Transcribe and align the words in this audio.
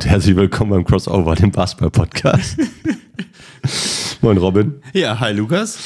und 0.00 0.08
herzlich 0.08 0.34
willkommen 0.34 0.70
beim 0.70 0.84
Crossover, 0.84 1.34
dem 1.34 1.50
Basketball-Podcast. 1.50 2.56
Moin 4.22 4.38
Robin. 4.38 4.76
Ja, 4.94 5.20
hi 5.20 5.34
Lukas. 5.34 5.76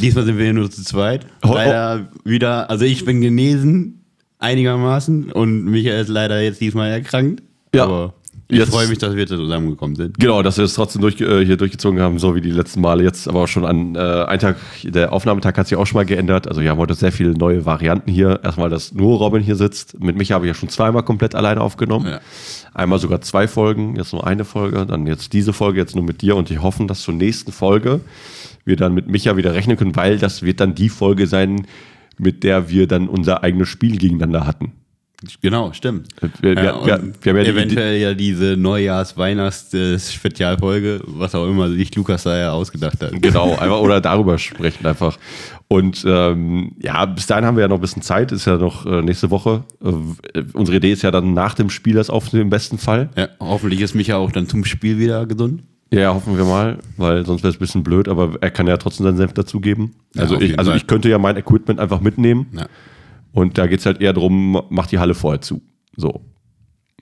Diesmal 0.00 0.24
sind 0.24 0.38
wir 0.38 0.44
hier 0.44 0.54
nur 0.54 0.70
zu 0.70 0.84
zweit. 0.84 1.26
Leider 1.42 2.08
wieder, 2.22 2.70
also 2.70 2.84
ich 2.84 3.04
bin 3.04 3.20
genesen 3.20 4.04
einigermaßen 4.38 5.32
und 5.32 5.64
Michael 5.64 6.02
ist 6.02 6.08
leider 6.08 6.40
jetzt 6.40 6.60
diesmal 6.60 6.92
erkrankt. 6.92 7.42
Ja. 7.74 7.82
Aber 7.82 8.14
ich 8.48 8.64
freue 8.64 8.86
mich, 8.86 8.98
dass 8.98 9.16
wir 9.16 9.26
zusammengekommen 9.26 9.96
sind. 9.96 10.18
Genau, 10.18 10.42
dass 10.42 10.56
wir 10.56 10.64
es 10.64 10.74
trotzdem 10.74 11.02
durch, 11.02 11.20
äh, 11.20 11.44
hier 11.44 11.56
durchgezogen 11.56 12.00
haben, 12.00 12.18
so 12.18 12.34
wie 12.34 12.40
die 12.40 12.50
letzten 12.50 12.80
Male. 12.80 13.02
Jetzt 13.02 13.28
aber 13.28 13.42
auch 13.42 13.48
schon 13.48 13.64
an 13.64 13.96
äh, 13.96 13.98
ein 13.98 14.38
Tag, 14.38 14.56
der 14.84 15.12
Aufnahmetag 15.12 15.56
hat 15.56 15.66
sich 15.66 15.76
auch 15.76 15.86
schon 15.86 15.96
mal 15.96 16.06
geändert. 16.06 16.46
Also 16.46 16.60
wir 16.60 16.70
haben 16.70 16.78
heute 16.78 16.94
sehr 16.94 17.12
viele 17.12 17.32
neue 17.32 17.66
Varianten 17.66 18.10
hier. 18.10 18.40
Erstmal, 18.44 18.70
dass 18.70 18.94
nur 18.94 19.18
Robin 19.18 19.42
hier 19.42 19.56
sitzt. 19.56 19.98
Mit 20.00 20.16
mich 20.16 20.32
habe 20.32 20.46
ich 20.46 20.48
ja 20.48 20.54
schon 20.54 20.68
zweimal 20.68 21.02
komplett 21.02 21.34
alleine 21.34 21.60
aufgenommen. 21.60 22.06
Ja. 22.06 22.20
Einmal 22.72 22.98
sogar 22.98 23.20
zwei 23.20 23.48
Folgen, 23.48 23.96
jetzt 23.96 24.12
nur 24.12 24.26
eine 24.26 24.44
Folge, 24.44 24.86
dann 24.86 25.06
jetzt 25.06 25.32
diese 25.32 25.52
Folge, 25.52 25.80
jetzt 25.80 25.96
nur 25.96 26.04
mit 26.04 26.22
dir 26.22 26.36
und 26.36 26.50
ich 26.50 26.62
hoffe, 26.62 26.84
dass 26.86 27.00
zur 27.00 27.14
nächsten 27.14 27.50
Folge 27.50 28.00
wir 28.64 28.76
dann 28.76 28.94
mit 28.94 29.08
Micha 29.08 29.36
wieder 29.36 29.54
rechnen 29.54 29.76
können, 29.76 29.96
weil 29.96 30.18
das 30.18 30.42
wird 30.42 30.60
dann 30.60 30.74
die 30.74 30.88
Folge 30.88 31.26
sein, 31.26 31.66
mit 32.18 32.44
der 32.44 32.68
wir 32.68 32.86
dann 32.86 33.08
unser 33.08 33.42
eigenes 33.42 33.68
Spiel 33.68 33.96
gegeneinander 33.96 34.46
hatten. 34.46 34.72
Genau, 35.40 35.72
stimmt. 35.72 36.08
Wir- 36.42 36.56
wir- 36.56 36.64
ja, 36.64 36.86
wir- 36.86 36.94
und 37.00 37.24
wir 37.24 37.32
haben 37.32 37.38
ja 37.38 37.44
die 37.44 37.50
eventuell 37.50 38.00
ja 38.00 38.14
diese 38.14 38.56
Neujahrs-Weihnachts-Spezialfolge, 38.56 41.00
was 41.06 41.34
auch 41.34 41.46
immer 41.48 41.68
sich 41.70 41.94
Lukas 41.94 42.24
da 42.24 42.36
ja 42.36 42.52
ausgedacht 42.52 43.02
hat. 43.02 43.12
Genau, 43.22 43.52
einfach 43.56 43.80
oder 43.80 44.00
darüber 44.00 44.38
sprechen 44.38 44.86
einfach. 44.86 45.18
Und 45.68 46.04
ähm, 46.06 46.72
ja, 46.80 47.04
bis 47.06 47.26
dahin 47.26 47.44
haben 47.44 47.56
wir 47.56 47.62
ja 47.62 47.68
noch 47.68 47.78
ein 47.78 47.80
bisschen 47.80 48.02
Zeit, 48.02 48.30
ist 48.30 48.46
ja 48.46 48.56
noch 48.56 48.86
äh, 48.86 49.02
nächste 49.02 49.30
Woche. 49.30 49.64
Äh, 49.82 50.42
unsere 50.52 50.76
Idee 50.76 50.92
ist 50.92 51.02
ja 51.02 51.10
dann 51.10 51.34
nach 51.34 51.54
dem 51.54 51.70
Spiel 51.70 51.94
das 51.94 52.08
aufzunehmen, 52.10 52.46
im 52.46 52.50
besten 52.50 52.78
Fall. 52.78 53.08
Ja, 53.16 53.28
hoffentlich 53.40 53.80
ist 53.80 53.94
Micha 53.94 54.16
auch 54.16 54.30
dann 54.30 54.48
zum 54.48 54.64
Spiel 54.64 54.98
wieder 54.98 55.26
gesund. 55.26 55.62
Ja, 55.92 56.12
hoffen 56.14 56.36
wir 56.36 56.44
mal, 56.44 56.78
weil 56.96 57.24
sonst 57.24 57.42
wäre 57.42 57.50
es 57.50 57.56
ein 57.56 57.60
bisschen 57.60 57.82
blöd, 57.84 58.08
aber 58.08 58.32
er 58.40 58.50
kann 58.50 58.66
ja 58.66 58.76
trotzdem 58.76 59.06
seinen 59.06 59.16
Senf 59.16 59.32
dazugeben. 59.34 59.94
Ja, 60.14 60.22
Also, 60.22 60.40
ich, 60.40 60.58
also 60.58 60.70
Fall. 60.72 60.78
ich 60.78 60.86
könnte 60.88 61.08
ja 61.08 61.18
mein 61.18 61.36
Equipment 61.36 61.78
einfach 61.80 62.00
mitnehmen 62.00 62.46
Ja. 62.52 62.66
Und 63.36 63.58
da 63.58 63.66
geht 63.66 63.80
es 63.80 63.86
halt 63.86 64.00
eher 64.00 64.14
darum, 64.14 64.62
mach 64.70 64.86
die 64.86 64.98
Halle 64.98 65.14
vorher 65.14 65.42
zu. 65.42 65.60
So. 65.94 66.22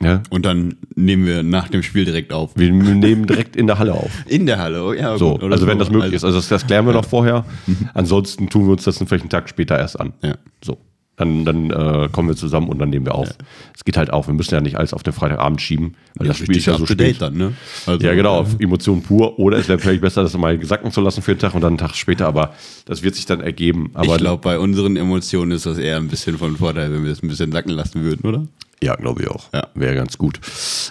Ja? 0.02 0.20
Und 0.30 0.44
dann 0.44 0.74
nehmen 0.96 1.26
wir 1.26 1.44
nach 1.44 1.68
dem 1.68 1.84
Spiel 1.84 2.04
direkt 2.04 2.32
auf. 2.32 2.50
Wir 2.56 2.72
nehmen 2.72 3.26
direkt 3.26 3.54
in 3.54 3.68
der 3.68 3.78
Halle 3.78 3.94
auf. 3.94 4.10
In 4.26 4.44
der 4.44 4.58
Halle, 4.58 4.82
oh, 4.84 4.92
ja. 4.92 5.16
So, 5.16 5.38
gut, 5.38 5.52
also 5.52 5.68
wenn 5.68 5.78
so. 5.78 5.84
das 5.84 5.92
möglich 5.92 6.12
ist. 6.12 6.24
Also 6.24 6.38
das, 6.38 6.48
das 6.48 6.66
klären 6.66 6.86
wir 6.86 6.92
noch 6.92 7.04
vorher. 7.04 7.44
Mhm. 7.68 7.88
Ansonsten 7.94 8.50
tun 8.50 8.66
wir 8.66 8.72
uns 8.72 8.82
das 8.82 8.98
dann 8.98 9.06
vielleicht 9.06 9.22
einen 9.22 9.30
Tag 9.30 9.48
später 9.48 9.78
erst 9.78 10.00
an. 10.00 10.12
Ja. 10.22 10.34
So. 10.62 10.78
Dann, 11.16 11.44
dann 11.44 11.70
äh, 11.70 12.08
kommen 12.10 12.28
wir 12.28 12.34
zusammen 12.36 12.68
und 12.68 12.78
dann 12.80 12.90
nehmen 12.90 13.06
wir 13.06 13.14
auf. 13.14 13.28
Es 13.74 13.84
geht 13.84 13.96
halt 13.96 14.12
auch. 14.12 14.26
Wir 14.26 14.34
müssen 14.34 14.52
ja 14.52 14.60
nicht 14.60 14.76
alles 14.76 14.92
auf 14.92 15.04
den 15.04 15.12
Freitagabend 15.12 15.60
schieben, 15.60 15.94
weil 16.16 16.26
das 16.26 16.38
Spiel 16.38 16.56
ist 16.56 16.66
ja 16.66 16.76
so 16.76 16.86
spät. 16.86 17.22
dann, 17.22 17.36
ne? 17.36 17.52
Also, 17.86 18.04
Ja, 18.04 18.14
genau, 18.14 18.38
auf 18.40 18.58
Emotionen 18.58 19.02
pur. 19.02 19.38
Oder 19.38 19.58
es 19.58 19.68
wäre 19.68 19.78
vielleicht 19.78 20.00
besser, 20.00 20.22
das 20.24 20.36
mal 20.36 20.60
sacken 20.64 20.90
zu 20.90 21.00
lassen 21.00 21.22
für 21.22 21.30
einen 21.30 21.40
Tag 21.40 21.54
und 21.54 21.60
dann 21.60 21.74
einen 21.74 21.78
Tag 21.78 21.94
später. 21.94 22.26
Aber 22.26 22.54
das 22.86 23.02
wird 23.04 23.14
sich 23.14 23.26
dann 23.26 23.40
ergeben. 23.40 23.90
Aber 23.94 24.14
ich 24.14 24.18
glaube, 24.18 24.42
bei 24.42 24.58
unseren 24.58 24.96
Emotionen 24.96 25.52
ist 25.52 25.66
das 25.66 25.78
eher 25.78 25.98
ein 25.98 26.08
bisschen 26.08 26.36
von 26.36 26.56
Vorteil, 26.56 26.92
wenn 26.92 27.04
wir 27.04 27.12
es 27.12 27.22
ein 27.22 27.28
bisschen 27.28 27.52
sacken 27.52 27.70
lassen 27.70 28.02
würden, 28.02 28.28
oder? 28.28 28.46
Ja, 28.82 28.96
glaube 28.96 29.22
ich 29.22 29.28
auch. 29.28 29.44
Ja. 29.54 29.68
Wäre 29.74 29.94
ganz 29.94 30.18
gut. 30.18 30.40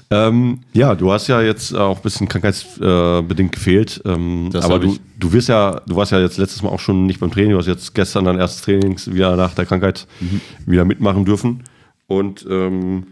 Ähm, 0.09 0.61
ja, 0.73 0.95
du 0.95 1.11
hast 1.11 1.27
ja 1.27 1.41
jetzt 1.41 1.75
auch 1.75 1.97
ein 1.97 2.01
bisschen 2.03 2.27
krankheitsbedingt 2.27 3.51
gefehlt. 3.51 4.01
Ähm, 4.05 4.49
Das 4.51 4.65
aber 4.65 4.79
du, 4.79 4.97
du 5.19 5.31
wirst 5.33 5.49
ja, 5.49 5.81
du 5.85 5.95
warst 5.95 6.11
ja 6.11 6.19
jetzt 6.19 6.37
letztes 6.37 6.61
Mal 6.63 6.69
auch 6.69 6.79
schon 6.79 7.05
nicht 7.05 7.19
beim 7.19 7.31
Training, 7.31 7.51
du 7.51 7.57
hast 7.57 7.67
jetzt 7.67 7.93
gestern 7.93 8.25
dein 8.25 8.39
erstes 8.39 8.61
Training 8.63 8.97
wieder 9.07 9.35
nach 9.35 9.53
der 9.53 9.65
Krankheit 9.65 10.07
Mhm. 10.19 10.41
wieder 10.65 10.85
mitmachen 10.85 11.25
dürfen. 11.25 11.63
Und 12.07 12.45
ähm, 12.49 13.07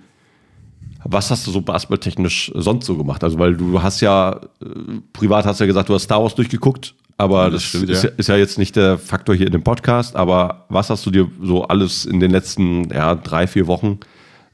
was 1.03 1.31
hast 1.31 1.47
du 1.47 1.51
so 1.51 1.61
basketballtechnisch 1.61 2.51
sonst 2.55 2.85
so 2.85 2.95
gemacht? 2.95 3.23
Also, 3.23 3.39
weil 3.39 3.55
du 3.55 3.81
hast 3.81 4.01
ja, 4.01 4.39
äh, 4.61 4.65
privat 5.13 5.45
hast 5.45 5.59
ja 5.59 5.65
gesagt, 5.65 5.89
du 5.89 5.93
hast 5.95 6.03
Star 6.03 6.21
Wars 6.21 6.35
durchgeguckt, 6.35 6.93
aber 7.17 7.45
das, 7.49 7.53
das 7.61 7.63
stimmt, 7.63 7.89
ist, 7.89 8.03
ja. 8.03 8.09
ist 8.17 8.27
ja 8.29 8.35
jetzt 8.35 8.57
nicht 8.57 8.75
der 8.75 8.97
Faktor 8.97 9.35
hier 9.35 9.47
in 9.47 9.51
dem 9.51 9.63
Podcast. 9.63 10.15
Aber 10.15 10.65
was 10.69 10.89
hast 10.89 11.05
du 11.05 11.11
dir 11.11 11.27
so 11.41 11.63
alles 11.65 12.05
in 12.05 12.19
den 12.19 12.31
letzten 12.31 12.89
ja, 12.93 13.15
drei, 13.15 13.47
vier 13.47 13.67
Wochen 13.67 13.99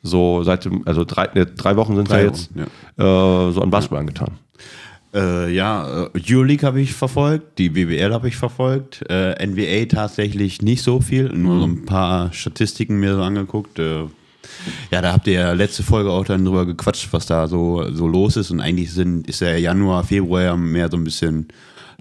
so 0.03 0.44
seit 0.44 0.66
dem, 0.66 0.84
also 0.88 1.03
drei, 1.06 1.30
ne, 1.34 1.46
drei 1.46 1.75
Wochen 1.75 1.96
sind 1.96 2.09
Drei 2.09 2.22
ja 2.22 2.28
jetzt, 2.28 2.50
Wochen, 2.56 2.62
Äh, 3.02 3.52
so 3.53 3.62
an 3.62 3.69
Basketball 3.69 4.00
angetan? 4.00 4.31
Äh, 5.13 5.53
ja, 5.53 6.06
äh, 6.06 6.09
Euroleague 6.30 6.68
habe 6.68 6.81
ich 6.81 6.94
verfolgt, 6.94 7.58
die 7.59 7.69
BBL 7.69 8.13
habe 8.13 8.28
ich 8.28 8.35
verfolgt, 8.35 9.03
äh, 9.09 9.35
NBA 9.46 9.85
tatsächlich 9.85 10.62
nicht 10.62 10.84
so 10.84 11.00
viel, 11.00 11.30
nur 11.30 11.59
so 11.59 11.66
ein 11.66 11.85
paar 11.85 12.31
Statistiken 12.34 13.00
mir 13.00 13.16
so 13.16 13.22
angeguckt. 13.24 13.80
Äh, 13.80 14.02
ja, 14.91 15.02
da 15.02 15.13
habt 15.13 15.28
ihr 15.28 15.34
ja 15.34 15.53
letzte 15.53 15.84
Folge 15.84 16.09
auch 16.12 16.25
dann 16.25 16.44
drüber 16.46 16.66
gequatscht, 16.66 17.08
was 17.12 17.25
da 17.25 17.47
so, 17.47 17.85
so 17.94 18.08
los 18.08 18.35
ist. 18.38 18.52
Und 18.52 18.59
eigentlich 18.59 18.91
sind, 18.91 19.28
ist 19.28 19.41
ja 19.41 19.56
Januar, 19.56 20.03
Februar 20.03 20.41
ja 20.41 20.56
mehr 20.58 20.90
so 20.91 20.97
ein 20.97 21.03
bisschen 21.03 21.47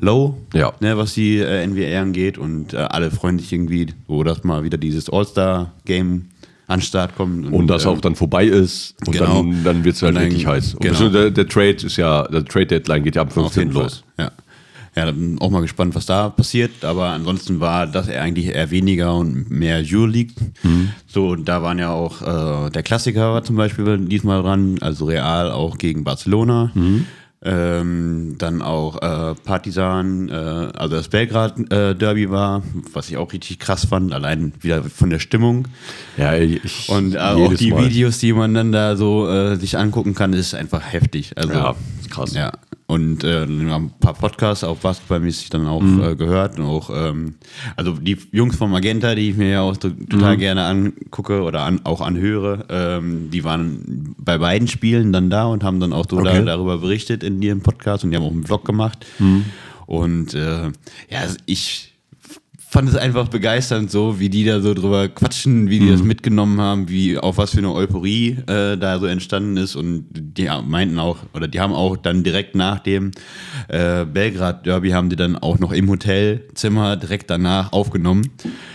low, 0.00 0.36
Ja. 0.52 0.72
ne, 0.80 0.96
was 0.98 1.14
die 1.14 1.38
äh, 1.38 1.66
NBA 1.66 2.00
angeht. 2.00 2.38
Und 2.38 2.74
alle 2.74 3.10
freuen 3.10 3.38
sich 3.38 3.52
irgendwie, 3.52 3.86
wo 4.08 4.24
das 4.24 4.42
mal 4.44 4.64
wieder 4.64 4.78
dieses 4.78 5.08
All-Star-Game 5.10 6.26
an 6.68 6.80
den 6.80 6.84
Start 6.84 7.14
kommt. 7.16 7.52
Und 7.52 7.66
das 7.68 7.84
äh, 7.84 7.88
auch 7.88 8.00
dann 8.00 8.14
vorbei 8.16 8.44
ist 8.46 8.94
und 9.06 9.12
genau. 9.12 9.42
dann, 9.42 9.64
dann 9.64 9.84
wird 9.84 9.96
es 9.96 10.02
halt 10.02 10.10
Und 10.14 10.14
dann- 10.16 10.24
richtig 10.24 10.46
heiß. 10.46 10.74
Und 10.74 10.80
genau. 10.82 11.08
der, 11.08 11.30
der 11.30 11.48
Trade 11.48 11.76
ist 11.86 11.96
ja, 11.96 12.22
der 12.28 12.44
Trade 12.44 12.66
Deadline 12.66 13.04
geht 13.04 13.16
ja 13.16 13.22
am 13.22 13.28
Auf 13.28 13.34
15. 13.34 13.62
jeden 13.62 13.72
Fall. 13.74 13.82
los. 13.84 14.04
Ja. 14.18 14.30
Ja, 14.98 15.10
bin 15.10 15.38
auch 15.40 15.50
mal 15.50 15.60
gespannt, 15.60 15.94
was 15.94 16.06
da 16.06 16.30
passiert. 16.30 16.82
Aber 16.82 17.08
ansonsten 17.10 17.60
war 17.60 17.86
das 17.86 18.08
eigentlich 18.08 18.46
eher 18.46 18.70
weniger 18.70 19.14
und 19.14 19.50
mehr 19.50 19.82
Euroleague. 19.86 20.32
So, 21.06 21.28
und 21.32 21.44
da 21.46 21.60
waren 21.62 21.78
ja 21.78 21.90
auch, 21.90 22.22
äh, 22.22 22.70
der 22.70 22.82
Klassiker 22.82 23.34
war 23.34 23.44
zum 23.44 23.56
Beispiel 23.56 23.98
diesmal 23.98 24.40
dran, 24.42 24.78
also 24.80 25.04
Real 25.04 25.50
auch 25.50 25.76
gegen 25.76 26.02
Barcelona. 26.02 26.72
Ähm, 27.42 28.34
dann 28.38 28.62
auch 28.62 28.96
äh, 29.02 29.34
Partisan, 29.44 30.28
äh, 30.30 30.32
also 30.32 30.96
das 30.96 31.08
Belgrad-Derby 31.08 32.30
war, 32.30 32.62
was 32.92 33.08
ich 33.10 33.16
auch 33.18 33.32
richtig 33.32 33.58
krass 33.58 33.84
fand, 33.86 34.12
allein 34.12 34.52
wieder 34.62 34.82
von 34.82 35.10
der 35.10 35.18
Stimmung. 35.18 35.68
Ja, 36.16 36.34
ich, 36.34 36.88
Und 36.88 37.14
äh, 37.14 37.18
auch 37.18 37.54
die 37.54 37.70
Mal. 37.72 37.84
Videos, 37.84 38.18
die 38.18 38.32
man 38.32 38.54
dann 38.54 38.72
da 38.72 38.96
so 38.96 39.28
äh, 39.28 39.56
sich 39.56 39.76
angucken 39.78 40.14
kann, 40.14 40.32
ist 40.32 40.54
einfach 40.54 40.80
heftig. 40.92 41.32
Also, 41.36 41.52
Ja, 41.52 41.74
krass. 42.10 42.34
Ja. 42.34 42.52
Und 42.88 43.24
äh, 43.24 43.42
ein 43.42 43.90
paar 43.98 44.14
Podcasts 44.14 44.62
auch 44.62 44.76
basketballmäßig 44.78 45.50
dann 45.50 45.66
auch 45.66 45.82
Mhm. 45.82 46.02
äh, 46.04 46.14
gehört. 46.14 46.56
Und 46.60 46.66
auch, 46.66 46.88
ähm, 46.94 47.34
also 47.74 47.94
die 47.94 48.16
Jungs 48.30 48.54
vom 48.54 48.70
Magenta, 48.70 49.16
die 49.16 49.30
ich 49.30 49.36
mir 49.36 49.50
ja 49.50 49.62
auch 49.62 49.76
total 49.76 50.36
Mhm. 50.36 50.38
gerne 50.38 50.62
angucke 50.66 51.42
oder 51.42 51.62
an, 51.62 51.80
auch 51.82 52.00
anhöre, 52.00 52.64
ähm, 52.68 53.28
die 53.32 53.42
waren 53.42 54.14
bei 54.18 54.38
beiden 54.38 54.68
Spielen 54.68 55.12
dann 55.12 55.30
da 55.30 55.46
und 55.46 55.64
haben 55.64 55.80
dann 55.80 55.92
auch 55.92 56.06
so 56.08 56.20
da, 56.20 56.30
Okay. 56.30 56.44
darüber 56.44 56.78
berichtet 56.78 57.24
in 57.24 57.35
ihrem 57.42 57.60
Podcast 57.60 58.04
und 58.04 58.10
die 58.10 58.16
haben 58.16 58.24
auch 58.24 58.30
einen 58.32 58.44
Vlog 58.46 58.64
gemacht. 58.64 59.04
Mhm. 59.18 59.44
Und 59.86 60.34
äh, 60.34 60.64
ja, 61.10 61.20
ich 61.46 61.92
fand 62.68 62.88
es 62.88 62.96
einfach 62.96 63.28
begeisternd, 63.28 63.90
so 63.90 64.18
wie 64.18 64.28
die 64.28 64.44
da 64.44 64.60
so 64.60 64.74
drüber 64.74 65.08
quatschen, 65.08 65.70
wie 65.70 65.78
die 65.78 65.86
Mhm. 65.86 65.90
das 65.92 66.02
mitgenommen 66.02 66.60
haben, 66.60 66.88
wie 66.88 67.16
auf 67.16 67.38
was 67.38 67.52
für 67.52 67.58
eine 67.58 67.72
Euphorie 67.72 68.38
äh, 68.48 68.76
da 68.76 68.98
so 68.98 69.06
entstanden 69.06 69.56
ist. 69.56 69.76
Und 69.76 70.06
die 70.12 70.50
meinten 70.66 70.98
auch, 70.98 71.18
oder 71.32 71.46
die 71.48 71.60
haben 71.60 71.72
auch 71.72 71.96
dann 71.96 72.24
direkt 72.24 72.56
nach 72.56 72.80
dem 72.80 73.12
äh, 73.68 74.04
Belgrad-Derby 74.04 74.90
haben 74.90 75.08
die 75.08 75.16
dann 75.16 75.36
auch 75.38 75.58
noch 75.60 75.72
im 75.72 75.88
Hotelzimmer 75.88 76.96
direkt 76.96 77.30
danach 77.30 77.72
aufgenommen 77.72 78.30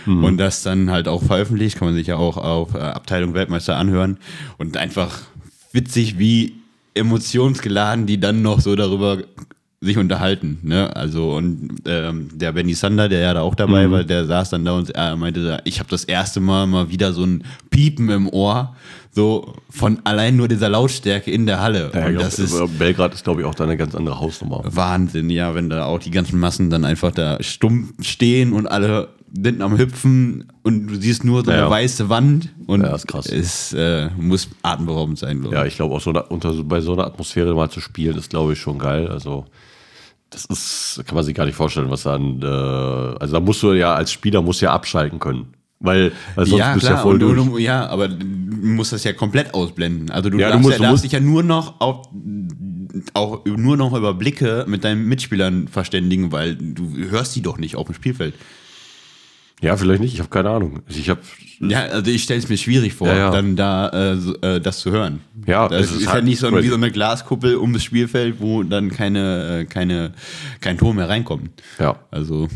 Mhm. 0.06 0.24
und 0.24 0.38
das 0.38 0.62
dann 0.62 0.90
halt 0.90 1.06
auch 1.06 1.22
veröffentlicht. 1.22 1.76
Kann 1.78 1.86
man 1.88 1.94
sich 1.94 2.06
ja 2.06 2.16
auch 2.16 2.38
auf 2.38 2.74
äh, 2.74 2.78
Abteilung 2.78 3.34
Weltmeister 3.34 3.76
anhören. 3.76 4.16
Und 4.56 4.78
einfach 4.78 5.20
witzig, 5.72 6.18
wie 6.18 6.54
emotionsgeladen 6.94 8.06
die 8.06 8.20
dann 8.20 8.42
noch 8.42 8.60
so 8.60 8.76
darüber 8.76 9.18
sich 9.82 9.98
unterhalten, 9.98 10.58
ne? 10.62 10.94
Also 10.94 11.34
und 11.34 11.82
ähm, 11.86 12.28
der 12.32 12.52
Benny 12.52 12.72
Sander, 12.72 13.08
der 13.08 13.20
ja 13.20 13.34
da 13.34 13.40
auch 13.40 13.56
dabei 13.56 13.90
war, 13.90 14.04
der 14.04 14.26
saß 14.26 14.50
dann 14.50 14.64
da 14.64 14.74
und 14.74 14.90
er 14.90 15.16
meinte, 15.16 15.60
ich 15.64 15.80
habe 15.80 15.90
das 15.90 16.04
erste 16.04 16.38
Mal 16.38 16.68
mal 16.68 16.88
wieder 16.88 17.12
so 17.12 17.24
ein 17.24 17.42
Piepen 17.68 18.08
im 18.08 18.28
Ohr, 18.28 18.76
so 19.10 19.54
von 19.68 19.98
allein 20.04 20.36
nur 20.36 20.46
dieser 20.46 20.68
Lautstärke 20.68 21.32
in 21.32 21.46
der 21.46 21.60
Halle. 21.60 21.90
Ja, 21.92 22.06
und 22.06 22.12
ich 22.12 22.20
das 22.20 22.36
glaub, 22.36 22.70
ist 22.70 22.78
Belgrad 22.78 23.12
ist, 23.12 23.24
glaube 23.24 23.40
ich, 23.40 23.46
auch 23.46 23.56
da 23.56 23.64
eine 23.64 23.76
ganz 23.76 23.96
andere 23.96 24.20
Hausnummer. 24.20 24.62
Wahnsinn, 24.64 25.28
ja, 25.30 25.56
wenn 25.56 25.68
da 25.68 25.86
auch 25.86 25.98
die 25.98 26.12
ganzen 26.12 26.38
Massen 26.38 26.70
dann 26.70 26.84
einfach 26.84 27.10
da 27.10 27.38
stumm 27.42 27.92
stehen 28.00 28.52
und 28.52 28.68
alle 28.68 29.08
sind 29.34 29.62
am 29.62 29.78
Hüpfen 29.78 30.44
und 30.62 30.88
du 30.88 30.94
siehst 30.96 31.24
nur 31.24 31.44
so 31.44 31.50
eine 31.50 31.60
Ja. 31.62 31.70
weiße 31.70 32.08
Wand 32.08 32.50
und 32.66 32.82
Ja, 32.82 32.94
ist 32.94 33.06
krass. 33.08 33.26
es 33.26 33.72
äh, 33.72 34.10
muss 34.18 34.48
atemberaubend 34.62 35.18
sein, 35.18 35.40
glaube 35.40 35.54
Ja, 35.56 35.64
ich 35.64 35.76
glaube 35.76 35.94
auch 35.94 36.00
so 36.00 36.10
eine, 36.10 36.22
unter, 36.24 36.52
bei 36.64 36.80
so 36.80 36.92
einer 36.92 37.06
Atmosphäre 37.06 37.54
mal 37.54 37.70
zu 37.70 37.80
spielen, 37.80 38.16
ist, 38.18 38.30
glaube 38.30 38.52
ich, 38.52 38.60
schon 38.60 38.78
geil. 38.78 39.08
Also 39.08 39.46
das 40.30 40.44
ist, 40.46 41.02
kann 41.06 41.14
man 41.14 41.24
sich 41.24 41.34
gar 41.34 41.46
nicht 41.46 41.54
vorstellen, 41.56 41.90
was 41.90 42.02
dann, 42.02 42.42
äh, 42.42 42.46
also 42.46 43.32
da 43.34 43.40
musst 43.40 43.62
du 43.62 43.72
ja 43.72 43.94
als 43.94 44.12
Spieler 44.12 44.42
musst 44.42 44.60
du 44.60 44.66
ja 44.66 44.72
abschalten 44.72 45.18
können. 45.18 45.54
Weil, 45.84 46.12
weil 46.36 46.46
sonst 46.46 46.60
ja, 46.60 46.74
bist 46.74 46.84
du 46.84 46.88
klar, 46.88 46.98
ja 46.98 47.02
voll 47.02 47.18
du, 47.18 47.34
durch. 47.34 47.44
du, 47.48 47.58
ja, 47.58 47.86
aber 47.88 48.06
du 48.08 48.24
musst 48.24 48.92
das 48.92 49.02
ja 49.02 49.12
komplett 49.14 49.52
ausblenden. 49.52 50.10
Also 50.10 50.30
du, 50.30 50.38
Ja, 50.38 50.46
du 50.48 50.52
darfst, 50.52 50.62
musst- 50.62 50.72
ja, 50.78 50.78
du 50.78 50.90
darfst 50.90 51.04
dich 51.04 51.12
ja 51.12 51.20
nur 51.20 51.42
noch 51.42 51.80
auf, 51.80 52.06
auch 53.14 53.44
nur 53.46 53.76
noch 53.76 53.92
über 53.96 54.14
Blicke 54.14 54.64
mit 54.68 54.84
deinen 54.84 55.06
Mitspielern 55.06 55.68
verständigen, 55.68 56.30
weil 56.32 56.54
du 56.56 56.94
hörst 57.10 57.34
die 57.34 57.42
doch 57.42 57.58
nicht 57.58 57.76
auf 57.76 57.86
dem 57.86 57.94
Spielfeld. 57.94 58.34
Ja, 59.62 59.76
vielleicht 59.76 60.00
nicht, 60.02 60.12
ich 60.12 60.18
habe 60.20 60.28
keine 60.28 60.50
Ahnung. 60.50 60.80
Also 60.86 60.98
Ich 60.98 61.08
habe 61.08 61.20
Ja, 61.60 61.84
also 61.84 62.10
ich 62.10 62.24
stelle 62.24 62.40
es 62.40 62.48
mir 62.48 62.56
schwierig 62.58 62.92
vor, 62.94 63.06
Ja, 63.08 63.16
ja. 63.16 63.30
dann 63.30 63.56
da 63.56 63.88
äh, 63.88 64.56
äh, 64.56 64.60
das 64.60 64.80
zu 64.80 64.90
hören. 64.90 65.20
Ja, 65.46 65.68
das 65.68 65.82
es 65.82 65.90
ist, 65.92 65.96
ist 65.98 66.04
ja 66.06 66.12
halt 66.12 66.24
nicht 66.24 66.40
so 66.40 66.48
crazy. 66.50 66.64
wie 66.64 66.68
so 66.68 66.74
eine 66.74 66.90
Glaskuppel 66.90 67.54
um 67.56 67.72
das 67.72 67.82
Spielfeld, 67.84 68.40
wo 68.40 68.62
dann 68.64 68.90
keine, 68.90 69.60
äh, 69.60 69.64
keine, 69.64 70.12
kein 70.60 70.76
Tor 70.78 70.92
mehr 70.94 71.08
reinkommt. 71.08 71.50
Ja. 71.78 71.96
Also, 72.10 72.48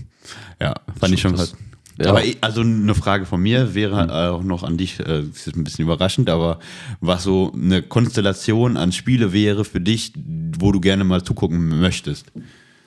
ja, 0.60 0.74
fand 0.98 1.14
ich 1.14 1.20
schon 1.20 1.38
was. 1.38 1.54
ja. 1.98 2.10
Aber 2.10 2.22
also 2.40 2.62
eine 2.62 2.94
Frage 2.96 3.24
von 3.24 3.40
mir 3.40 3.74
wäre 3.76 4.08
äh, 4.08 4.28
auch 4.30 4.42
noch 4.42 4.64
an 4.64 4.76
dich, 4.76 4.98
äh, 4.98 5.22
das 5.22 5.46
ist 5.46 5.56
ein 5.56 5.62
bisschen 5.62 5.84
überraschend, 5.84 6.28
aber 6.28 6.58
was 7.00 7.22
so 7.22 7.52
eine 7.54 7.82
Konstellation 7.82 8.76
an 8.76 8.90
Spiele 8.90 9.32
wäre 9.32 9.64
für 9.64 9.80
dich, 9.80 10.12
wo 10.58 10.72
du 10.72 10.80
gerne 10.80 11.04
mal 11.04 11.22
zugucken 11.22 11.80
möchtest? 11.80 12.26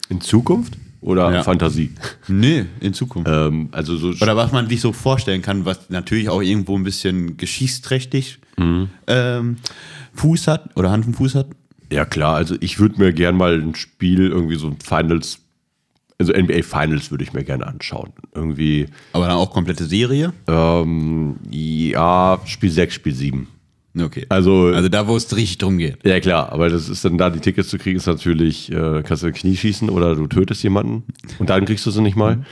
in 0.09 0.21
Zukunft 0.21 0.73
oder 1.01 1.31
Ja. 1.33 1.43
Fantasie. 1.43 1.91
Nee, 2.27 2.65
in 2.81 2.93
Zukunft. 2.93 3.29
Ähm, 3.31 3.69
also 3.71 3.95
so 3.97 4.09
Oder 4.21 4.35
was 4.35 4.51
man 4.51 4.67
sich 4.69 4.81
so 4.81 4.91
vorstellen 4.93 5.41
kann, 5.41 5.65
was 5.65 5.89
natürlich 5.89 6.29
auch 6.29 6.41
irgendwo 6.41 6.77
ein 6.77 6.83
bisschen 6.83 7.37
geschichtsträchtig 7.37 8.39
ähm, 9.07 9.55
Fuß 10.15 10.47
hat 10.47 10.75
oder 10.75 10.91
Hand 10.91 11.05
und 11.07 11.13
Fuß 11.15 11.35
hat. 11.35 11.47
Ja, 11.91 12.03
klar, 12.05 12.35
also 12.35 12.55
ich 12.59 12.77
würde 12.79 12.99
mir 12.99 13.13
gern 13.13 13.37
mal 13.37 13.59
ein 13.59 13.73
Spiel, 13.75 14.27
irgendwie 14.27 14.57
so 14.57 14.67
ein 14.67 14.77
Finals, 14.83 15.39
also 16.19 16.33
NBA 16.33 16.63
Finals 16.63 17.09
würde 17.09 17.23
ich 17.23 17.31
mir 17.33 17.43
gerne 17.45 17.65
anschauen. 17.65 18.11
Irgendwie, 18.35 18.87
Aber 19.13 19.27
dann 19.27 19.37
auch 19.37 19.51
komplette 19.51 19.85
Serie. 19.85 20.33
ähm, 20.47 21.37
ja, 21.49 22.39
Spiel 22.45 22.69
6, 22.71 22.93
Spiel 22.93 23.13
7. 23.15 23.47
Okay. 24.01 24.25
Also, 24.29 24.67
Also 24.67 24.89
da, 24.89 25.07
wo 25.07 25.15
es 25.15 25.35
richtig 25.35 25.57
drum 25.57 25.77
geht. 25.77 26.05
ja 26.05 26.19
klar, 26.19 26.51
aber 26.51 26.69
das 26.69 26.89
ist 26.89 27.03
dann 27.05 27.17
da, 27.17 27.29
die 27.29 27.39
Tickets 27.39 27.69
zu 27.69 27.77
kriegen, 27.77 27.97
ist 27.97 28.07
natürlich, 28.07 28.71
äh, 28.71 29.03
kannst 29.03 29.23
du 29.23 29.27
ein 29.27 29.33
Knie 29.33 29.55
schießen 29.55 29.89
oder 29.89 30.15
du 30.15 30.27
tötest 30.27 30.63
jemanden 30.63 31.03
und 31.39 31.49
dann 31.49 31.65
kriegst 31.65 31.85
du 31.85 31.91
sie 31.91 32.01
nicht 32.01 32.15
mal. 32.15 32.45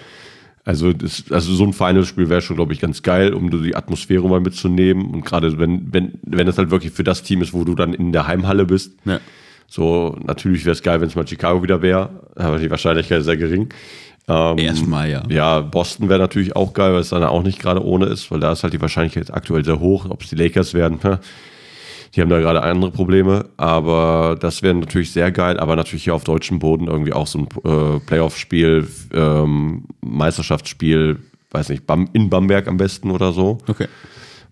Also, 0.64 0.92
das, 0.92 1.24
also 1.32 1.54
so 1.54 1.64
ein 1.64 1.72
Finals-Spiel 1.72 2.28
wäre 2.28 2.42
schon, 2.42 2.58
glaube 2.58 2.74
ich, 2.74 2.82
ganz 2.82 3.02
geil, 3.02 3.34
um 3.34 3.50
die 3.50 3.74
Atmosphäre 3.74 4.28
mal 4.28 4.42
mitzunehmen. 4.42 5.06
Und 5.06 5.24
gerade 5.24 5.58
wenn, 5.58 5.94
wenn, 5.94 6.20
wenn 6.24 6.46
es 6.48 6.58
halt 6.58 6.72
wirklich 6.72 6.92
für 6.92 7.06
das 7.06 7.24
Team 7.24 7.42
ist, 7.42 7.54
wo 7.54 7.64
du 7.64 7.74
dann 7.74 7.94
in 7.94 8.12
der 8.12 8.28
Heimhalle 8.28 8.66
bist, 8.66 8.92
Ja. 9.06 9.20
So, 9.70 10.18
natürlich 10.26 10.64
wäre 10.64 10.74
es 10.74 10.82
geil, 10.82 11.02
wenn 11.02 11.10
es 11.10 11.16
mal 11.16 11.28
Chicago 11.28 11.62
wieder 11.62 11.82
wäre, 11.82 12.10
aber 12.36 12.58
die 12.58 12.70
Wahrscheinlichkeit 12.70 13.20
ist 13.20 13.26
sehr 13.26 13.36
gering. 13.38 13.68
Ähm, 14.30 14.58
Erstmal, 14.58 15.10
ja. 15.10 15.24
Ja, 15.30 15.62
Boston 15.62 16.10
wäre 16.10 16.20
natürlich 16.20 16.56
auch 16.56 16.74
geil, 16.74 16.94
weil 16.94 17.00
es 17.00 17.10
dann 17.10 17.24
auch 17.24 17.44
nicht 17.44 17.60
gerade 17.60 17.84
ohne 17.84 18.08
ist, 18.08 18.30
weil 18.30 18.40
da 18.40 18.52
ist 18.52 18.64
halt 18.64 18.74
die 18.74 18.82
Wahrscheinlichkeit 18.82 19.34
aktuell 19.34 19.64
sehr 19.64 19.80
hoch. 19.80 20.06
Ob 20.10 20.22
es 20.22 20.30
die 20.30 20.36
Lakers 20.36 20.74
werden, 20.74 21.00
ne? 21.04 21.20
die 22.16 22.22
haben 22.22 22.30
da 22.30 22.40
gerade 22.40 22.64
andere 22.64 22.92
Probleme, 22.92 23.46
aber 23.58 24.38
das 24.40 24.64
wäre 24.64 24.74
natürlich 24.74 25.12
sehr 25.12 25.32
geil, 25.32 25.60
aber 25.60 25.76
natürlich 25.76 26.06
hier 26.06 26.16
auf 26.16 26.24
deutschem 26.24 26.60
Boden 26.60 26.88
irgendwie 26.88 27.14
auch 27.14 27.28
so 27.28 27.40
ein 27.40 27.48
äh, 27.64 28.00
Playoff-Spiel, 28.00 28.88
ähm, 29.14 29.86
Meisterschaftsspiel, 30.02 31.20
weiß 31.52 31.70
nicht, 31.70 31.86
Bam 31.86 32.10
in 32.14 32.30
Bamberg 32.30 32.68
am 32.68 32.78
besten 32.78 33.12
oder 33.12 33.32
so. 33.32 33.60
Okay. 33.68 33.88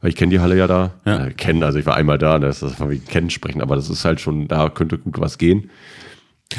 Weil 0.01 0.09
ich 0.09 0.15
kenne 0.15 0.31
die 0.31 0.39
Halle 0.39 0.57
ja 0.57 0.67
da. 0.67 0.91
Ja. 1.05 1.25
Äh, 1.25 1.31
kennen, 1.31 1.63
also 1.63 1.79
ich 1.79 1.85
war 1.85 1.95
einmal 1.95 2.17
da, 2.17 2.37
das 2.39 2.61
ist 2.61 2.75
von 2.75 2.89
wegen 2.89 3.05
kennen 3.05 3.29
sprechen, 3.29 3.61
aber 3.61 3.75
das 3.75 3.89
ist 3.89 4.05
halt 4.05 4.21
schon, 4.21 4.47
da 4.47 4.69
könnte 4.69 4.97
gut 4.97 5.19
was 5.19 5.37
gehen. 5.37 5.69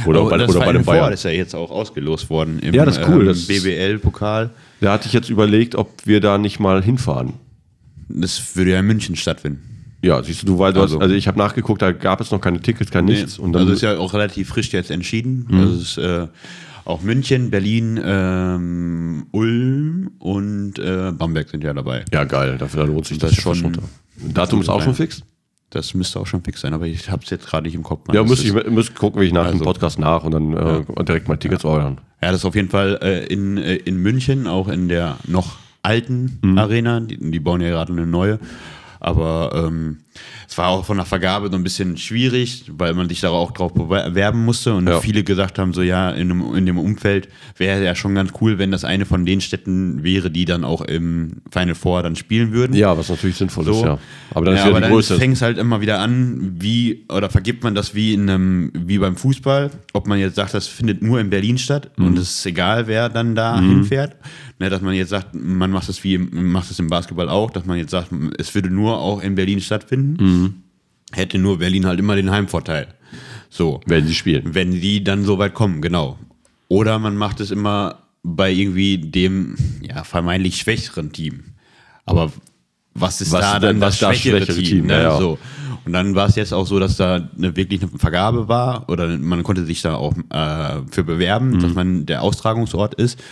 Oder, 0.04 0.20
Aber 0.20 0.30
bei, 0.30 0.36
das 0.38 0.50
oder 0.50 0.60
bei 0.60 0.72
Four 0.74 0.82
Bayern. 0.94 1.12
ist 1.12 1.22
ja 1.24 1.30
jetzt 1.30 1.54
auch 1.54 1.70
ausgelost 1.70 2.28
worden 2.30 2.58
im 2.60 2.74
Ja, 2.74 2.84
das 2.84 2.98
ist 2.98 3.08
cool, 3.08 3.20
ähm, 3.22 3.26
das- 3.28 3.46
BBL-Pokal. 3.46 4.50
Da 4.80 4.92
hatte 4.92 5.06
ich 5.06 5.12
jetzt 5.12 5.30
überlegt, 5.30 5.74
ob 5.74 5.90
wir 6.04 6.20
da 6.20 6.36
nicht 6.38 6.60
mal 6.60 6.82
hinfahren. 6.82 7.34
Das 8.08 8.54
würde 8.56 8.72
ja 8.72 8.80
in 8.80 8.86
München 8.86 9.16
stattfinden. 9.16 9.62
Ja, 10.02 10.22
siehst 10.22 10.42
du, 10.42 10.46
du, 10.46 10.58
weil 10.58 10.72
du 10.72 10.80
Also- 10.82 10.96
hast, 10.96 11.02
also 11.02 11.14
ich 11.14 11.26
habe 11.26 11.38
nachgeguckt, 11.38 11.80
da 11.82 11.92
gab 11.92 12.20
es 12.20 12.30
noch 12.30 12.40
keine 12.40 12.60
Tickets, 12.60 12.90
kein 12.90 13.06
nichts. 13.06 13.38
Und 13.38 13.52
dann, 13.54 13.62
also 13.62 13.72
ist 13.72 13.82
ja 13.82 13.96
auch 13.98 14.12
relativ 14.14 14.48
frisch 14.48 14.72
jetzt 14.72 14.90
entschieden. 14.90 15.46
Mhm. 15.48 15.60
Also 15.60 15.80
ist 15.80 15.98
äh, 15.98 16.26
auch 16.84 17.02
München, 17.02 17.50
Berlin, 17.50 17.98
ähm, 18.04 19.26
Ulm 19.32 20.10
und 20.18 20.78
äh, 20.78 21.10
Bamberg 21.12 21.48
sind 21.48 21.64
ja 21.64 21.72
dabei. 21.72 22.04
ja, 22.12 22.24
geil, 22.24 22.56
dafür 22.58 22.82
da 22.84 22.86
lohnt 22.92 23.06
sich 23.06 23.18
das, 23.18 23.32
Das 23.34 23.40
schon. 23.56 23.76
Datum 24.32 24.60
ist 24.60 24.68
auch 24.68 24.82
schon 24.82 24.94
fix? 24.94 25.22
Das 25.70 25.94
müsste 25.94 26.20
auch 26.20 26.26
schon 26.26 26.42
fix 26.44 26.60
sein, 26.60 26.74
aber 26.74 26.86
ich 26.86 27.10
habe 27.10 27.22
es 27.24 27.30
jetzt 27.30 27.46
gerade 27.46 27.64
nicht 27.66 27.74
im 27.74 27.82
Kopf. 27.82 28.02
wann 28.06 28.14
Ja, 28.14 28.22
ist. 28.22 28.44
ich 28.44 28.52
müsste 28.70 28.94
gucken, 28.94 29.20
wie 29.20 29.26
ich 29.26 29.32
nach 29.32 29.46
dem 29.46 29.54
Also- 29.54 29.64
Podcast 29.64 29.98
nach 29.98 30.22
und 30.24 30.32
dann 30.32 30.52
äh, 30.52 31.04
direkt 31.04 31.26
mal 31.28 31.36
Tickets 31.36 31.64
ordern. 31.64 32.00
Ja, 32.22 32.30
das 32.30 32.40
ist 32.40 32.44
auf 32.44 32.54
jeden 32.54 32.68
Fall 32.70 32.98
äh, 33.02 33.26
in, 33.26 33.58
äh, 33.58 33.74
in 33.76 33.96
München, 34.00 34.46
auch 34.46 34.68
in 34.68 34.88
der 34.88 35.16
noch 35.26 35.56
alten 35.82 36.38
Mhm. 36.42 36.58
Arena. 36.58 37.00
Die, 37.00 37.18
die 37.30 37.40
bauen 37.40 37.60
ja 37.60 37.70
gerade 37.70 37.92
eine 37.92 38.06
neue. 38.06 38.38
Aber 39.00 39.52
ähm, 39.66 39.98
es 40.48 40.56
war 40.58 40.68
auch 40.68 40.84
von 40.84 40.96
der 40.96 41.06
Vergabe 41.06 41.48
so 41.50 41.56
ein 41.56 41.62
bisschen 41.62 41.96
schwierig, 41.96 42.64
weil 42.76 42.94
man 42.94 43.08
sich 43.08 43.20
da 43.20 43.30
auch 43.30 43.50
drauf 43.52 43.72
bewerben 43.74 44.44
musste 44.44 44.74
und 44.74 44.86
Ja. 44.88 45.00
viele 45.00 45.24
gesagt 45.24 45.58
haben, 45.58 45.72
so 45.72 45.82
ja, 45.82 46.10
in 46.10 46.28
dem, 46.28 46.54
in 46.54 46.66
dem 46.66 46.78
Umfeld 46.78 47.28
wäre 47.56 47.84
ja 47.84 47.94
schon 47.94 48.14
ganz 48.14 48.32
cool, 48.40 48.58
wenn 48.58 48.70
das 48.70 48.84
eine 48.84 49.06
von 49.06 49.24
den 49.26 49.40
Städten 49.40 50.02
wäre, 50.02 50.30
die 50.30 50.44
dann 50.44 50.64
auch 50.64 50.82
im 50.82 51.42
Final 51.50 51.74
Four 51.74 52.02
dann 52.02 52.16
spielen 52.16 52.52
würden. 52.52 52.74
Ja, 52.76 52.96
was 52.96 53.08
natürlich 53.08 53.36
sinnvoll 53.36 53.68
ist, 53.68 53.76
So. 53.76 53.84
ja. 53.84 53.98
Aber 54.34 54.44
dann 54.46 54.54
ja, 54.54 54.60
ist 54.60 54.66
ja 54.66 54.70
aber 54.76 54.80
dann 54.80 55.02
fängt 55.18 55.34
es 55.36 55.42
halt 55.42 55.58
immer 55.58 55.80
wieder 55.80 55.98
an, 56.00 56.56
wie, 56.58 57.04
oder 57.08 57.30
vergibt 57.30 57.64
man 57.64 57.74
das 57.74 57.94
wie 57.94 58.14
in 58.14 58.28
einem, 58.28 58.72
wie 58.74 58.98
beim 58.98 59.16
Fußball, 59.16 59.70
ob 59.92 60.06
man 60.06 60.18
jetzt 60.18 60.36
sagt, 60.36 60.54
das 60.54 60.66
findet 60.66 61.02
nur 61.02 61.20
in 61.20 61.30
Berlin 61.30 61.58
statt 61.58 61.90
Mhm. 61.96 62.06
und 62.06 62.18
es 62.18 62.38
ist 62.38 62.46
egal, 62.46 62.86
wer 62.86 63.08
dann 63.08 63.34
da 63.34 63.60
hinfährt. 63.60 64.16
Ne, 64.58 64.70
dass 64.70 64.80
man 64.80 64.94
jetzt 64.94 65.10
sagt, 65.10 65.34
man 65.34 65.70
macht 65.70 65.86
es 65.90 66.02
wie 66.02 66.16
macht 66.16 66.70
es 66.70 66.78
im 66.78 66.88
Basketball 66.88 67.28
auch, 67.28 67.50
dass 67.50 67.66
man 67.66 67.76
jetzt 67.76 67.90
sagt, 67.90 68.08
es 68.38 68.54
würde 68.54 68.70
nur 68.70 68.98
auch 68.98 69.20
in 69.22 69.34
Berlin 69.34 69.60
stattfinden. 69.60 70.05
Mhm. 70.14 70.54
Hätte 71.12 71.38
nur 71.38 71.58
Berlin 71.58 71.86
halt 71.86 71.98
immer 72.00 72.16
den 72.16 72.30
Heimvorteil. 72.30 72.88
So. 73.48 73.80
Werden 73.86 74.06
sie 74.06 74.14
spielen. 74.14 74.54
Wenn 74.54 74.72
die 74.72 75.02
dann 75.04 75.24
so 75.24 75.38
weit 75.38 75.54
kommen, 75.54 75.80
genau. 75.80 76.18
Oder 76.68 76.98
man 76.98 77.16
macht 77.16 77.40
es 77.40 77.50
immer 77.50 77.98
bei 78.22 78.50
irgendwie 78.52 78.98
dem 78.98 79.56
ja, 79.82 80.02
vermeintlich 80.04 80.56
schwächeren 80.58 81.12
Team. 81.12 81.44
Aber 82.04 82.32
was 82.94 83.20
ist 83.20 83.30
Was 83.32 83.40
da 83.42 83.52
dann 83.60 83.74
denn- 83.76 83.80
das 83.80 83.94
was 83.94 84.00
da 84.00 84.14
schwächere, 84.14 84.38
schwächere 84.44 84.56
Team? 84.56 84.64
Team, 84.78 84.86
ne? 84.86 84.92
ja, 84.94 85.02
ja. 85.02 85.18
So. 85.18 85.38
Und 85.84 85.92
dann 85.92 86.16
war 86.16 86.26
es 86.28 86.34
jetzt 86.34 86.52
auch 86.52 86.66
so, 86.66 86.80
dass 86.80 86.96
da 86.96 87.28
eine, 87.38 87.54
wirklich 87.56 87.80
eine 87.80 87.90
Vergabe 87.96 88.48
war 88.48 88.88
oder 88.88 89.06
man 89.18 89.44
konnte 89.44 89.64
sich 89.64 89.82
da 89.82 89.94
auch 89.94 90.14
äh, 90.30 90.80
für 90.90 91.04
bewerben, 91.04 91.50
Mhm. 91.50 91.58
dass 91.60 91.74
man 91.74 92.06
der 92.06 92.22
Austragungsort 92.22 92.94
ist. 92.94 93.22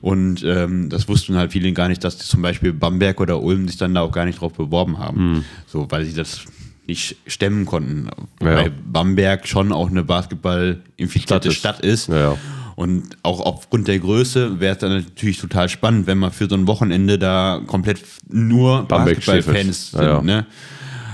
Und 0.00 0.44
ähm, 0.44 0.88
das 0.90 1.08
wussten 1.08 1.36
halt 1.36 1.52
viele 1.52 1.72
gar 1.72 1.88
nicht, 1.88 2.04
dass 2.04 2.18
zum 2.18 2.42
Beispiel 2.42 2.72
Bamberg 2.72 3.20
oder 3.20 3.42
Ulm 3.42 3.66
sich 3.66 3.76
dann 3.76 3.94
da 3.94 4.02
auch 4.02 4.12
gar 4.12 4.24
nicht 4.24 4.40
drauf 4.40 4.52
beworben 4.52 4.98
haben. 4.98 5.32
Mhm. 5.32 5.44
So, 5.66 5.86
weil 5.90 6.04
sie 6.04 6.14
das 6.14 6.44
nicht 6.86 7.16
stemmen 7.26 7.66
konnten. 7.66 8.08
Ja. 8.40 8.56
Weil 8.56 8.70
Bamberg 8.70 9.46
schon 9.46 9.72
auch 9.72 9.90
eine 9.90 10.04
Basketball-infizierte 10.04 11.52
Stadt 11.52 11.76
Stadt 11.76 11.84
ist. 11.84 12.08
Ja. 12.08 12.36
Und 12.76 13.16
auch 13.24 13.40
aufgrund 13.40 13.88
der 13.88 13.98
Größe 13.98 14.60
wäre 14.60 14.74
es 14.74 14.78
dann 14.78 14.92
natürlich 14.92 15.38
total 15.38 15.68
spannend, 15.68 16.06
wenn 16.06 16.18
man 16.18 16.30
für 16.30 16.48
so 16.48 16.54
ein 16.54 16.68
Wochenende 16.68 17.18
da 17.18 17.60
komplett 17.66 18.00
nur 18.28 18.84
Basketball-Fans 18.84 19.90
sind. 19.90 20.00
Ja. 20.00 20.22
Ne? 20.22 20.46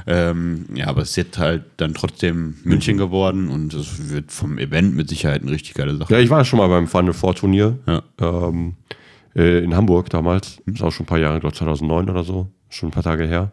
Ähm, 0.07 0.67
ja, 0.75 0.87
aber 0.89 1.03
es 1.03 1.11
ist 1.11 1.17
jetzt 1.17 1.39
halt 1.39 1.65
dann 1.79 1.95
trotzdem 1.95 2.57
München 2.65 2.99
geworden 2.99 3.49
und 3.49 3.73
es 3.73 4.11
wird 4.11 4.31
vom 4.33 4.59
Event 4.59 4.95
mit 4.95 5.09
Sicherheit 5.09 5.43
eine 5.43 5.51
richtig 5.51 5.75
geile 5.75 5.97
Sache. 5.97 6.13
Ja, 6.13 6.21
ich 6.21 6.29
war 6.31 6.39
ja 6.39 6.45
schon 6.45 6.59
mal 6.59 6.69
beim 6.69 6.87
Final 6.89 7.15
Four 7.15 7.35
Turnier 7.35 7.79
Ja. 7.87 8.03
ähm, 8.21 8.75
äh, 9.35 9.65
in 9.65 9.75
Hamburg 9.75 10.11
damals. 10.11 10.59
Ist 10.67 10.83
auch 10.83 10.91
schon 10.93 11.05
ein 11.05 11.09
paar 11.09 11.19
Jahre, 11.19 11.37
ich 11.37 11.41
glaube 11.41 11.57
2009 11.57 12.11
oder 12.11 12.23
so. 12.23 12.49
Schon 12.69 12.91
ein 12.91 12.93
paar 12.93 13.03
Tage 13.03 13.27
her. 13.27 13.53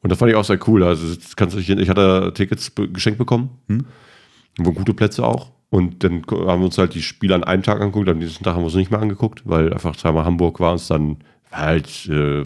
Und 0.00 0.10
das 0.10 0.18
fand 0.18 0.30
ich 0.30 0.36
auch 0.36 0.44
sehr 0.44 0.58
cool. 0.68 0.82
Also, 0.84 1.16
kannst 1.36 1.54
du, 1.54 1.60
dich- 1.60 1.68
ich 1.70 1.88
hatte 1.88 2.32
Tickets 2.34 2.72
geschenkt 2.92 3.18
bekommen. 3.18 3.50
Wo 4.58 4.72
gute 4.72 4.94
Plätze 4.94 5.24
auch. 5.26 5.50
Und 5.70 6.04
dann 6.04 6.22
haben 6.30 6.60
wir 6.60 6.66
uns 6.66 6.78
halt 6.78 6.94
die 6.94 7.02
Spiele 7.02 7.34
an 7.34 7.42
einem 7.44 7.62
Tag 7.62 7.80
angeguckt. 7.80 8.08
Am 8.08 8.18
nächsten 8.18 8.44
Tag 8.44 8.54
haben 8.54 8.60
wir 8.62 8.66
uns 8.66 8.74
nicht 8.74 8.90
mehr 8.90 9.00
angeguckt, 9.00 9.42
weil 9.44 9.72
einfach 9.72 9.96
zweimal 9.96 10.24
Hamburg 10.24 10.60
war 10.60 10.72
uns 10.72 10.86
dann 10.86 11.16
halt 11.50 12.06
äh, 12.08 12.44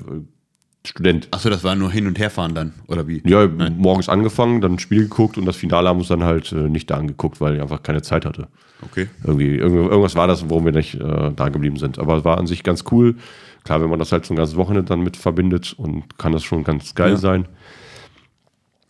Student. 0.87 1.29
Achso, 1.33 1.51
das 1.51 1.65
war 1.65 1.75
nur 1.75 1.91
hin 1.91 2.07
und 2.07 2.19
herfahren 2.19 2.55
dann, 2.55 2.73
oder 2.87 3.07
wie? 3.09 3.23
Ja, 3.27 3.47
morgens 3.49 4.09
angefangen, 4.09 4.61
dann 4.61 4.75
ein 4.75 4.79
Spiel 4.79 5.03
geguckt 5.03 5.37
und 5.37 5.45
das 5.45 5.57
Finale 5.57 5.89
haben 5.89 5.97
wir 5.97 6.01
uns 6.01 6.09
dann 6.09 6.25
halt 6.25 6.51
äh, 6.53 6.69
nicht 6.69 6.89
da 6.91 6.97
angeguckt, 6.97 7.41
weil 7.41 7.57
ich 7.57 7.61
einfach 7.61 7.83
keine 7.83 8.01
Zeit 8.03 8.25
hatte. 8.25 8.49
Okay. 8.83 9.09
Irgendwie, 9.25 9.57
irgend- 9.57 9.91
irgendwas 9.91 10.15
war 10.15 10.27
das, 10.29 10.49
warum 10.49 10.65
wir 10.65 10.73
nicht 10.73 10.95
äh, 10.95 11.33
da 11.35 11.49
geblieben 11.49 11.77
sind. 11.77 11.99
Aber 11.99 12.17
es 12.19 12.25
war 12.25 12.39
an 12.39 12.47
sich 12.47 12.63
ganz 12.63 12.85
cool. 12.93 13.17
Klar, 13.65 13.83
wenn 13.83 13.91
man 13.91 13.99
das 13.99 14.13
halt 14.13 14.25
so 14.25 14.33
ein 14.33 14.37
ganzes 14.37 14.57
Wochenende 14.57 14.89
dann 14.89 15.01
mit 15.01 15.17
verbindet 15.17 15.75
und 15.77 16.17
kann 16.17 16.33
das 16.33 16.45
schon 16.45 16.63
ganz 16.65 16.95
geil 16.95 17.11
Ja. 17.13 17.17
sein. 17.17 17.49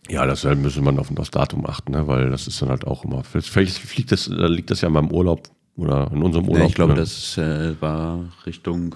Ja, 0.09 0.25
das 0.25 0.43
äh, 0.45 0.55
müsste 0.55 0.81
man 0.81 0.97
auf 0.99 1.09
das 1.11 1.31
Datum 1.31 1.65
achten, 1.65 1.91
ne? 1.91 2.07
weil 2.07 2.29
das 2.29 2.47
ist 2.47 2.61
dann 2.61 2.69
halt 2.69 2.85
auch 2.87 3.03
immer. 3.03 3.23
Vielleicht 3.23 3.77
fliegt 3.79 4.11
das, 4.11 4.25
da 4.25 4.47
liegt 4.47 4.71
das 4.71 4.81
ja 4.81 4.87
in 4.87 4.93
meinem 4.93 5.11
Urlaub 5.11 5.49
oder 5.75 6.09
in 6.11 6.23
unserem 6.23 6.45
Urlaub. 6.47 6.61
Ja, 6.61 6.65
ich 6.67 6.75
glaube, 6.75 6.93
ne? 6.93 6.99
das 6.99 7.37
äh, 7.37 7.75
war 7.81 8.25
Richtung 8.45 8.95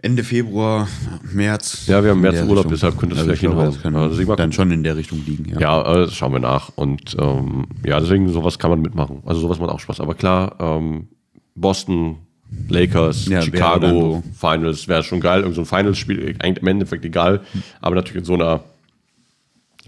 Ende 0.00 0.22
Februar, 0.22 0.86
März. 1.32 1.86
Ja, 1.88 2.02
wir 2.04 2.10
haben 2.12 2.20
März 2.20 2.36
Urlaub, 2.42 2.56
Richtung. 2.58 2.70
deshalb 2.72 2.98
könnte 2.98 3.14
es 3.16 3.20
Also 3.20 3.32
ich 3.32 3.40
vielleicht 3.40 3.52
hinhauen. 3.82 3.96
Also 4.10 4.34
dann 4.36 4.52
schon 4.52 4.70
in 4.70 4.84
der 4.84 4.96
Richtung 4.96 5.20
liegen, 5.26 5.50
ja. 5.50 5.60
Ja, 5.60 5.82
das 5.94 6.14
schauen 6.14 6.32
wir 6.32 6.38
nach. 6.38 6.70
Und 6.76 7.16
ähm, 7.18 7.66
ja, 7.84 7.98
deswegen 7.98 8.28
sowas 8.28 8.58
kann 8.60 8.70
man 8.70 8.80
mitmachen. 8.80 9.22
Also 9.26 9.40
sowas 9.40 9.58
macht 9.58 9.70
auch 9.70 9.80
Spaß. 9.80 9.98
Aber 10.00 10.14
klar, 10.14 10.54
ähm, 10.60 11.08
Boston, 11.56 12.18
Lakers, 12.68 13.26
Ja, 13.26 13.42
Chicago, 13.42 14.22
so. 14.24 14.48
Finals, 14.48 14.86
wäre 14.86 15.02
schon 15.02 15.20
geil. 15.20 15.40
Irgend 15.40 15.56
so 15.56 15.62
ein 15.62 15.66
Finals-Spiel, 15.66 16.36
eigentlich 16.38 16.62
im 16.62 16.68
Endeffekt 16.68 17.04
egal. 17.04 17.40
Aber 17.80 17.96
natürlich 17.96 18.18
in 18.20 18.24
so 18.24 18.34
einer 18.34 18.60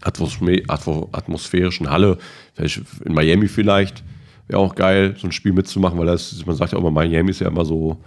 Atmosphä- 0.02 0.66
atmo- 0.66 1.08
atmosphärischen 1.12 1.88
Halle, 1.90 2.18
vielleicht 2.54 2.82
in 3.04 3.12
Miami 3.14 3.48
vielleicht, 3.48 4.02
wäre 4.48 4.58
auch 4.60 4.74
geil, 4.74 5.14
so 5.18 5.28
ein 5.28 5.32
Spiel 5.32 5.52
mitzumachen, 5.52 5.98
weil 5.98 6.06
das, 6.06 6.44
man 6.46 6.56
sagt 6.56 6.72
ja 6.72 6.78
auch 6.78 6.82
immer, 6.82 6.90
Miami 6.90 7.30
ist 7.30 7.40
ja 7.40 7.48
immer 7.48 7.64
so, 7.64 7.98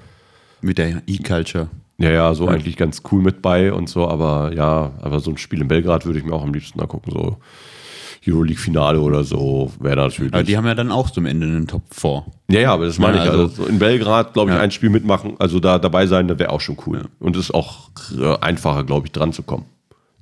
Mit 0.64 0.78
der 0.80 1.02
E-Culture. 1.06 1.68
Ja, 2.00 2.10
ja, 2.10 2.34
so 2.34 2.48
eigentlich 2.48 2.76
ganz 2.76 3.04
cool 3.12 3.22
mit 3.22 3.42
bei 3.44 3.72
und 3.72 3.88
so, 3.88 4.08
aber 4.08 4.52
ja, 4.56 4.92
aber 5.02 5.20
so 5.20 5.30
ein 5.30 5.38
Spiel 5.38 5.62
in 5.62 5.68
Belgrad 5.68 6.06
würde 6.06 6.18
ich 6.20 6.26
mir 6.26 6.34
auch 6.34 6.42
am 6.44 6.54
liebsten 6.54 6.80
angucken, 6.82 7.12
so 7.12 7.38
Euroleague-Finale 8.28 9.00
oder 9.00 9.24
so 9.24 9.72
wäre 9.80 9.98
natürlich. 9.98 10.34
Aber 10.34 10.44
die 10.44 10.58
haben 10.58 10.66
ja 10.66 10.76
dann 10.76 10.92
auch 10.92 11.12
zum 11.12 11.26
Ende 11.26 11.46
einen 11.46 11.68
Top 11.68 11.84
4. 11.92 12.24
Ja, 12.50 12.60
ja, 12.62 12.74
aber 12.74 12.86
das 12.86 12.98
meine 12.98 13.18
Ja, 13.18 13.24
ich. 13.26 13.30
Also, 13.30 13.44
also- 13.44 13.64
so 13.64 13.66
in 13.68 13.78
Belgrad, 13.80 14.34
glaube 14.34 14.52
ich, 14.52 14.56
Ja. 14.58 14.62
ein 14.64 14.72
Spiel 14.72 14.90
mitmachen, 14.90 15.36
also 15.40 15.60
da 15.60 15.78
dabei 15.78 16.08
sein, 16.08 16.28
das 16.28 16.40
wäre 16.40 16.50
auch 16.52 16.62
schon 16.62 16.78
cool. 16.88 17.06
Und 17.20 17.36
es 17.36 17.46
ist 17.46 17.54
auch 17.54 17.90
äh, 18.20 18.38
einfacher, 18.40 18.84
glaube 18.86 19.08
ich, 19.08 19.12
dran 19.12 19.34
zu 19.34 19.44
kommen. 19.44 19.66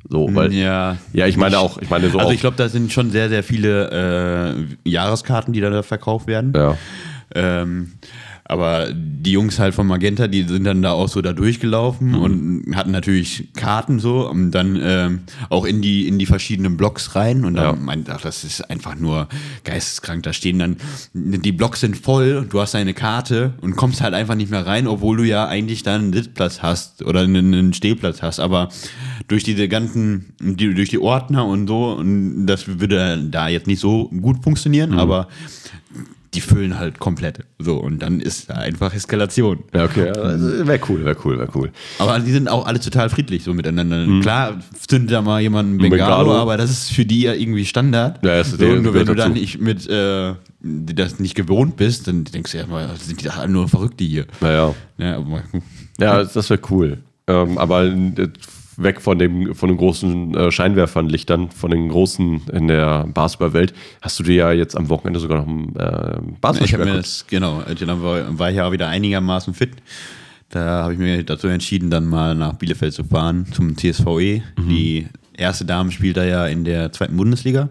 So, 0.10 0.28
weil, 0.34 0.52
ja, 0.52 0.98
Ja, 1.14 1.28
ich 1.28 1.38
meine 1.38 1.60
auch, 1.60 1.78
ich 1.80 1.90
meine 1.92 2.10
so 2.10 2.18
Also 2.18 2.32
ich 2.32 2.40
glaube, 2.42 2.58
da 2.58 2.68
sind 2.70 2.92
schon 2.92 3.12
sehr, 3.12 3.30
sehr 3.30 3.44
viele 3.44 4.56
äh, 4.84 4.90
Jahreskarten, 4.90 5.54
die 5.54 5.62
da 5.62 5.84
verkauft 5.84 6.28
werden. 6.28 6.54
ja. 6.56 6.76
Ähm, 7.34 7.94
aber 8.52 8.90
die 8.94 9.32
Jungs 9.32 9.60
halt 9.60 9.74
von 9.74 9.88
Magenta, 9.88 10.28
die 10.28 10.44
sind 10.44 10.66
dann 10.66 10.82
da 10.82 10.92
auch 10.92 11.08
so 11.08 11.22
da 11.22 11.32
durchgelaufen 11.32 12.10
Mhm. 12.10 12.16
und 12.22 12.76
hatten 12.76 12.92
natürlich 12.92 13.48
Karten 13.56 14.00
so 14.00 14.30
und 14.30 14.52
dann 14.52 14.78
ähm, 14.82 15.20
auch 15.50 15.64
in 15.64 15.82
die 15.82 16.06
in 16.08 16.20
die 16.20 16.26
verschiedenen 16.26 16.76
Blocks 16.76 17.16
rein 17.16 17.46
und 17.46 17.54
dann 17.56 17.64
Ja. 17.64 17.82
meint, 17.82 18.10
ach, 18.10 18.20
das 18.22 18.44
ist 18.44 18.70
einfach 18.70 18.96
nur 18.96 19.30
geisteskrank. 19.64 20.24
Da 20.24 20.34
stehen 20.34 20.60
dann 20.60 20.76
die 21.14 21.54
Blocks 21.54 21.80
sind 21.80 21.96
voll, 21.96 22.46
du 22.50 22.60
hast 22.60 22.74
deine 22.74 22.94
Karte 22.94 23.54
und 23.62 23.78
kommst 23.78 24.02
halt 24.02 24.14
einfach 24.14 24.36
nicht 24.36 24.52
mehr 24.52 24.66
rein, 24.68 24.86
obwohl 24.88 25.16
du 25.16 25.24
ja 25.24 25.48
eigentlich 25.48 25.84
dann 25.84 26.02
einen 26.02 26.14
Sitzplatz 26.14 26.62
hast 26.62 27.04
oder 27.04 27.22
einen, 27.22 27.74
Stehplatz 27.74 28.22
hast. 28.22 28.42
Aber 28.42 28.68
durch 29.30 29.44
diese 29.46 29.70
ganzen, 29.70 30.34
die, 30.42 30.74
durch 30.74 30.90
die 30.90 31.00
Ordner 31.00 31.46
und 31.46 31.68
so 31.68 31.94
und 31.94 32.48
das 32.48 32.68
würde 32.80 33.18
da 33.32 33.48
jetzt 33.48 33.68
nicht 33.68 33.80
so 33.80 34.10
gut 34.10 34.40
Mhm. 34.40 34.44
funktionieren, 34.44 34.94
aber 35.00 35.30
die 36.34 36.40
füllen 36.42 36.80
halt 36.80 37.00
komplett. 37.00 37.40
So, 37.60 37.76
und 37.78 38.00
dann 38.00 38.22
ist 38.22 38.50
da 38.50 38.54
einfach 38.56 38.94
Eskalation. 38.94 39.66
Ja, 39.74 39.84
okay, 39.84 40.10
also 40.12 40.66
wäre 40.66 40.80
cool, 40.88 41.04
wäre 41.04 41.18
cool, 41.26 41.38
wäre 41.38 41.50
cool. 41.56 41.72
Aber 42.00 42.20
die 42.20 42.32
sind 42.32 42.48
auch 42.50 42.66
alle 42.66 42.80
total 42.80 43.10
friedlich 43.10 43.44
so 43.44 43.54
miteinander. 43.54 44.08
Klar 44.22 44.62
zündet 44.88 45.12
da 45.12 45.22
mal 45.22 45.42
jemand 45.42 45.70
Mhm. 45.74 45.76
Ein 45.84 45.90
Bengalo, 45.90 46.24
Bengalo. 46.24 46.34
aber 46.42 46.56
das 46.58 46.70
ist 46.72 46.92
für 46.94 47.06
die 47.06 47.24
ja 47.24 47.34
irgendwie 47.34 47.66
Standard. 47.66 48.24
Ja, 48.24 48.38
das 48.38 48.48
ist 48.48 48.60
so, 48.60 48.66
der- 48.66 48.80
nur 48.82 48.94
wenn 48.94 49.06
du 49.08 49.14
dann 49.16 49.34
nicht 49.34 49.60
mit 49.60 49.88
äh, 49.90 50.34
das 50.62 51.20
nicht 51.20 51.36
gewohnt 51.36 51.76
bist, 51.76 52.08
dann 52.08 52.24
denkst 52.24 52.54
du 52.54 52.58
ja 52.60 52.66
mal, 52.68 52.90
sind 52.98 53.22
die 53.22 53.30
alle 53.30 53.50
nur 53.52 53.68
Verrückte 53.68 54.04
hier. 54.06 54.26
Naja. 54.40 54.74
Ja, 54.98 55.20
Ja, 56.00 56.24
das 56.24 56.50
wäre 56.50 56.62
cool. 56.70 57.00
Ähm, 57.28 57.58
aber 57.58 57.84
äh, 57.86 58.30
weg 58.84 59.02
von 59.02 59.18
dem 59.20 59.56
von 59.56 59.70
den 59.70 59.78
großen 59.78 60.36
äh, 60.36 60.52
Scheinwerfernlichtern, 60.52 61.52
von 61.52 61.72
den 61.72 61.90
großen 61.90 62.42
in 62.52 62.68
der 62.68 63.06
Basketballwelt, 63.14 63.74
hast 64.02 64.20
du 64.20 64.24
dir 64.24 64.36
ja 64.36 64.52
jetzt 64.52 64.76
am 64.76 64.90
Wochenende 64.90 65.20
sogar 65.20 65.40
noch 65.40 65.48
ein 65.48 65.76
äh, 65.76 65.82
ich 65.82 65.84
habe 65.84 66.36
Basketball 66.42 66.86
mir 66.86 66.94
das, 66.94 67.26
genau, 67.28 67.62
dann 67.62 68.04
war, 68.04 68.40
war 68.40 68.50
ich 68.50 68.58
ja 68.58 68.72
wieder 68.72 68.88
einigermaßen 68.88 69.54
fit. 69.54 69.72
Da 70.50 70.84
habe 70.84 70.94
ich 70.94 71.00
mir 71.00 71.24
dazu 71.24 71.48
entschieden, 71.48 71.90
dann 71.90 72.06
mal 72.08 72.36
nach 72.36 72.54
Bielefeld 72.54 72.94
zu 72.94 73.06
fahren 73.06 73.46
zum 73.54 73.78
TSVE. 73.78 74.44
Mhm. 74.58 74.70
Die 74.70 75.08
erste 75.42 75.66
Dame 75.66 75.92
spielt 75.92 76.16
da 76.18 76.24
ja 76.24 76.46
in 76.48 76.64
der 76.64 76.92
zweiten 76.94 77.18
Bundesliga. 77.18 77.70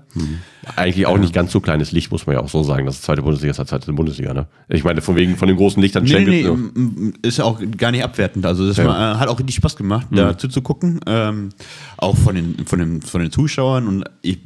Eigentlich 0.76 1.06
auch 1.06 1.16
nicht 1.16 1.32
ganz 1.32 1.52
so 1.52 1.60
kleines 1.60 1.90
Licht, 1.92 2.12
muss 2.12 2.26
man 2.26 2.36
ja 2.36 2.42
auch 2.42 2.48
so 2.50 2.62
sagen. 2.62 2.84
Das 2.84 2.96
ist 2.96 3.04
zweite 3.04 3.22
Bundesliga 3.22 3.50
ist 3.52 3.58
halt 3.58 3.68
zweite 3.68 3.92
Bundesliga, 3.92 4.34
ne? 4.34 4.46
Ich 4.68 4.84
meine, 4.84 5.00
von 5.00 5.16
wegen 5.16 5.36
von 5.36 5.48
den 5.48 5.56
großen 5.56 5.80
Lichtern 5.80 6.04
Nee, 6.04 6.10
nee, 6.24 6.42
Champions- 6.42 6.72
nee, 6.74 6.80
m- 6.82 6.94
m- 6.98 7.12
ist 7.22 7.38
ja 7.38 7.44
auch 7.44 7.60
gar 7.78 7.90
nicht 7.92 8.04
abwertend. 8.04 8.44
Also 8.44 8.66
das 8.68 8.76
Ja. 8.76 8.84
war, 8.86 9.14
äh, 9.14 9.18
hat 9.18 9.28
auch 9.28 9.38
richtig 9.38 9.56
Spaß 9.56 9.76
gemacht, 9.76 10.08
dazu 10.10 10.48
zu 10.48 10.60
gucken. 10.60 11.00
Ähm, 11.06 11.48
auch 11.96 12.16
von 12.16 12.34
den, 12.34 12.66
von, 12.66 12.78
den, 12.78 13.00
von 13.02 13.20
den 13.22 13.30
Zuschauern. 13.30 13.86
Und 13.88 14.04
ich 14.20 14.38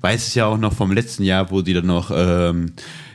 weiß 0.00 0.28
es 0.28 0.34
ja 0.34 0.46
auch 0.46 0.58
noch 0.58 0.72
vom 0.72 0.92
letzten 0.92 1.24
Jahr, 1.24 1.50
wo 1.50 1.60
sie 1.62 1.74
dann 1.74 1.86
noch, 1.86 2.10
ähm, 2.14 2.72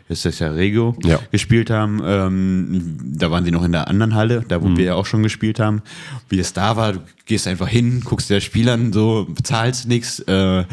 ist 0.07 0.25
das 0.25 0.39
ja 0.39 0.51
Regio, 0.51 0.95
Ja. 1.03 1.19
gespielt 1.31 1.69
haben. 1.69 2.01
Ähm, 2.05 2.97
da 3.17 3.31
waren 3.31 3.43
sie 3.45 3.51
noch 3.51 3.63
in 3.63 3.71
der 3.71 3.87
anderen 3.87 4.13
Halle, 4.15 4.43
da 4.47 4.61
wo 4.61 4.75
wir 4.77 4.85
ja 4.85 4.93
auch 4.95 5.05
schon 5.05 5.23
gespielt 5.23 5.59
haben. 5.59 5.81
Wie 6.29 6.39
es 6.39 6.53
da 6.53 6.75
war, 6.75 6.93
du 6.93 6.99
gehst 7.25 7.47
einfach 7.47 7.67
hin, 7.67 8.01
guckst 8.03 8.29
dir 8.29 8.35
das 8.35 8.43
Spiel 8.43 8.69
an, 8.69 8.93
so, 8.93 9.25
bezahlst 9.29 9.87
nichts. 9.87 10.19
Äh, 10.19 10.65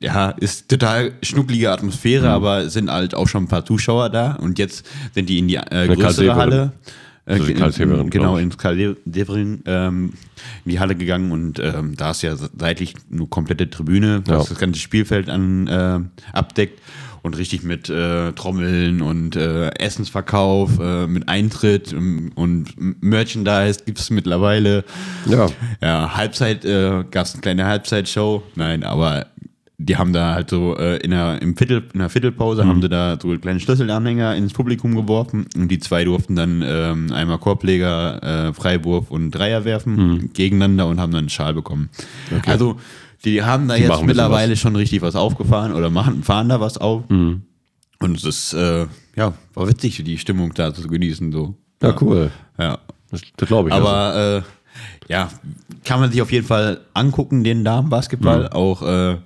ja, 0.00 0.30
ist 0.30 0.68
total 0.68 1.12
schnucklige 1.22 1.70
Atmosphäre, 1.70 2.30
aber 2.30 2.62
es 2.62 2.72
sind 2.72 2.90
halt 2.90 3.14
auch 3.14 3.28
schon 3.28 3.44
ein 3.44 3.48
paar 3.48 3.64
Zuschauer 3.64 4.10
da. 4.10 4.32
Und 4.32 4.58
jetzt 4.58 4.84
sind 5.14 5.28
die 5.28 5.38
in 5.38 5.48
die 5.48 5.56
äh, 5.56 5.86
größere. 5.94 6.34
Halle. 6.34 6.72
Äh, 7.24 7.34
Also 7.34 7.46
die 7.46 7.54
Severin, 7.72 8.10
genau, 8.10 8.36
ins 8.36 8.58
Karl 8.58 8.96
Severin 9.06 9.62
ähm, 9.66 10.14
in 10.64 10.70
die 10.72 10.80
Halle 10.80 10.96
gegangen 10.96 11.30
und 11.30 11.60
ähm, 11.60 11.94
da 11.96 12.10
ist 12.10 12.22
ja 12.22 12.34
seitlich 12.36 12.94
eine 13.12 13.26
komplette 13.26 13.70
Tribüne, 13.70 14.24
Ja. 14.26 14.38
was 14.40 14.48
das 14.48 14.58
ganze 14.58 14.80
Spielfeld 14.80 15.30
an, 15.30 15.68
äh, 15.68 16.00
abdeckt 16.32 16.80
und 17.22 17.36
richtig 17.36 17.62
mit 17.62 17.88
äh, 17.88 18.32
Trommeln 18.32 19.00
und 19.00 19.36
äh, 19.36 19.68
Essensverkauf, 19.70 20.78
äh, 20.80 21.06
mit 21.06 21.28
Eintritt 21.28 21.92
ähm, 21.92 22.32
und 22.34 22.74
Merchandise 23.02 23.80
gibt 23.84 23.98
es 23.98 24.10
mittlerweile. 24.10 24.84
Ja. 25.26 25.48
Ja, 25.80 26.16
Halbzeit 26.16 26.64
äh, 26.64 27.04
gab 27.10 27.26
es 27.26 27.34
eine 27.34 27.42
kleine 27.42 27.66
Halbzeitshow. 27.66 28.42
Nein, 28.56 28.82
aber 28.82 29.26
die 29.78 29.96
haben 29.96 30.12
da 30.12 30.34
halt 30.34 30.50
so 30.50 30.76
äh, 30.76 30.98
in, 30.98 31.10
der, 31.10 31.42
im 31.42 31.56
Viertel, 31.56 31.82
in 31.92 32.00
der 32.00 32.08
Viertelpause 32.08 32.66
haben 32.66 32.80
sie 32.82 32.88
da 32.88 33.18
so 33.20 33.36
kleine 33.38 33.58
Schlüsselanhänger 33.58 34.34
ins 34.36 34.52
Publikum 34.52 34.94
geworfen 34.94 35.46
und 35.56 35.68
die 35.68 35.78
zwei 35.78 36.04
durften 36.04 36.36
dann 36.36 36.62
ähm, 36.64 37.12
einmal 37.12 37.38
Korbleger, 37.38 38.48
äh, 38.48 38.52
Freiwurf 38.52 39.10
und 39.10 39.32
Dreier 39.32 39.64
werfen 39.64 40.30
gegeneinander 40.32 40.86
und 40.86 41.00
haben 41.00 41.12
dann 41.12 41.20
einen 41.20 41.30
Schal 41.30 41.54
bekommen. 41.54 41.88
Also 42.46 42.76
die 43.24 43.42
haben 43.42 43.68
da 43.68 43.76
Die 43.76 43.82
jetzt 43.82 44.02
mittlerweile 44.02 44.56
schon 44.56 44.76
richtig 44.76 45.02
was 45.02 45.16
aufgefahren 45.16 45.72
oder 45.72 45.90
machen, 45.90 46.22
fahren 46.22 46.48
da 46.48 46.60
was 46.60 46.78
auf. 46.78 47.04
Und 48.02 48.16
es 48.16 48.24
ist, 48.24 48.52
äh, 48.54 48.86
ja, 49.16 49.32
war 49.54 49.68
witzig, 49.68 50.02
die 50.04 50.18
Stimmung 50.18 50.52
da 50.54 50.74
zu 50.74 50.86
genießen. 50.88 51.30
So. 51.30 51.54
ja, 51.82 51.94
cool. 52.00 52.30
Ja. 52.58 52.78
Das, 53.10 53.20
das 53.36 53.48
glaube 53.48 53.68
ich. 53.68 53.74
also. 53.74 53.86
Aber 53.86 54.36
äh, 54.38 54.42
ja, 55.08 55.28
kann 55.84 56.00
man 56.00 56.10
sich 56.10 56.22
auf 56.22 56.32
jeden 56.32 56.46
Fall 56.46 56.80
angucken, 56.94 57.44
den 57.44 57.64
Damenbasketball. 57.64 58.48
Auch 58.48 58.82
äh, 58.82 59.18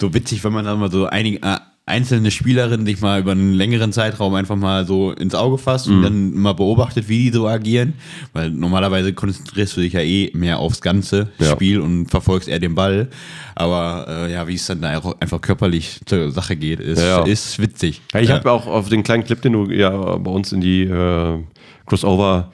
so 0.00 0.14
witzig, 0.14 0.44
wenn 0.44 0.52
man 0.52 0.64
dann 0.64 0.78
mal 0.78 0.90
so 0.90 1.06
einige 1.06 1.38
äh, 1.42 1.58
einzelne 1.86 2.30
Spielerinnen 2.30 2.86
sich 2.86 3.02
mal 3.02 3.20
über 3.20 3.32
einen 3.32 3.52
längeren 3.52 3.92
Zeitraum 3.92 4.32
einfach 4.34 4.56
mal 4.56 4.86
so 4.86 5.12
ins 5.12 5.34
Auge 5.34 5.58
fasst 5.58 5.86
Mhm. 5.86 5.96
und 5.96 6.02
dann 6.02 6.32
mal 6.34 6.54
beobachtet, 6.54 7.08
wie 7.10 7.24
die 7.24 7.30
so 7.30 7.46
agieren. 7.46 7.92
Weil 8.32 8.48
normalerweise 8.50 9.12
konzentrierst 9.12 9.76
du 9.76 9.82
dich 9.82 9.92
ja 9.92 10.00
eh 10.00 10.30
mehr 10.32 10.60
aufs 10.60 10.80
ganze 10.80 11.28
Ja. 11.38 11.50
Spiel 11.52 11.80
und 11.80 12.06
verfolgst 12.06 12.48
eher 12.48 12.58
den 12.58 12.74
Ball. 12.74 13.08
Aber 13.54 14.06
äh, 14.08 14.32
ja, 14.32 14.48
wie 14.48 14.54
es 14.54 14.64
dann 14.66 14.80
da 14.80 14.98
einfach 15.20 15.40
körperlich 15.42 16.00
zur 16.06 16.30
Sache 16.30 16.56
geht, 16.56 16.80
ist, 16.80 17.00
Ja, 17.02 17.18
ja. 17.20 17.24
ist 17.26 17.58
witzig. 17.58 18.00
Ich 18.18 18.28
Ja. 18.30 18.36
habe 18.36 18.50
auch 18.50 18.66
auf 18.66 18.88
den 18.88 19.02
kleinen 19.02 19.24
Clip, 19.24 19.42
den 19.42 19.52
du 19.52 19.70
ja 19.70 19.90
bei 20.16 20.30
uns 20.30 20.52
in 20.52 20.62
die 20.62 20.84
äh, 20.84 21.38
Crossover 21.84 22.50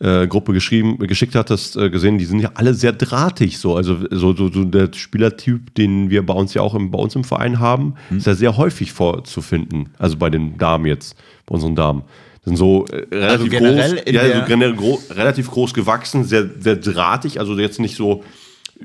äh, 0.00 0.26
Gruppe 0.26 0.52
geschrieben, 0.52 0.98
geschickt 0.98 1.34
hattest, 1.34 1.76
äh, 1.76 1.90
gesehen, 1.90 2.18
die 2.18 2.24
sind 2.24 2.40
ja 2.40 2.52
alle 2.54 2.74
sehr 2.74 2.92
drahtig 2.92 3.58
so. 3.58 3.76
Also 3.76 3.98
so, 4.10 4.34
so, 4.34 4.50
so 4.50 4.64
der 4.64 4.90
Spielertyp, 4.94 5.74
den 5.74 6.10
wir 6.10 6.24
bei 6.24 6.34
uns 6.34 6.54
ja 6.54 6.62
auch 6.62 6.74
im, 6.74 6.90
bei 6.90 6.98
uns 6.98 7.14
im 7.14 7.24
Verein 7.24 7.60
haben, 7.60 7.94
Hm. 8.08 8.18
ist 8.18 8.26
ja 8.26 8.34
sehr 8.34 8.56
häufig 8.56 8.92
vorzufinden. 8.92 9.90
Also 9.98 10.16
bei 10.16 10.30
den 10.30 10.56
Damen 10.58 10.86
jetzt, 10.86 11.16
bei 11.46 11.54
unseren 11.54 11.74
Damen. 11.74 12.02
Sind 12.42 12.56
so 12.56 12.86
äh, 12.86 13.14
relativ 13.14 13.50
generell 13.50 13.96
groß, 13.96 14.12
ja, 14.14 14.40
so 14.40 14.46
generell 14.46 14.74
gro 14.74 14.98
relativ 15.10 15.50
groß 15.50 15.74
gewachsen, 15.74 16.24
sehr, 16.24 16.48
sehr 16.58 16.76
drahtig, 16.76 17.38
also 17.38 17.58
jetzt 17.58 17.78
nicht 17.80 17.96
so 17.96 18.24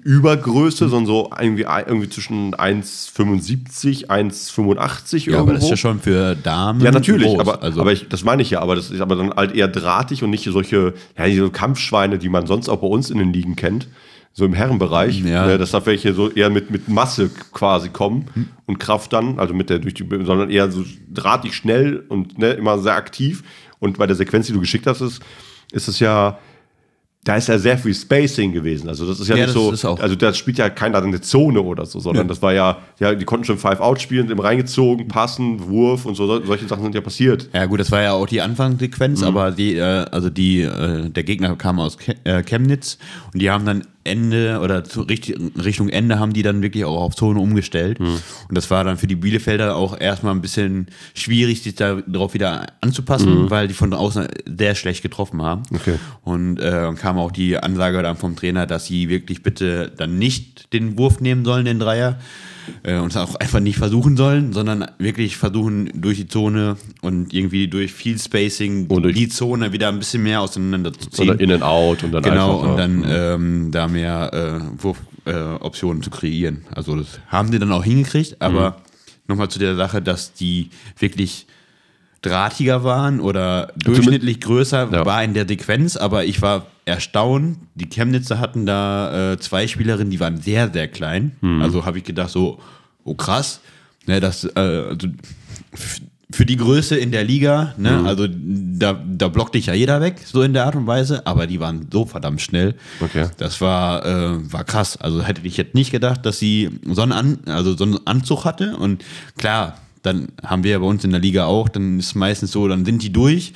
Übergröße, 0.04 0.90
sondern 0.90 1.06
so 1.06 1.32
irgendwie, 1.40 1.64
irgendwie 1.64 2.10
zwischen 2.10 2.54
1,75, 2.54 4.08
1,85 4.08 5.30
ja, 5.32 5.40
aber 5.40 5.54
das 5.54 5.64
ist 5.64 5.66
irgendwo. 5.66 5.68
ja 5.70 5.78
schon 5.78 6.00
für 6.00 6.36
Damen. 6.36 6.82
Ja, 6.82 6.92
natürlich, 6.92 7.28
groß. 7.28 7.40
aber, 7.40 7.64
also, 7.64 7.82
aber 7.82 7.92
ich, 7.94 8.08
das 8.10 8.24
meine 8.24 8.42
ich 8.42 8.50
ja, 8.50 8.60
aber 8.62 8.76
das 8.76 8.92
ist 8.92 9.02
aber 9.02 9.16
dann 9.16 9.34
halt 9.34 9.56
eher 9.56 9.68
drahtig 9.68 10.24
und 10.24 10.30
nicht 10.30 10.44
solche, 10.46 10.94
ja, 11.18 11.26
diese 11.26 11.50
Kampfschweine, 11.50 12.18
die 12.18 12.30
man 12.30 12.46
sonst 12.46 12.70
auch 12.70 12.82
bei 12.82 12.88
uns 12.88 13.10
in 13.10 13.18
den 13.18 13.32
Ligen 13.34 13.56
kennt, 13.56 13.88
so 14.34 14.44
im 14.46 14.54
Herrenbereich, 14.54 15.22
Ja. 15.22 15.46
ne, 15.48 15.58
dass 15.58 15.72
da 15.72 15.86
welche 15.86 16.14
so 16.14 16.30
eher 16.30 16.50
mit, 16.50 16.70
mit 16.70 16.90
Masse 16.90 17.30
quasi 17.54 17.90
kommen 17.90 18.26
und 18.66 18.80
Kraft 18.80 19.14
dann, 19.14 19.40
also 19.40 19.54
mit 19.54 19.70
der 19.70 19.80
durch 19.80 19.94
die, 19.94 20.06
sondern 20.24 20.50
eher 20.50 20.70
so 20.72 20.84
drahtig 21.10 21.56
schnell 21.56 22.04
und 22.10 22.38
ne, 22.38 22.52
immer 22.52 22.78
sehr 22.80 22.96
aktiv. 22.96 23.44
Und 23.80 23.98
bei 23.98 24.08
der 24.08 24.16
Sequenz, 24.16 24.48
die 24.48 24.54
du 24.54 24.60
geschickt 24.60 24.88
hast, 24.88 25.00
ist, 25.02 25.22
ist 25.72 25.88
es 25.88 26.00
ja, 26.00 26.38
da 27.26 27.36
ist 27.38 27.48
ja 27.50 27.58
sehr 27.58 27.78
viel 27.78 27.94
Spacing 27.94 28.54
gewesen. 28.54 28.88
Also 28.88 29.06
das 29.08 29.20
ist 29.20 29.28
ja, 29.28 29.36
Ja, 29.36 29.46
nicht 29.48 29.54
so, 29.54 29.72
ist 29.72 29.84
auch- 29.84 30.00
also 30.00 30.16
da 30.16 30.32
spielt 30.34 30.60
ja 30.60 30.70
keiner 30.70 31.02
eine 31.02 31.20
Zone 31.22 31.60
oder 31.60 31.86
so, 31.86 32.00
sondern 32.00 32.26
Ja. 32.26 32.28
das 32.30 32.42
war 32.42 32.54
ja, 32.54 32.78
ja, 33.00 33.14
die 33.16 33.26
konnten 33.26 33.46
schon 33.46 33.58
Five-Out 33.58 34.00
spielen, 34.00 34.30
im 34.30 34.40
reingezogen, 34.40 35.08
passen, 35.08 35.68
Wurf 35.68 36.06
und 36.06 36.14
so, 36.16 36.28
solche 36.46 36.68
Sachen 36.68 36.84
sind 36.84 36.94
ja 36.96 37.02
passiert. 37.02 37.50
Ja 37.52 37.66
gut, 37.66 37.80
das 37.80 37.92
war 37.92 38.02
ja 38.04 38.14
auch 38.14 38.28
die 38.28 38.42
Anfangssequenz, 38.42 39.22
Mhm. 39.22 39.28
aber 39.28 39.52
die, 39.52 39.76
äh, 39.76 39.82
also 40.12 40.30
die, 40.30 40.62
äh, 40.62 41.10
der 41.10 41.24
Gegner 41.24 41.56
kam 41.56 41.80
aus 41.80 41.98
Ke 41.98 42.16
äh, 42.26 42.44
Chemnitz 42.44 43.00
und 43.34 43.42
die 43.42 43.50
haben 43.50 43.66
dann 43.66 43.86
Ende 44.06 44.60
oder 44.62 44.84
Richtung 45.08 45.90
Ende 45.90 46.20
haben 46.20 46.34
die 46.34 46.44
dann 46.44 46.62
wirklich 46.62 46.86
auch 46.86 47.02
auf 47.02 47.16
Zone 47.16 47.40
umgestellt. 47.40 48.00
Mhm. 48.00 48.20
Und 48.48 48.56
das 48.56 48.70
war 48.72 48.84
dann 48.84 48.98
für 48.98 49.08
die 49.08 49.16
Bielefelder 49.16 49.76
auch 49.76 50.00
erstmal 50.00 50.34
ein 50.34 50.42
bisschen 50.42 50.88
schwierig, 51.14 51.64
sich 51.64 51.76
darauf 51.76 52.34
wieder 52.34 52.68
anzupassen, 52.82 53.50
weil 53.50 53.68
die 53.68 53.74
von 53.74 53.94
außen 53.94 54.28
sehr 54.46 54.76
schlecht 54.76 55.02
getroffen 55.02 55.42
haben. 55.42 55.64
Mhm. 55.70 55.76
Okay. 55.78 55.96
Und 56.24 56.60
äh, 56.60 56.94
kam 57.00 57.18
auch 57.18 57.32
die 57.32 57.58
Ansage 57.58 58.02
dann 58.04 58.16
vom 58.16 58.36
Trainer, 58.36 58.66
dass 58.68 58.86
sie 58.86 59.10
wirklich 59.10 59.44
bitte 59.44 59.92
dann 59.96 60.18
nicht 60.18 60.72
den 60.72 60.98
Wurf 60.98 61.20
nehmen 61.20 61.44
sollen, 61.44 61.66
den 61.66 61.80
Dreier. 61.80 62.20
Äh, 62.84 62.98
und 62.98 63.16
auch 63.18 63.36
einfach 63.36 63.60
nicht 63.60 63.78
versuchen 63.78 64.18
sollen, 64.18 64.54
sondern 64.54 64.86
wirklich 64.98 65.38
versuchen 65.38 65.90
durch 65.94 66.18
die 66.18 66.28
Zone 66.28 66.78
und 67.02 67.34
irgendwie 67.34 67.68
durch 67.68 67.94
viel 67.94 68.18
Spacing 68.20 68.88
Und 68.88 69.04
durch- 69.04 69.16
die 69.16 69.30
Zone 69.30 69.72
wieder 69.74 69.90
ein 69.90 70.00
bisschen 70.00 70.24
mehr 70.24 70.42
auseinander 70.42 70.94
zu 70.94 71.10
ziehen. 71.10 71.30
Oder 71.30 71.40
in 71.40 71.52
and 71.52 71.64
out 71.64 72.04
und 72.04 72.12
dann 72.12 72.24
Genau, 72.24 72.60
einfach. 72.62 72.70
und 72.72 72.78
ja. 72.78 72.78
dann 72.78 73.06
ähm, 73.08 73.72
da 73.72 73.88
mehr 73.88 74.34
äh, 74.34 74.84
Wurfoptionen 74.84 75.06
äh, 75.26 75.64
Optionen 75.64 76.04
zu 76.04 76.10
kreieren. 76.12 76.66
Also 76.74 76.96
das 76.96 77.20
haben 77.30 77.52
sie 77.52 77.58
dann 77.60 77.72
auch 77.72 77.84
hingekriegt, 77.84 78.42
aber 78.42 78.72
Mhm. 78.72 78.76
nochmal 79.30 79.50
zu 79.50 79.58
der 79.60 79.76
Sache, 79.76 80.02
dass 80.02 80.34
die 80.34 80.70
wirklich 81.00 81.48
drahtiger 82.26 82.84
waren 82.84 83.20
oder 83.20 83.72
durchschnittlich 83.84 84.42
größer 84.42 84.90
Ja. 84.92 85.06
war 85.06 85.24
in 85.24 85.34
der 85.34 85.48
Sequenz, 85.48 85.96
aber 85.98 86.26
ich 86.26 86.42
war 86.42 86.66
erstaunt. 86.86 87.58
Die 87.76 87.88
Chemnitzer 87.90 88.40
hatten 88.40 88.66
da 88.66 89.34
äh, 89.34 89.40
zwei 89.40 89.68
Spielerinnen, 89.68 90.10
die 90.10 90.20
waren 90.20 90.38
sehr, 90.42 90.72
sehr 90.72 90.88
klein. 90.88 91.32
Mhm. 91.42 91.62
Also 91.62 91.86
habe 91.86 91.98
ich 92.00 92.04
gedacht, 92.04 92.30
so, 92.30 92.60
oh 93.04 93.14
krass, 93.14 93.60
ne, 94.08 94.20
das, 94.20 94.44
äh, 94.44 94.60
also, 94.60 95.08
für 96.32 96.46
die 96.46 96.58
Größe 96.58 96.98
in 96.98 97.12
der 97.12 97.24
Liga, 97.24 97.76
ne, 97.78 97.92
Mhm. 97.92 98.06
also 98.08 98.28
da, 98.28 98.94
da 99.08 99.28
blockt 99.30 99.54
dich 99.56 99.68
ja 99.68 99.74
jeder 99.74 100.02
weg, 100.02 100.16
so 100.26 100.42
in 100.42 100.54
der 100.54 100.66
Art 100.66 100.76
und 100.76 100.88
Weise, 100.88 101.26
aber 101.28 101.46
die 101.48 101.60
waren 101.60 101.88
so 101.92 102.06
verdammt 102.06 102.42
schnell. 102.42 102.74
Okay. 103.00 103.28
Das 103.38 103.62
war, 103.62 104.04
äh, 104.06 104.52
war 104.52 104.64
krass. 104.64 104.98
Also 104.98 105.22
hätte 105.24 105.42
ich 105.44 105.56
jetzt 105.56 105.76
nicht 105.76 105.92
gedacht, 105.92 106.26
dass 106.26 106.40
sie 106.40 106.72
so 106.92 107.04
einen, 107.04 107.12
An 107.14 107.40
also 107.46 107.76
so 107.78 107.84
einen 107.84 108.00
Anzug 108.06 108.44
hatte. 108.44 108.76
Und 108.76 109.04
klar, 109.38 109.78
dann 110.06 110.30
haben 110.44 110.64
wir 110.64 110.72
ja 110.72 110.80
bei 110.80 110.86
uns 110.86 111.04
in 111.04 111.12
der 111.12 111.20
Liga 111.20 111.46
auch, 111.46 111.70
dann 111.70 112.00
ist 112.00 112.08
es 112.08 112.16
meistens 112.16 112.52
so, 112.52 112.68
dann 112.68 112.86
sind 112.86 113.02
die 113.02 113.12
durch, 113.12 113.54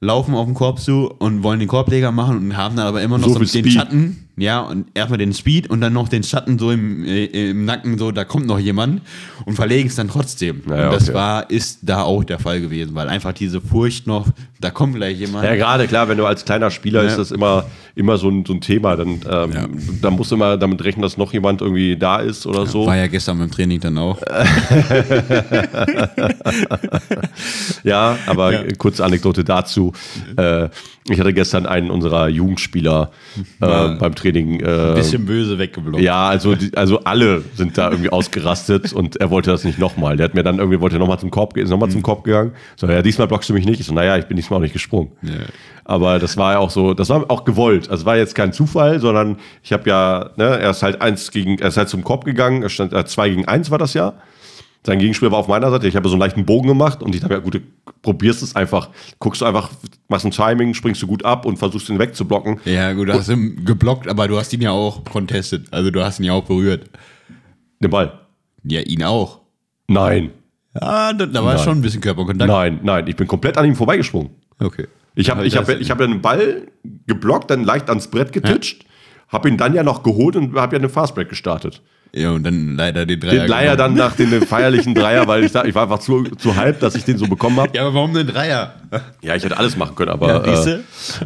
laufen 0.00 0.34
auf 0.34 0.46
den 0.46 0.54
Korb 0.54 0.80
zu 0.80 1.10
und 1.18 1.42
wollen 1.42 1.60
den 1.60 1.68
Korbleger 1.68 2.12
machen 2.12 2.36
und 2.36 2.56
haben 2.56 2.76
dann 2.76 2.86
aber 2.86 3.02
immer 3.02 3.18
noch 3.18 3.28
So 3.28 3.34
so, 3.34 3.38
den 3.38 3.48
Speed. 3.48 3.72
Schatten, 3.72 4.28
ja, 4.36 4.60
und 4.60 4.86
erstmal 4.94 5.18
den 5.18 5.32
Speed 5.32 5.70
und 5.70 5.80
dann 5.80 5.92
noch 5.92 6.08
den 6.08 6.22
Schatten 6.22 6.58
so 6.58 6.70
im, 6.70 7.04
äh, 7.04 7.50
im 7.50 7.64
Nacken, 7.64 7.98
so, 7.98 8.10
da 8.10 8.24
kommt 8.24 8.46
noch 8.46 8.58
jemand 8.58 9.02
und 9.46 9.54
verlegen 9.54 9.88
es 9.88 9.94
dann 9.94 10.08
trotzdem. 10.08 10.62
Naja, 10.66 10.86
und 10.86 10.94
das 10.94 11.04
okay. 11.04 11.14
war, 11.14 11.50
ist 11.50 11.80
da 11.82 12.02
auch 12.02 12.24
der 12.24 12.38
Fall 12.38 12.60
gewesen, 12.60 12.94
weil 12.94 13.08
einfach 13.08 13.32
diese 13.32 13.60
Furcht 13.60 14.06
noch, 14.06 14.28
da 14.64 14.70
kommt 14.70 14.96
gleich 14.96 15.18
jemand. 15.18 15.44
Ja, 15.44 15.54
gerade 15.54 15.86
klar, 15.86 16.08
wenn 16.08 16.18
du 16.18 16.26
als 16.26 16.44
kleiner 16.44 16.70
Spieler 16.70 17.02
Ja. 17.02 17.08
ist 17.08 17.18
das 17.18 17.30
immer, 17.30 17.66
immer 17.94 18.16
so 18.16 18.28
ein, 18.28 18.44
so 18.44 18.52
ein 18.54 18.60
Thema. 18.60 18.96
Dann, 18.96 19.08
ähm, 19.10 19.20
Ja. 19.52 19.66
dann 20.02 20.14
musst 20.14 20.30
du 20.30 20.34
immer 20.36 20.56
damit 20.56 20.82
rechnen, 20.82 21.02
dass 21.02 21.16
noch 21.16 21.32
jemand 21.32 21.60
irgendwie 21.60 21.96
da 21.96 22.18
ist 22.18 22.46
oder 22.46 22.66
so. 22.66 22.86
War 22.86 22.96
ja 22.96 23.06
gestern 23.06 23.38
beim 23.38 23.50
Training 23.50 23.78
dann 23.80 23.98
auch. 23.98 24.18
Ja, 27.82 28.16
aber 28.26 28.64
kurze 28.78 29.04
Anekdote 29.04 29.44
dazu. 29.44 29.92
Äh, 30.36 30.68
ich 31.08 31.20
hatte 31.20 31.34
gestern 31.34 31.66
einen 31.66 31.90
unserer 31.90 32.28
Jugendspieler 32.28 33.10
äh, 33.60 33.94
beim 33.96 34.14
Training. 34.14 34.60
Äh, 34.60 34.92
Bisschen 34.94 35.26
böse 35.26 35.58
weggeblockt. 35.58 36.02
ja, 36.02 36.28
also, 36.28 36.54
die, 36.54 36.74
also 36.76 37.00
alle 37.04 37.42
sind 37.54 37.76
da 37.76 37.90
irgendwie 37.90 38.08
ausgerastet 38.10 38.92
und 38.94 39.16
er 39.16 39.30
wollte 39.30 39.50
das 39.50 39.64
nicht 39.64 39.78
nochmal. 39.78 40.16
Der 40.16 40.24
hat 40.24 40.34
mir 40.34 40.42
dann 40.42 40.58
irgendwie, 40.58 40.80
wollte 40.80 40.98
nochmal 40.98 41.18
zum 41.18 41.30
Korb 41.30 41.52
gehen, 41.54 41.64
ist 41.64 41.70
nochmal 41.70 41.90
zum 41.90 42.02
Korb 42.02 42.24
gegangen. 42.24 42.52
So, 42.76 42.86
ja, 42.88 43.02
diesmal 43.02 43.26
blockst 43.28 43.50
du 43.50 43.52
mich 43.54 43.66
nicht. 43.66 43.80
Ich 43.80 43.86
so, 43.86 43.92
naja, 43.92 44.16
ich 44.16 44.24
bin 44.26 44.36
diesmal 44.36 44.53
auch 44.54 44.60
nicht 44.60 44.72
gesprungen. 44.72 45.12
Aber 45.84 46.18
das 46.18 46.36
war 46.36 46.52
ja 46.52 46.58
auch 46.58 46.70
so, 46.70 46.94
das 46.94 47.08
war 47.10 47.30
auch 47.30 47.44
gewollt. 47.44 47.90
Also 47.90 48.06
war 48.06 48.16
jetzt 48.16 48.34
kein 48.34 48.52
Zufall, 48.52 49.00
sondern 49.00 49.36
ich 49.62 49.72
habe 49.72 49.88
ja, 49.88 50.30
ne, 50.36 50.58
er 50.58 50.70
ist 50.70 50.82
halt 50.82 51.02
eins 51.02 51.30
gegen, 51.30 51.58
er 51.58 51.68
ist 51.68 51.76
halt 51.76 51.88
zum 51.88 52.02
Korb 52.04 52.24
gegangen, 52.24 52.62
er 52.62 52.68
stand 52.70 52.92
äh, 52.92 53.04
zwei 53.04 53.28
gegen 53.28 53.46
eins 53.46 53.70
war 53.70 53.78
das 53.78 53.94
ja. 53.94 54.14
Sein 54.86 54.98
Gegenspieler 54.98 55.32
war 55.32 55.38
auf 55.38 55.48
meiner 55.48 55.70
Seite. 55.70 55.88
Ich 55.88 55.96
habe 55.96 56.08
so 56.08 56.14
einen 56.14 56.20
leichten 56.20 56.44
Bogen 56.44 56.68
gemacht 56.68 57.02
und 57.02 57.14
ich 57.14 57.22
habe 57.24 57.32
ja, 57.34 57.40
gut, 57.40 57.54
du 57.54 57.60
probierst 58.02 58.42
es 58.42 58.54
einfach. 58.54 58.90
Guckst 59.18 59.40
du 59.40 59.46
einfach, 59.46 59.70
machst 60.08 60.26
ein 60.26 60.30
Timing, 60.30 60.74
springst 60.74 61.00
du 61.00 61.06
gut 61.06 61.24
ab 61.24 61.46
und 61.46 61.58
versuchst 61.58 61.88
ihn 61.88 61.98
wegzublocken. 61.98 62.60
Ja, 62.66 62.92
gut, 62.92 63.08
du 63.08 63.14
hast 63.14 63.30
ihn 63.30 63.64
geblockt, 63.64 64.08
aber 64.08 64.28
du 64.28 64.36
hast 64.38 64.52
ihn 64.52 64.60
ja 64.60 64.72
auch 64.72 65.02
contestet. 65.04 65.68
Also 65.70 65.90
du 65.90 66.04
hast 66.04 66.18
ihn 66.20 66.24
ja 66.26 66.32
auch 66.34 66.44
berührt. 66.44 66.90
Den 67.80 67.90
Ball. 67.90 68.12
Ja, 68.62 68.80
ihn 68.82 69.02
auch. 69.04 69.40
Nein, 69.88 70.30
Ja, 70.78 71.12
da, 71.14 71.26
da 71.26 71.44
war 71.44 71.54
Nein. 71.54 71.64
schon 71.64 71.78
ein 71.78 71.82
bisschen 71.82 72.00
Körperkontakt. 72.02 72.50
nein, 72.50 72.80
nein. 72.82 73.06
Ich 73.06 73.16
bin 73.16 73.26
komplett 73.26 73.56
an 73.56 73.64
ihm 73.64 73.76
vorbeigesprungen. 73.76 74.30
Okay. 74.58 74.86
Ich 75.14 75.30
habe 75.30 75.46
ich 75.46 75.56
hab, 75.56 75.68
ich 75.68 75.90
hab 75.90 76.00
ja 76.00 76.06
einen 76.06 76.20
Ball 76.20 76.68
geblockt, 77.06 77.50
dann 77.50 77.64
leicht 77.64 77.88
ans 77.88 78.08
Brett 78.08 78.32
getitscht, 78.32 78.84
habe 79.28 79.48
ihn 79.48 79.56
dann 79.56 79.74
ja 79.74 79.82
noch 79.82 80.02
geholt 80.02 80.34
und 80.36 80.54
habe 80.56 80.74
ja 80.74 80.80
eine 80.80 80.88
Fastbreak 80.88 81.28
gestartet. 81.28 81.82
Ja, 82.14 82.30
und 82.30 82.44
dann 82.44 82.76
leider 82.76 83.06
den 83.06 83.18
Dreier. 83.18 83.46
Den 83.46 83.48
genommen. 83.48 83.76
dann 83.76 83.94
nach 83.94 84.14
den 84.14 84.40
feierlichen 84.46 84.94
Dreier, 84.94 85.26
weil 85.26 85.44
ich, 85.44 85.52
da, 85.52 85.64
ich 85.64 85.74
war 85.74 85.82
einfach 85.82 85.98
zu, 85.98 86.22
zu 86.22 86.54
halb, 86.54 86.78
dass 86.78 86.94
ich 86.94 87.04
den 87.04 87.18
so 87.18 87.26
bekommen 87.26 87.58
habe. 87.58 87.76
Ja, 87.76 87.82
aber 87.82 87.94
warum 87.94 88.14
den 88.14 88.28
Dreier? 88.28 88.74
Ja, 89.22 89.34
ich 89.34 89.44
hätte 89.44 89.56
alles 89.56 89.76
machen 89.76 89.94
können, 89.94 90.10
aber, 90.10 90.46
Ja, 90.46 90.66
äh, 90.66 90.80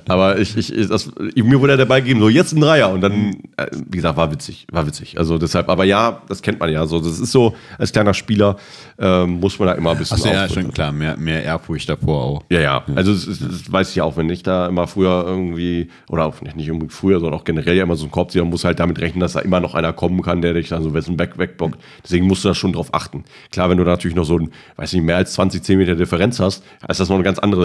aber 0.07 0.39
ich, 0.39 0.57
ich, 0.57 0.89
das, 0.89 1.11
mir 1.35 1.61
wurde 1.61 1.77
der 1.77 1.87
Ball 1.87 2.03
gegeben, 2.03 2.21
so 2.21 2.29
jetzt 2.29 2.53
ein 2.53 2.61
Dreier 2.61 2.91
und 2.91 3.01
dann, 3.01 3.37
äh, 3.57 3.67
wie 3.73 3.97
gesagt, 3.97 4.17
war 4.17 4.31
witzig, 4.31 4.67
war 4.71 4.87
witzig. 4.87 5.19
Also 5.19 5.39
deshalb, 5.39 5.69
aber 5.69 5.85
ja, 5.85 6.23
das 6.29 6.43
kennt 6.43 6.61
man 6.61 6.71
ja 6.71 6.87
so. 6.87 7.01
Das 7.01 7.19
ist 7.19 7.33
so, 7.33 7.55
als 7.79 7.93
kleiner 7.93 8.15
Spieler 8.15 8.57
ähm, 8.99 9.41
muss 9.41 9.59
man 9.59 9.69
da 9.69 9.75
immer 9.75 9.93
ein 9.93 9.99
bisschen 9.99 10.17
Achso, 10.17 10.29
ja, 10.29 10.49
schon 10.49 10.73
klar. 10.73 10.93
Mehr, 10.93 11.17
mehr 11.17 11.43
Ehrfurcht 11.43 11.89
davor 11.89 12.25
auch. 12.25 12.43
Ja, 12.51 12.61
ja. 12.61 12.85
Also 12.95 13.13
das, 13.13 13.27
das 13.27 13.73
weiß 13.73 13.91
ich 13.91 13.97
ja 13.97 14.05
auch, 14.05 14.17
wenn 14.17 14.29
ich 14.31 14.43
da 14.43 14.67
immer 14.67 14.87
früher 14.87 15.25
irgendwie, 15.27 15.89
oder 16.09 16.27
auch 16.27 16.41
nicht, 16.41 16.57
nicht 16.57 16.71
unbedingt 16.71 16.93
früher, 16.93 17.21
sondern 17.21 17.39
auch 17.39 17.45
generell 17.45 17.77
ja 17.77 17.85
immer 17.85 17.97
so 17.97 18.05
einen 18.05 18.13
Korb 18.13 18.31
ziehe, 18.31 18.43
dann 18.43 18.51
muss 18.51 18.65
halt 18.65 18.81
damit 18.81 19.01
rechnen, 19.01 19.21
dass 19.21 19.33
da 19.33 19.41
immer 19.41 19.61
noch 19.61 19.75
einer 19.75 19.93
kommen 19.93 20.23
kann, 20.23 20.43
der 20.43 20.55
dich 20.55 20.69
dann 20.69 20.83
so 20.83 20.95
wessen 20.95 21.19
weg 21.19 21.39
wegbockt. 21.39 21.79
Deswegen 22.05 22.27
musst 22.27 22.45
du 22.45 22.49
da 22.49 22.55
schon 22.55 22.73
drauf 22.73 22.93
achten. 22.93 23.25
Klar, 23.51 23.71
wenn 23.71 23.79
du 23.79 23.85
da 23.85 23.93
natürlich 23.93 24.17
noch 24.17 24.25
so 24.25 24.39
ein, 24.39 24.51
weiß 24.77 24.93
nicht, 24.93 25.03
mehr 25.03 25.17
als 25.17 25.33
20 25.35 25.63
Zentimeter 25.63 25.95
Differenz 25.95 26.41
hast, 26.41 26.65
ist 26.89 27.01
das 27.01 27.09
noch 27.09 27.17
eine 27.17 27.25
ganz 27.25 27.39
andere 27.39 27.58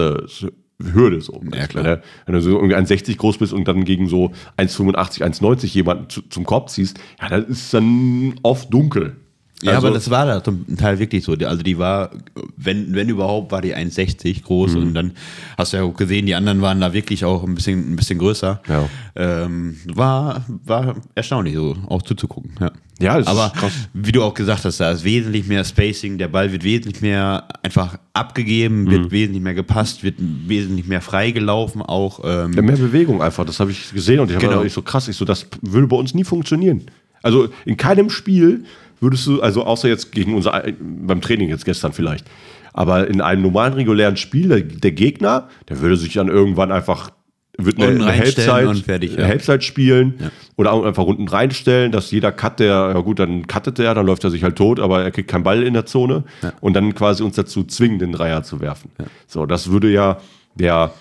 Hürde 0.82 1.20
so. 1.20 1.40
Ja, 1.54 1.66
klar. 1.66 1.84
Wenn, 1.84 1.94
du- 1.94 2.02
wenn 2.26 2.34
du 2.34 2.40
so 2.42 2.50
irgendwie 2.56 2.74
1,60 2.76 3.16
groß 3.16 3.38
bist 3.38 3.52
und 3.52 3.66
dann 3.68 3.84
gegen 3.84 4.08
so 4.08 4.32
1,85, 4.56 5.22
1,90 5.22 5.66
jemanden 5.74 6.08
zu, 6.10 6.22
zum 6.22 6.44
Korb 6.44 6.68
ziehst, 6.68 6.98
ja, 7.20 7.28
das 7.28 7.44
ist 7.48 7.72
dann 7.74 8.34
oft 8.42 8.72
dunkel. 8.74 9.16
Ja, 9.64 9.72
Also- 9.76 9.86
aber 9.86 9.94
das 9.94 10.10
war 10.10 10.26
da 10.26 10.44
zum 10.44 10.76
Teil 10.76 10.98
wirklich 10.98 11.24
so. 11.24 11.32
Also 11.32 11.62
die 11.62 11.78
war, 11.78 12.10
wenn, 12.56 12.94
wenn 12.94 13.08
überhaupt, 13.08 13.50
war 13.50 13.62
die 13.62 13.74
1,60 13.74 14.42
groß 14.42 14.74
Mhm. 14.74 14.82
und 14.82 14.94
dann 14.94 15.12
hast 15.56 15.72
du 15.72 15.78
ja 15.78 15.82
auch 15.84 15.94
gesehen, 15.96 16.26
die 16.26 16.34
anderen 16.34 16.60
waren 16.60 16.80
da 16.80 16.92
wirklich 16.92 17.24
auch 17.24 17.42
ein 17.44 17.54
bisschen, 17.54 17.92
ein 17.92 17.96
bisschen 17.96 18.18
größer. 18.18 18.60
Ja. 18.68 18.88
Ähm, 19.16 19.76
war, 19.86 20.44
war 20.64 20.96
erstaunlich, 21.14 21.54
so 21.54 21.76
auch 21.88 22.02
zuzugucken. 22.02 22.52
Ja. 22.60 22.72
Ja, 23.00 23.14
das 23.18 23.26
ist 23.26 23.28
aber 23.32 23.50
krass. 23.50 23.72
wie 23.92 24.12
du 24.12 24.22
auch 24.22 24.34
gesagt 24.34 24.64
hast, 24.64 24.78
da 24.78 24.92
ist 24.92 25.02
wesentlich 25.02 25.46
mehr 25.48 25.64
Spacing, 25.64 26.16
der 26.16 26.28
Ball 26.28 26.52
wird 26.52 26.62
wesentlich 26.62 27.00
mehr 27.02 27.48
einfach 27.62 27.98
abgegeben, 28.12 28.84
Mhm. 28.84 28.90
wird 28.90 29.10
wesentlich 29.10 29.42
mehr 29.42 29.54
gepasst, 29.54 30.04
wird 30.04 30.14
wesentlich 30.18 30.86
mehr 30.86 31.00
freigelaufen 31.00 31.82
auch. 31.82 32.20
Ähm, 32.22 32.52
Ja, 32.52 32.62
mehr 32.62 32.76
Bewegung 32.76 33.20
einfach, 33.20 33.44
das 33.44 33.58
habe 33.58 33.72
ich 33.72 33.90
gesehen 33.92 34.20
und 34.20 34.28
ich 34.30 34.36
habe 34.36 34.46
Genau. 34.46 34.60
genau. 34.60 34.70
so 34.70 34.82
krass, 34.82 35.08
ich 35.08 35.16
so, 35.16 35.24
das 35.24 35.46
würde 35.62 35.86
bei 35.88 35.96
uns 35.96 36.14
nie 36.14 36.22
funktionieren. 36.24 36.82
Also 37.22 37.48
in 37.64 37.76
keinem 37.76 38.10
Spiel 38.10 38.64
würdest 39.04 39.26
du, 39.26 39.40
also 39.40 39.64
außer 39.64 39.88
jetzt 39.88 40.10
gegen 40.10 40.34
unser, 40.34 40.64
beim 40.80 41.20
Training 41.20 41.48
jetzt 41.50 41.64
gestern 41.64 41.92
vielleicht, 41.92 42.26
aber 42.72 43.06
in 43.06 43.20
einem 43.20 43.42
normalen, 43.42 43.74
regulären 43.74 44.16
Spiel, 44.16 44.48
der, 44.48 44.60
der 44.62 44.90
Gegner, 44.90 45.48
der 45.68 45.80
würde 45.80 45.96
sich 45.96 46.14
dann 46.14 46.28
irgendwann 46.28 46.72
einfach, 46.72 47.10
wird 47.56 47.80
eine, 47.80 48.04
eine 48.04 48.18
Halbzeit, 48.18 48.66
und 48.66 48.84
fertig, 48.84 49.12
ja. 49.12 49.18
eine 49.18 49.28
Halbzeit 49.28 49.62
spielen 49.62 50.14
oder 50.56 50.72
auch 50.72 50.84
einfach 50.84 51.04
unten 51.04 51.28
reinstellen, 51.28 51.92
dass 51.92 52.10
jeder 52.10 52.32
Cut, 52.32 52.58
der, 52.58 52.66
ja 52.94 53.00
gut, 53.00 53.20
dann 53.20 53.46
cuttet 53.46 53.78
er, 53.78 53.94
dann 53.94 54.06
läuft 54.06 54.24
er 54.24 54.30
sich 54.30 54.42
halt 54.42 54.56
tot, 54.56 54.80
aber 54.80 55.04
er 55.04 55.12
kriegt 55.12 55.30
keinen 55.30 55.44
Ball 55.44 55.62
in 55.62 55.74
der 55.74 55.86
Zone 55.86 56.24
und 56.60 56.74
dann 56.74 56.96
quasi 56.96 57.22
uns 57.22 57.36
dazu 57.36 57.62
zwingen, 57.62 58.00
den 58.00 58.10
Dreier 58.10 58.42
zu 58.42 58.60
werfen. 58.60 58.90
So, 59.28 59.46
das 59.46 59.70
würde 59.70 59.88
ja 59.92 60.18
der, 60.56 60.92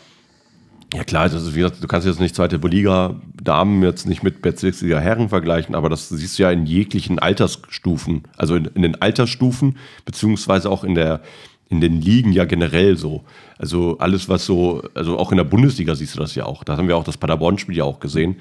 ja 0.94 1.04
klar, 1.04 1.28
das 1.28 1.54
gesagt, 1.54 1.84
du 1.84 1.88
kannst 1.88 2.08
jetzt 2.08 2.20
nicht 2.20 2.36
zweite 2.36 2.58
Liga 2.58 3.20
Damen 3.42 3.82
jetzt 3.84 4.08
nicht 4.08 4.24
mit 4.24 4.42
Bezirksliga 4.42 5.00
Herren 5.00 5.30
vergleichen, 5.30 5.76
aber 5.76 5.90
das 5.90 6.10
siehst 6.10 6.38
du 6.38 6.44
ja 6.44 6.52
in 6.52 6.66
jeglichen 6.66 7.20
Altersstufen, 7.20 8.24
also 8.38 8.56
in, 8.56 8.66
in 8.66 8.84
den 8.84 9.02
Altersstufen, 9.02 9.78
beziehungsweise 10.06 10.70
auch 10.70 10.84
in 10.84 10.96
der 10.96 11.22
in 11.70 11.82
den 11.82 12.02
Ligen 12.02 12.32
ja 12.32 12.46
generell 12.46 12.98
so. 12.98 13.24
Also 13.58 13.98
alles, 13.98 14.30
was 14.30 14.46
so, 14.46 14.84
also 14.94 15.18
auch 15.18 15.32
in 15.32 15.38
der 15.38 15.44
Bundesliga 15.44 15.96
siehst 15.96 16.16
du 16.16 16.20
das 16.20 16.36
ja 16.36 16.46
auch. 16.46 16.64
Da 16.64 16.78
haben 16.78 16.88
wir 16.88 16.96
auch 16.96 17.04
das 17.04 17.18
Paderborn-Spiel 17.18 17.76
ja 17.76 17.84
auch 17.84 18.00
gesehen, 18.00 18.36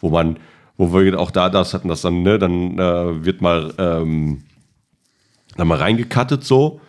wo 0.00 0.10
man, 0.10 0.38
wo 0.76 0.92
wir 0.92 1.18
auch 1.18 1.30
da 1.30 1.48
das 1.48 1.72
hatten, 1.72 1.88
dass 1.88 2.02
dann, 2.02 2.22
ne, 2.22 2.38
dann 2.38 2.78
äh, 2.78 3.24
wird 3.24 3.40
mal, 3.40 3.72
ähm, 3.78 4.42
dann 5.56 5.68
mal 5.68 5.78
reingekattet 5.78 6.44
so 6.44 6.80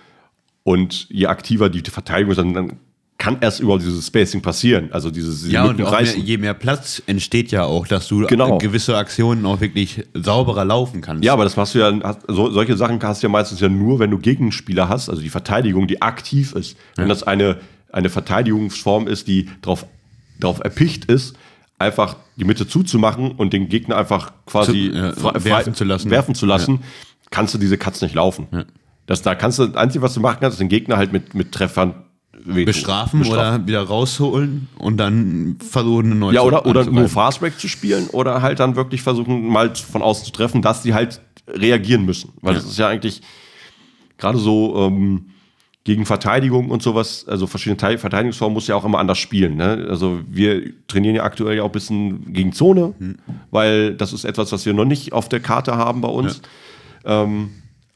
und 0.63 1.07
je 1.09 1.27
aktiver 1.27 1.69
die 1.69 1.81
Verteidigung 1.81 2.31
ist, 2.31 2.37
dann, 2.37 2.53
dann 2.53 2.79
kann 3.25 3.37
erst 3.41 3.59
überhaupt 3.59 3.81
dieses 3.83 4.05
Spacing 4.05 4.41
passieren. 4.41 4.89
Also 4.91 5.09
dieses 5.09 5.41
diese 5.41 5.51
Ja, 5.51 5.65
und 5.65 5.77
mehr, 5.79 6.03
je 6.17 6.37
mehr 6.37 6.53
Platz 6.53 7.01
entsteht 7.07 7.49
ja 7.51 7.63
auch, 7.63 7.87
dass 7.87 8.07
du 8.07 8.25
Genau. 8.27 8.59
gewisse 8.59 8.95
Aktionen 8.97 9.45
auch 9.47 9.61
wirklich 9.61 10.03
sauberer 10.13 10.63
laufen 10.63 11.01
kannst. 11.01 11.23
Ja, 11.25 11.33
aber 11.33 11.43
das 11.43 11.55
machst 11.57 11.73
du 11.73 11.79
ja, 11.79 11.91
hast, 12.03 12.19
so, 12.27 12.51
solche 12.51 12.77
Sachen 12.77 13.01
hast 13.01 13.23
du 13.23 13.27
ja 13.27 13.31
meistens 13.31 13.59
ja 13.61 13.67
nur, 13.67 13.97
wenn 13.97 14.11
du 14.11 14.19
Gegenspieler 14.19 14.89
hast, 14.89 15.09
also 15.09 15.21
die 15.23 15.29
Verteidigung, 15.29 15.87
die 15.87 16.01
aktiv 16.03 16.53
ist. 16.53 16.77
Wenn 16.95 17.09
das 17.09 17.23
eine, 17.23 17.57
eine 17.91 18.09
Verteidigungsform 18.09 19.07
ist, 19.07 19.27
die 19.27 19.49
darauf 19.61 19.85
darauf 20.39 20.59
erpicht 20.63 21.05
ist, 21.05 21.35
einfach 21.79 22.17
die 22.37 22.43
Mitte 22.45 22.67
zuzumachen 22.67 23.31
und 23.31 23.53
den 23.53 23.69
Gegner 23.69 23.97
einfach 23.97 24.33
quasi 24.45 24.91
Zu- 24.91 24.97
ja, 24.97 25.11
frei- 25.13 25.43
werfen 25.45 25.73
zu 25.73 25.83
lassen. 25.83 26.11
werfen 26.11 26.35
zu 26.35 26.45
lassen, 26.45 26.79
kannst 27.31 27.53
du 27.53 27.57
diese 27.57 27.77
Cuts 27.77 28.01
nicht 28.01 28.13
laufen. 28.15 28.47
Das, 29.07 29.21
da 29.21 29.33
kannst 29.35 29.59
du, 29.59 29.65
das 29.65 29.75
Einzige, 29.77 30.01
was 30.03 30.13
du 30.13 30.19
machen 30.19 30.37
kannst, 30.41 30.55
ist 30.55 30.59
den 30.61 30.69
Gegner 30.69 30.97
halt 30.97 31.11
mit, 31.13 31.33
mit 31.33 31.51
Treffern 31.51 31.93
wehtun. 32.45 32.65
bestrafen, 32.65 33.25
oder 33.25 33.65
wieder 33.67 33.81
rausholen 33.83 34.67
und 34.77 34.97
dann 34.97 35.57
versuchen 35.67 36.05
eine 36.07 36.15
neue 36.15 36.35
Ja, 36.35 36.41
zu- 36.41 36.47
oder, 36.47 36.65
oder 36.65 36.85
nur. 36.85 37.09
Fastbreak 37.09 37.59
zu 37.59 37.67
spielen 37.67 38.07
oder 38.11 38.41
halt 38.41 38.59
dann 38.59 38.75
wirklich 38.75 39.01
versuchen, 39.01 39.47
mal 39.47 39.75
von 39.75 40.01
außen 40.01 40.25
zu 40.25 40.31
treffen, 40.31 40.61
dass 40.61 40.81
die 40.83 40.93
halt 40.93 41.21
reagieren 41.47 42.05
müssen. 42.05 42.31
Weil 42.41 42.53
Ja. 42.53 42.59
das 42.59 42.69
ist 42.69 42.77
ja 42.79 42.87
eigentlich 42.87 43.21
gerade 44.17 44.37
so 44.37 44.75
ähm, 44.87 45.25
gegen 45.83 46.05
Verteidigung 46.07 46.71
und 46.71 46.81
sowas, 46.81 47.25
also 47.27 47.45
verschiedene 47.45 47.77
Teil 47.77 47.97
Verteidigungsformen 47.99 48.53
muss 48.55 48.65
ja 48.67 48.75
auch 48.75 48.85
immer 48.85 48.97
anders 48.97 49.19
spielen. 49.19 49.55
Ne? 49.55 49.85
Also 49.87 50.19
wir 50.27 50.73
trainieren 50.87 51.15
ja 51.15 51.23
aktuell 51.23 51.57
ja 51.57 51.61
auch 51.63 51.67
ein 51.67 51.71
bisschen 51.71 52.33
gegen 52.33 52.53
Zone, 52.53 52.95
weil 53.51 53.93
das 53.93 54.11
ist 54.11 54.23
etwas, 54.25 54.51
was 54.51 54.65
wir 54.65 54.73
noch 54.73 54.85
nicht 54.85 55.13
auf 55.13 55.29
der 55.29 55.41
Karte 55.41 55.75
haben 55.77 56.01
bei 56.01 56.07
uns. 56.07 56.41
Ähm, 57.05 57.51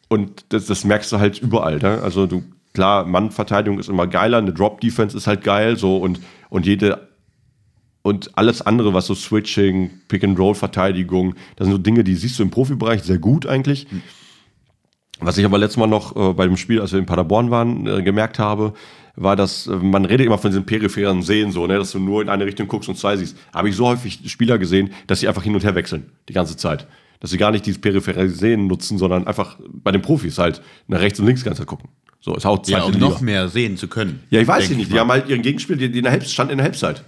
und 0.07 0.45
das, 0.49 0.67
das 0.67 0.83
merkst 0.83 1.11
du 1.11 1.19
halt 1.19 1.39
überall. 1.39 1.79
Ne? 1.79 1.99
Also 2.03 2.27
du, 2.27 2.43
klar, 2.73 3.05
Mannverteidigung 3.05 3.79
ist 3.79 3.89
immer 3.89 4.07
geiler, 4.07 4.37
eine 4.37 4.53
Drop-Defense 4.53 5.15
ist 5.17 5.27
halt 5.27 5.43
geil, 5.43 5.77
so 5.77 5.97
und, 5.97 6.19
und 6.49 6.65
jede 6.65 7.09
und 8.01 8.37
alles 8.37 8.61
andere, 8.61 8.93
was 8.93 9.07
so 9.07 9.15
Switching, 9.15 9.91
Pick-and-Roll-Verteidigung, 10.07 11.35
das 11.57 11.67
sind 11.67 11.73
so 11.73 11.77
Dinge, 11.77 12.03
die 12.03 12.15
siehst 12.15 12.39
du 12.39 12.43
im 12.43 12.49
Profibereich 12.49 13.03
sehr 13.03 13.17
gut 13.17 13.45
eigentlich. 13.45 13.87
Was 15.19 15.37
ich 15.37 15.43
aber 15.43 15.57
letztes 15.57 15.77
Mal 15.77 15.87
noch 15.87 16.15
äh, 16.15 16.33
bei 16.33 16.45
dem 16.45 16.55
Spiel, 16.55 16.79
als 16.79 16.93
wir 16.93 16.99
in 16.99 17.05
Paderborn 17.05 17.51
waren, 17.51 17.85
äh, 17.87 18.01
gemerkt 18.01 18.39
habe, 18.39 18.73
war, 19.17 19.35
dass 19.35 19.67
äh, 19.67 19.75
man 19.75 20.05
redet 20.05 20.25
immer 20.25 20.37
von 20.37 20.49
diesen 20.49 20.65
peripheren 20.65 21.23
Sehen, 21.23 21.51
so, 21.51 21.67
ne, 21.67 21.77
dass 21.77 21.91
du 21.91 21.99
nur 21.99 22.21
in 22.21 22.29
eine 22.29 22.45
Richtung 22.45 22.69
guckst 22.69 22.87
und 22.87 22.97
zwei 22.97 23.17
siehst. 23.17 23.37
Habe 23.53 23.67
ich 23.67 23.75
so 23.75 23.85
häufig 23.87 24.21
Spieler 24.31 24.57
gesehen, 24.57 24.91
dass 25.07 25.19
sie 25.19 25.27
einfach 25.27 25.43
hin 25.43 25.53
und 25.53 25.63
her 25.65 25.75
wechseln, 25.75 26.09
die 26.29 26.33
ganze 26.33 26.55
Zeit. 26.55 26.87
Dass 27.19 27.31
sie 27.31 27.37
gar 27.37 27.51
nicht 27.51 27.65
dieses 27.65 27.81
periphere 27.81 28.29
Sehen 28.29 28.67
nutzen, 28.67 28.97
sondern 28.97 29.27
einfach 29.27 29.57
bei 29.67 29.91
den 29.91 30.01
Profis 30.01 30.37
halt 30.37 30.61
nach 30.87 31.01
rechts 31.01 31.19
und 31.19 31.25
links 31.25 31.43
ganze 31.43 31.59
Zeit 31.59 31.67
gucken. 31.67 31.89
So, 32.21 32.35
ist 32.35 32.45
auch 32.45 32.57
Ja, 32.67 32.79
zweite 32.81 32.95
um 32.95 32.99
noch 32.99 33.21
mehr 33.21 33.47
sehen 33.49 33.77
zu 33.77 33.87
können. 33.87 34.19
Ja, 34.29 34.41
ich 34.41 34.47
weiß 34.47 34.69
ja 34.69 34.75
nicht. 34.75 34.89
Die 34.89 34.93
mal. 34.95 34.99
haben 35.01 35.11
halt 35.11 35.29
ihren 35.29 35.41
Gegenspiel, 35.41 35.77
die, 35.77 35.89
die 35.89 35.99
in 35.99 36.03
der 36.03 36.11
Halb 36.11 36.23
stand 36.25 36.51
in 36.51 36.57
der 36.57 36.65
Halbzeit. 36.65 37.03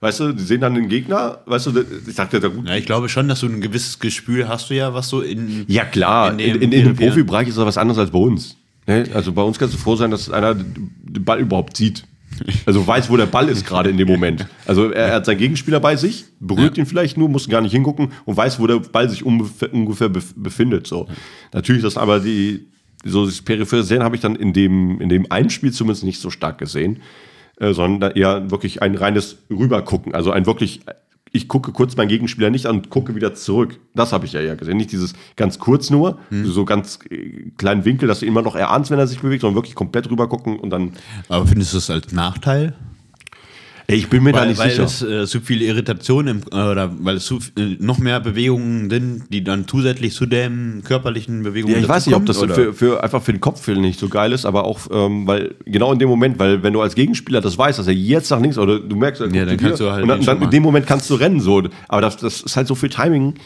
Weißt 0.00 0.20
du, 0.20 0.32
die 0.32 0.42
sehen 0.42 0.60
dann 0.60 0.74
den 0.74 0.88
Gegner, 0.88 1.38
weißt 1.46 1.66
du, 1.66 1.84
ich 2.06 2.14
dachte, 2.14 2.38
da 2.38 2.46
gut. 2.48 2.68
Ja, 2.68 2.76
ich 2.76 2.86
glaube 2.86 3.08
schon, 3.08 3.26
dass 3.28 3.40
du 3.40 3.46
ein 3.46 3.60
gewisses 3.60 3.98
Gespür 3.98 4.46
hast 4.48 4.70
du 4.70 4.74
ja, 4.74 4.94
was 4.94 5.08
so 5.08 5.22
in. 5.22 5.64
Ja, 5.66 5.84
klar, 5.84 6.32
in, 6.32 6.38
In 6.38 6.46
in, 6.46 6.52
dem- 6.52 6.62
in, 6.62 6.70
dem 6.70 6.80
in 6.80 6.86
dem- 6.86 6.96
Profibereich 7.08 7.48
ist 7.48 7.58
das 7.58 7.66
was 7.66 7.78
anderes 7.78 7.98
als 7.98 8.10
bei 8.10 8.18
uns. 8.18 8.56
Ne? 8.86 9.06
Also 9.12 9.32
bei 9.32 9.42
uns 9.42 9.58
kannst 9.58 9.74
du 9.74 9.78
froh 9.78 9.96
sein, 9.96 10.10
dass 10.12 10.30
einer 10.30 10.54
den 10.54 11.24
Ball 11.24 11.40
überhaupt 11.40 11.76
sieht. 11.76 12.04
Also 12.66 12.86
weiß, 12.86 13.10
wo 13.10 13.16
der 13.16 13.26
Ball 13.26 13.48
ist 13.48 13.66
gerade 13.66 13.90
in 13.90 13.96
dem 13.96 14.06
Moment. 14.06 14.46
Also 14.66 14.90
er, 14.92 15.12
hat 15.14 15.26
seinen 15.26 15.38
Gegenspieler 15.38 15.80
bei 15.80 15.96
sich, 15.96 16.26
berührt 16.38 16.78
ihn 16.78 16.86
vielleicht 16.86 17.16
nur, 17.16 17.28
muss 17.28 17.48
gar 17.48 17.60
nicht 17.60 17.72
hingucken 17.72 18.12
und 18.24 18.36
weiß, 18.36 18.60
wo 18.60 18.66
der 18.68 18.76
Ball 18.78 19.08
sich 19.10 19.24
ungefähr, 19.26 19.72
ungefähr 19.74 20.08
bef- 20.08 20.34
befindet. 20.36 20.86
So. 20.86 21.08
Natürlich, 21.52 21.82
das 21.82 21.96
aber 21.96 22.20
die, 22.20 22.66
so 23.04 23.26
das 23.26 23.42
periphere 23.42 23.82
Sehen 23.82 24.02
habe 24.02 24.16
ich 24.16 24.22
dann 24.22 24.36
in 24.36 24.52
dem, 24.52 25.00
in 25.00 25.08
dem 25.08 25.30
einen 25.30 25.50
Spiel 25.50 25.72
zumindest 25.72 26.04
nicht 26.04 26.20
so 26.20 26.30
stark 26.30 26.58
gesehen, 26.58 27.00
äh, 27.58 27.72
sondern 27.72 28.12
eher 28.12 28.50
wirklich 28.50 28.82
ein 28.82 28.94
reines 28.94 29.38
Rübergucken. 29.50 30.14
Also 30.14 30.30
ein 30.30 30.46
wirklich, 30.46 30.80
ich 31.32 31.48
gucke 31.48 31.72
kurz 31.72 31.96
meinen 31.96 32.08
Gegenspieler 32.08 32.50
nicht 32.50 32.66
an 32.66 32.76
und 32.76 32.90
gucke 32.90 33.14
wieder 33.14 33.34
zurück. 33.34 33.78
Das 33.94 34.12
habe 34.12 34.26
ich 34.26 34.32
ja 34.32 34.40
eher 34.40 34.56
gesehen. 34.56 34.76
Nicht 34.76 34.92
dieses 34.92 35.14
ganz 35.36 35.58
kurz 35.58 35.90
nur, 35.90 36.18
so 36.44 36.64
ganz 36.64 36.98
äh, 37.10 37.50
kleinen 37.56 37.84
Winkel, 37.84 38.08
dass 38.08 38.20
du 38.20 38.26
immer 38.26 38.42
noch 38.42 38.56
erahnst, 38.56 38.90
wenn 38.90 38.98
er 38.98 39.06
sich 39.06 39.20
bewegt, 39.20 39.42
sondern 39.42 39.56
wirklich 39.56 39.74
komplett 39.74 40.10
rüber 40.10 40.28
gucken 40.28 40.58
und 40.58 40.70
dann. 40.70 40.92
Aber 41.28 41.46
findest 41.46 41.74
du 41.74 41.78
es 41.78 41.90
als 41.90 42.12
Nachteil? 42.12 42.74
Ich 43.90 44.10
bin 44.10 44.22
mir 44.22 44.32
da 44.32 44.40
Weil, 44.40 44.48
nicht 44.48 44.58
weil 44.58 44.70
sicher. 44.70 44.84
es 44.84 45.02
äh, 45.02 45.26
zu 45.26 45.40
viel 45.40 45.62
Irritation 45.62 46.26
im, 46.26 46.42
äh, 46.52 46.56
oder 46.56 46.92
weil 47.00 47.16
es 47.16 47.24
zu, 47.24 47.38
äh, 47.56 47.76
noch 47.78 47.96
mehr 47.96 48.20
Bewegungen 48.20 48.90
sind, 48.90 49.22
die 49.32 49.42
dann 49.42 49.66
zusätzlich 49.66 50.12
zu 50.12 50.26
den 50.26 50.82
körperlichen 50.84 51.42
Bewegungen 51.42 51.74
Ja, 51.74 51.80
ich 51.80 51.88
weiß 51.88 52.06
nicht, 52.06 52.14
ob 52.14 52.26
das 52.26 52.36
für, 52.36 52.74
für 52.74 53.02
einfach 53.02 53.22
für 53.22 53.32
den 53.32 53.40
Kopf 53.40 53.66
nicht 53.66 53.98
so 53.98 54.10
geil 54.10 54.32
ist, 54.32 54.44
aber 54.44 54.64
auch, 54.64 54.80
ähm, 54.92 55.26
weil 55.26 55.54
genau 55.64 55.90
in 55.90 55.98
dem 55.98 56.10
Moment, 56.10 56.38
weil 56.38 56.62
wenn 56.62 56.74
du 56.74 56.82
als 56.82 56.94
Gegenspieler 56.96 57.40
das 57.40 57.56
weißt, 57.56 57.78
dass 57.78 57.86
er 57.86 57.94
jetzt 57.94 58.30
nach 58.30 58.42
links 58.42 58.58
oder 58.58 58.78
du 58.78 58.94
merkst, 58.94 59.22
er 59.22 59.28
Ja, 59.34 59.46
dann 59.46 59.56
zu 59.56 59.56
dir 59.56 59.68
kannst 59.68 59.80
du 59.80 59.90
halt 59.90 60.02
und 60.02 60.08
dann, 60.08 60.20
dann 60.20 60.42
in 60.42 60.50
dem 60.50 60.62
Moment 60.62 60.86
kannst 60.86 61.08
du 61.08 61.14
rennen 61.14 61.40
so, 61.40 61.62
aber 61.88 62.02
das, 62.02 62.18
das 62.18 62.42
ist 62.42 62.56
halt 62.58 62.66
so 62.66 62.74
viel 62.74 62.90
Timing 62.90 63.36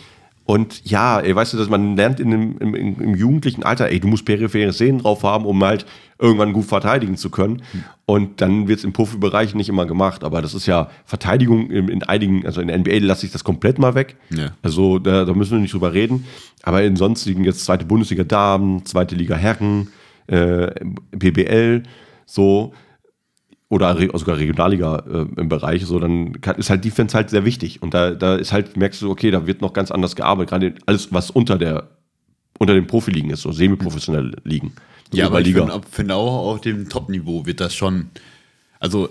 und 0.45 0.83
ja, 0.85 1.21
ey, 1.21 1.35
weißt 1.35 1.53
du, 1.53 1.57
dass 1.57 1.69
man 1.69 1.97
lernt 1.97 2.19
in 2.21 2.31
dem, 2.31 2.59
im, 2.59 2.75
im, 2.75 3.01
im 3.01 3.15
jugendlichen 3.15 3.63
Alter, 3.63 3.89
ey, 3.89 4.01
du 4.01 4.09
musst 4.09 4.25
periphere 4.25 4.73
Szenen 4.73 4.99
drauf 5.01 5.23
haben, 5.23 5.45
um 5.47 5.63
halt 5.65 5.87
irgendwann 6.19 6.53
gut 6.53 6.65
verteidigen 6.67 7.17
zu 7.17 7.31
können 7.31 7.63
und 8.07 8.41
dann 8.41 8.69
wird 8.69 8.79
es 8.79 8.85
im 8.85 8.93
Profibereich 8.93 9.55
nicht 9.55 9.69
immer 9.69 9.87
gemacht, 9.87 10.23
aber 10.25 10.43
das 10.43 10.55
ist 10.55 10.67
ja 10.67 10.89
Verteidigung 11.05 11.71
in, 11.71 11.89
in 11.89 12.03
einigen, 12.05 12.45
also 12.47 12.61
in 12.61 12.69
der 12.69 12.79
NBA 12.79 12.99
lasse 13.01 13.27
ich 13.27 13.33
das 13.33 13.45
komplett 13.45 13.79
mal 13.79 13.95
weg, 13.95 14.17
Ja. 14.31 14.53
also 14.63 14.99
da, 14.99 15.25
da 15.25 15.33
müssen 15.35 15.53
wir 15.53 15.59
nicht 15.61 15.75
drüber 15.75 15.93
reden. 15.95 16.25
Aber 16.65 16.83
in 16.85 16.95
sonstigen 16.97 17.43
jetzt 17.45 17.65
zweite 17.65 17.85
Bundesliga 17.87 18.23
Damen, 18.25 18.85
zweite 18.87 19.17
Liga 19.17 19.35
Herren, 19.37 19.89
äh, 20.29 20.69
BBL, 21.11 21.83
so 22.27 22.73
oder 23.73 23.97
sogar 24.19 24.37
Regionalliga 24.37 25.03
äh, 25.11 25.41
im 25.41 25.49
Bereich, 25.49 25.87
so 25.87 25.99
dann 25.99 26.41
kann, 26.43 26.57
ist 26.57 26.69
halt 26.69 26.85
Defense 26.85 27.17
halt 27.17 27.31
sehr 27.31 27.47
wichtig. 27.47 27.81
Und 27.81 27.95
da, 27.95 28.11
da 28.11 28.37
ist 28.37 28.53
halt, 28.53 28.77
merkst 28.77 29.01
du, 29.01 29.11
okay, 29.11 29.31
da 29.31 29.47
wird 29.47 29.63
noch 29.63 29.73
ganz 29.73 29.91
anders 29.91 30.15
gearbeitet. 30.15 30.51
Gerade 30.51 30.75
alles, 30.85 31.09
was 31.11 31.31
unter 31.31 31.57
der 31.57 31.89
unter 32.59 32.75
den 32.75 32.87
Profiligen 32.87 33.31
ist, 33.31 33.41
so 33.43 33.51
semi-professionelle 33.51 34.37
Ligen. 34.45 34.73
So 35.11 35.17
Ja, 35.19 35.27
aber 35.27 35.41
ich 35.41 35.49
Oberliga. 35.49 35.73
finde 35.73 35.87
find 35.91 36.13
auch 36.13 36.53
auf 36.53 36.61
dem 36.61 36.89
Top-Niveau 36.89 37.47
wird 37.47 37.61
das 37.61 37.75
schon. 37.75 38.11
Also, 38.79 39.09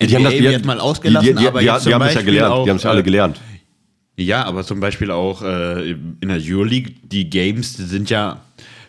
die 0.00 0.14
haben 0.14 0.24
das- 0.24 0.32
die- 0.32 0.42
wird 0.42 0.64
mal 0.64 0.80
ausgelassen, 0.80 1.36
die, 1.36 1.42
die, 1.42 1.46
aber 1.46 1.60
die, 1.60 1.66
jetzt 1.66 1.80
die 1.86 1.90
zum 1.90 1.94
haben 1.94 2.02
es 2.02 2.14
ja 2.14 2.20
Beispiel 2.20 2.34
gelernt. 2.34 2.52
auch, 2.54 2.64
die 2.64 2.70
haben 2.70 2.76
es 2.78 2.82
ja 2.82 2.90
alle 2.90 3.00
äh, 3.00 3.04
gelernt. 3.04 3.40
Ja, 4.16 4.44
aber 4.44 4.64
zum 4.64 4.80
Beispiel 4.80 5.10
auch 5.10 5.42
äh, 5.42 5.90
in 5.90 6.28
der 6.28 6.40
Euroleague, 6.40 6.94
die 7.02 7.28
Games 7.28 7.76
die 7.76 7.82
sind 7.82 8.08
ja 8.08 8.40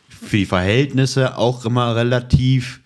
für 0.08 0.38
die 0.38 0.46
Verhältnisse 0.46 1.38
auch 1.38 1.66
immer 1.66 1.94
relativ, 1.96 2.80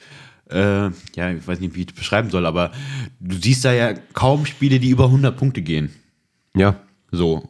äh, 0.52 0.92
ja, 1.16 1.32
ich 1.32 1.48
weiß 1.48 1.60
nicht, 1.60 1.76
wie 1.76 1.82
ich 1.82 1.88
das 1.88 1.96
beschreiben 1.96 2.30
soll, 2.30 2.46
aber 2.46 2.72
du 3.20 3.36
siehst 3.38 3.66
da 3.66 3.74
ja 3.74 3.94
kaum 4.14 4.46
Spiele, 4.46 4.80
die 4.80 4.90
über 4.90 5.06
100 5.06 5.36
Punkte 5.36 5.62
gehen. 5.62 5.90
Ja. 6.56 6.76
So, 7.12 7.50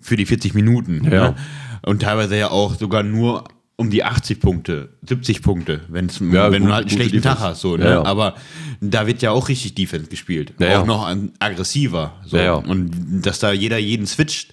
für 0.00 0.16
die 0.16 0.26
40 0.26 0.54
Minuten. 0.54 1.04
Ja. 1.04 1.30
Ne? 1.30 1.36
Und 1.82 2.02
teilweise 2.02 2.36
ja 2.36 2.50
auch 2.50 2.74
sogar 2.74 3.02
nur 3.02 3.44
um 3.76 3.90
die 3.90 4.04
80 4.04 4.40
Punkte, 4.40 4.90
70 5.08 5.42
Punkte, 5.42 5.80
wenn's, 5.88 6.20
Ja, 6.20 6.52
wenn 6.52 6.62
gut, 6.62 6.70
du 6.70 6.74
halt 6.74 6.88
einen 6.88 6.96
schlechten 6.96 7.22
Tag 7.22 7.40
hast. 7.40 7.62
So, 7.62 7.76
ne? 7.76 7.84
Ja, 7.84 7.90
ja. 7.90 8.04
Aber 8.04 8.36
da 8.80 9.06
wird 9.06 9.22
ja 9.22 9.30
auch 9.30 9.48
richtig 9.48 9.74
Defense 9.74 10.08
gespielt. 10.08 10.52
Ja, 10.58 10.80
auch 10.80 10.86
noch 10.86 11.08
aggressiver. 11.38 12.12
So. 12.24 12.36
Ja, 12.36 12.42
ja. 12.42 12.54
Und 12.54 13.22
dass 13.22 13.38
da 13.40 13.52
jeder 13.52 13.78
jeden 13.78 14.06
switcht, 14.06 14.52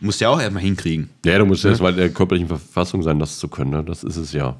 musst 0.00 0.20
du 0.20 0.26
ja 0.26 0.30
auch 0.30 0.40
erstmal 0.40 0.62
hinkriegen. 0.62 1.08
Ja, 1.24 1.38
du 1.38 1.46
musst 1.46 1.64
ja 1.64 1.70
erstmal 1.70 1.92
in 1.92 1.98
der 1.98 2.10
körperlichen 2.10 2.48
Verfassung 2.48 3.02
sein, 3.02 3.18
das 3.18 3.38
zu 3.38 3.48
können. 3.48 3.70
Ne? 3.70 3.82
Das 3.84 4.04
ist 4.04 4.16
es 4.16 4.32
ja. 4.32 4.56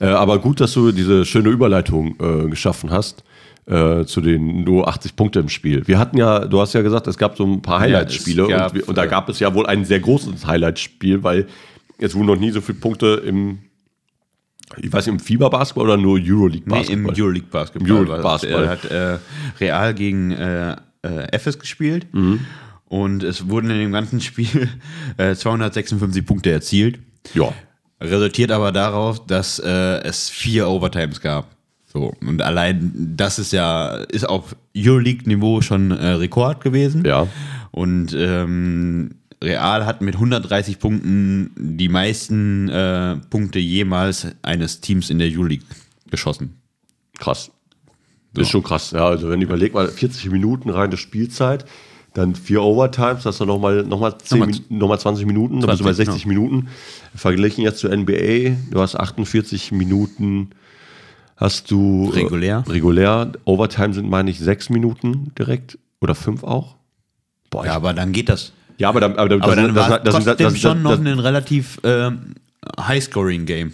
Äh, 0.00 0.06
aber 0.06 0.38
gut, 0.38 0.60
dass 0.60 0.72
du 0.72 0.92
diese 0.92 1.24
schöne 1.24 1.48
Überleitung 1.48 2.16
äh, 2.20 2.48
geschaffen 2.50 2.90
hast 2.90 3.24
äh, 3.66 4.04
zu 4.04 4.20
den 4.20 4.62
nur 4.64 4.86
80 4.88 5.16
Punkte 5.16 5.40
im 5.40 5.48
Spiel. 5.48 5.86
Wir 5.86 5.98
hatten 5.98 6.16
ja, 6.18 6.40
du 6.40 6.60
hast 6.60 6.72
ja 6.74 6.82
gesagt, 6.82 7.06
es 7.06 7.16
gab 7.18 7.36
so 7.36 7.44
ein 7.44 7.62
paar 7.62 7.80
Highlight-Spiele 7.80 8.46
gab, 8.48 8.74
und, 8.74 8.82
und 8.88 8.98
da 8.98 9.04
äh, 9.04 9.08
gab 9.08 9.28
es 9.28 9.40
ja 9.40 9.52
wohl 9.54 9.66
ein 9.66 9.84
sehr 9.84 10.00
großes 10.00 10.46
Highlight-Spiel, 10.46 11.22
weil 11.22 11.46
es 11.98 12.14
wurden 12.14 12.26
noch 12.26 12.36
nie 12.36 12.50
so 12.50 12.60
viele 12.60 12.78
Punkte 12.78 13.22
im, 13.26 13.58
ich 14.76 14.92
weiß 14.92 15.06
nicht, 15.06 15.14
im 15.14 15.20
Fieber-Basketball 15.20 15.84
oder 15.86 15.96
nur 15.96 16.18
Nee, 16.18 16.30
Euroleague-Basketball? 16.30 16.92
im 16.98 17.06
Euroleague 17.08 17.48
Basketball. 17.50 17.90
Euroleague 17.90 18.10
war 18.10 18.16
das. 18.18 18.42
Basketball. 18.42 18.64
Er 18.64 18.70
hat 18.70 18.84
äh, 18.84 19.18
Real 19.60 19.94
gegen 19.94 20.32
äh, 20.32 20.76
äh, 21.02 21.38
FS 21.38 21.58
gespielt 21.58 22.06
Mhm. 22.12 22.40
und 22.84 23.22
es 23.22 23.48
wurden 23.48 23.70
in 23.70 23.78
dem 23.78 23.92
ganzen 23.92 24.20
Spiel 24.20 24.68
äh, 25.16 25.34
256 25.34 26.24
Punkte 26.26 26.50
erzielt. 26.50 26.98
ja. 27.34 27.52
Resultiert 28.00 28.50
aber 28.50 28.72
darauf, 28.72 29.26
dass 29.26 29.58
äh, 29.58 30.02
es 30.02 30.28
vier 30.28 30.68
Overtimes 30.68 31.20
gab. 31.20 31.56
So, 31.86 32.12
und 32.20 32.42
allein 32.42 32.92
das 33.16 33.38
ist 33.38 33.52
ja, 33.52 33.96
ist 34.10 34.28
auf 34.28 34.54
Euroleague-Niveau 34.76 35.62
schon 35.62 35.92
äh, 35.92 36.08
Rekord 36.08 36.62
gewesen. 36.62 37.04
Ja. 37.06 37.26
Und 37.70 38.14
ähm, 38.14 39.14
Real 39.42 39.86
hat 39.86 40.02
mit 40.02 40.14
130 40.14 40.78
Punkten 40.78 41.52
die 41.56 41.88
meisten 41.88 42.68
äh, 42.68 43.16
Punkte 43.30 43.58
jemals 43.58 44.26
eines 44.42 44.80
Teams 44.80 45.08
in 45.08 45.18
der 45.18 45.28
Euroleague 45.30 45.64
geschossen. 46.10 46.60
Krass. 47.18 47.50
Das 48.34 48.42
ist 48.42 48.50
schon 48.50 48.62
krass. 48.62 48.90
Ja, 48.90 49.06
also 49.06 49.30
wenn 49.30 49.40
du 49.40 49.46
überlegst, 49.46 49.74
mal 49.74 49.88
40 49.88 50.30
Minuten 50.30 50.68
reine 50.68 50.98
Spielzeit, 50.98 51.64
dann 52.16 52.34
vier 52.34 52.62
Overtimes, 52.62 53.24
das 53.24 53.36
dann 53.38 53.48
nochmal 53.48 53.82
noch 53.82 54.00
mal 54.00 54.16
10 54.16 54.38
Nochmal- 54.38 54.54
Min- 54.68 54.78
noch 54.78 54.88
mal 54.88 54.98
20 54.98 55.26
Minuten, 55.26 55.60
dann 55.60 55.68
bist 55.68 55.80
du 55.80 55.84
bei 55.84 55.92
20, 55.92 56.06
60 56.06 56.26
Minuten. 56.26 56.68
Verglichen 57.14 57.62
jetzt 57.62 57.78
zur 57.78 57.90
NBA, 57.92 58.56
du 58.70 58.80
hast 58.80 58.94
48 58.94 59.72
Minuten, 59.72 60.50
hast 61.36 61.70
du 61.70 62.10
äh, 62.14 62.20
Regulär. 62.20 62.64
regulär. 62.68 63.32
Overtime 63.44 63.92
sind, 63.92 64.08
meine 64.08 64.30
ich, 64.30 64.38
sechs 64.38 64.70
Minuten 64.70 65.32
direkt 65.38 65.78
oder 66.00 66.14
fünf 66.14 66.42
auch. 66.42 66.76
Boah, 67.50 67.66
Ja, 67.66 67.74
aber 67.74 67.92
dann 67.92 68.12
geht 68.12 68.28
das. 68.30 68.52
ja 68.78 68.88
aber, 68.88 69.00
dann, 69.00 69.16
aber, 69.16 69.28
das, 69.28 69.42
Aber 69.42 69.56
dann 69.56 69.74
das, 69.74 69.90
war 69.90 69.98
das, 70.00 70.14
es 70.14 70.24
das, 70.24 70.24
trotzdem 70.24 70.46
das, 70.52 70.58
schon 70.60 70.82
noch 70.82 70.90
das, 70.92 71.00
ein 71.00 71.18
relativ 71.18 71.78
ähm, 71.84 72.34
High-Scoring-Game. 72.80 73.72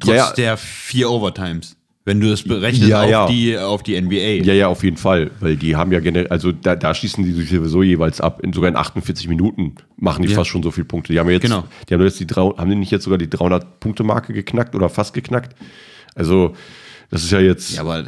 Trotz 0.00 0.06
ja, 0.08 0.14
ja, 0.14 0.32
der 0.32 0.56
vier 0.58 1.10
Overtimes. 1.10 1.76
Wenn 2.04 2.20
du 2.20 2.32
es 2.32 2.42
berechnest 2.42 2.88
Ja, 2.90 3.02
auf, 3.04 3.10
ja. 3.10 3.26
Die, 3.28 3.56
auf 3.56 3.82
die 3.84 4.00
NBA. 4.00 4.42
Ja, 4.44 4.52
ja, 4.54 4.66
auf 4.68 4.82
jeden 4.82 4.96
Fall, 4.96 5.30
weil 5.38 5.56
die 5.56 5.76
haben 5.76 5.92
ja 5.92 6.00
generell, 6.00 6.26
also 6.28 6.50
da, 6.50 6.74
da 6.74 6.92
schießen 6.94 7.22
die 7.24 7.30
sich 7.32 7.48
sowieso 7.50 7.82
jeweils 7.84 8.20
ab. 8.20 8.40
In, 8.42 8.52
sogar 8.52 8.68
in 8.70 8.76
48 8.76 9.28
Minuten 9.28 9.76
machen 9.98 10.22
die 10.24 10.28
Ja. 10.30 10.34
fast 10.36 10.50
schon 10.50 10.64
so 10.64 10.72
viele 10.72 10.84
Punkte. 10.86 11.12
Die 11.12 11.20
haben 11.20 11.28
ja 11.28 11.34
jetzt, 11.34 11.42
Genau. 11.42 11.62
die 11.88 11.94
haben 11.94 12.02
jetzt 12.02 12.18
die, 12.18 12.26
drei- 12.26 12.42
haben 12.56 12.68
die 12.70 12.74
nicht 12.76 12.90
jetzt 12.90 13.04
sogar 13.04 13.18
die 13.18 13.30
300 13.30 13.78
Punkte 13.78 14.02
Marke 14.02 14.32
geknackt 14.32 14.74
oder 14.74 14.88
fast 14.88 15.14
geknackt? 15.14 15.54
Also 16.16 16.54
das 17.10 17.22
ist 17.22 17.30
ja 17.30 17.38
jetzt, 17.40 17.72
Ja, 17.76 17.82
aber 17.82 18.06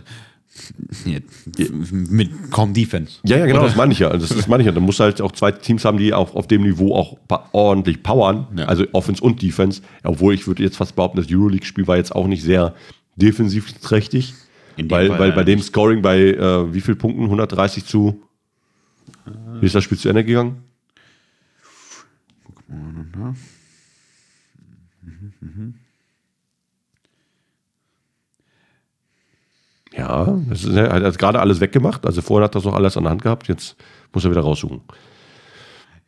Mit 1.90 2.30
kaum 2.50 2.74
Defense. 2.74 3.18
Ja, 3.24 3.36
ja, 3.38 3.46
genau, 3.46 3.58
Oder? 3.60 3.68
das 3.68 3.76
meine 3.76 3.92
ich 3.92 3.98
ja. 3.98 4.10
Das, 4.10 4.28
das 4.28 4.46
meine 4.46 4.62
ich 4.62 4.66
ja. 4.66 4.72
Da 4.72 4.80
musst 4.80 5.00
du 5.00 5.04
halt 5.04 5.20
auch 5.20 5.32
zwei 5.32 5.50
Teams 5.52 5.84
haben, 5.84 5.98
die 5.98 6.12
auch 6.14 6.34
auf 6.34 6.46
dem 6.46 6.62
Niveau 6.62 6.94
auch 6.94 7.16
ordentlich 7.52 8.02
powern, 8.02 8.46
Ja. 8.56 8.66
also 8.66 8.84
Offense 8.92 9.22
und 9.22 9.42
Defense. 9.42 9.82
Obwohl 10.04 10.34
ich 10.34 10.46
würde 10.46 10.62
jetzt 10.62 10.76
fast 10.76 10.94
behaupten, 10.96 11.16
das 11.18 11.26
Euroleague-Spiel 11.30 11.86
war 11.86 11.96
jetzt 11.96 12.14
auch 12.14 12.26
nicht 12.26 12.42
sehr 12.44 12.74
defensiv 13.16 13.72
trächtig. 13.80 14.34
Weil, 14.76 15.08
Fall 15.08 15.18
weil 15.18 15.32
bei 15.32 15.44
dem 15.44 15.60
Scoring 15.62 16.02
bei 16.02 16.18
äh, 16.18 16.74
wie 16.74 16.80
viel 16.80 16.96
Punkten? 16.96 17.24
130 17.24 17.84
zu. 17.84 18.22
Wie 19.60 19.66
ist 19.66 19.74
das 19.74 19.84
Spiel 19.84 19.98
zu 19.98 20.08
Ende 20.08 20.24
gegangen? 20.24 20.64
Ja, 29.96 30.36
das 30.48 30.64
ist, 30.64 30.74
er 30.74 30.90
hat 30.90 31.18
gerade 31.18 31.40
alles 31.40 31.60
weggemacht. 31.60 32.04
Also 32.04 32.20
vorher 32.20 32.46
hat 32.46 32.54
er 32.56 32.62
doch 32.62 32.74
alles 32.74 32.96
an 32.96 33.04
der 33.04 33.12
Hand 33.12 33.22
gehabt. 33.22 33.46
Jetzt 33.46 33.76
muss 34.12 34.24
er 34.24 34.30
wieder 34.30 34.40
raussuchen. 34.40 34.80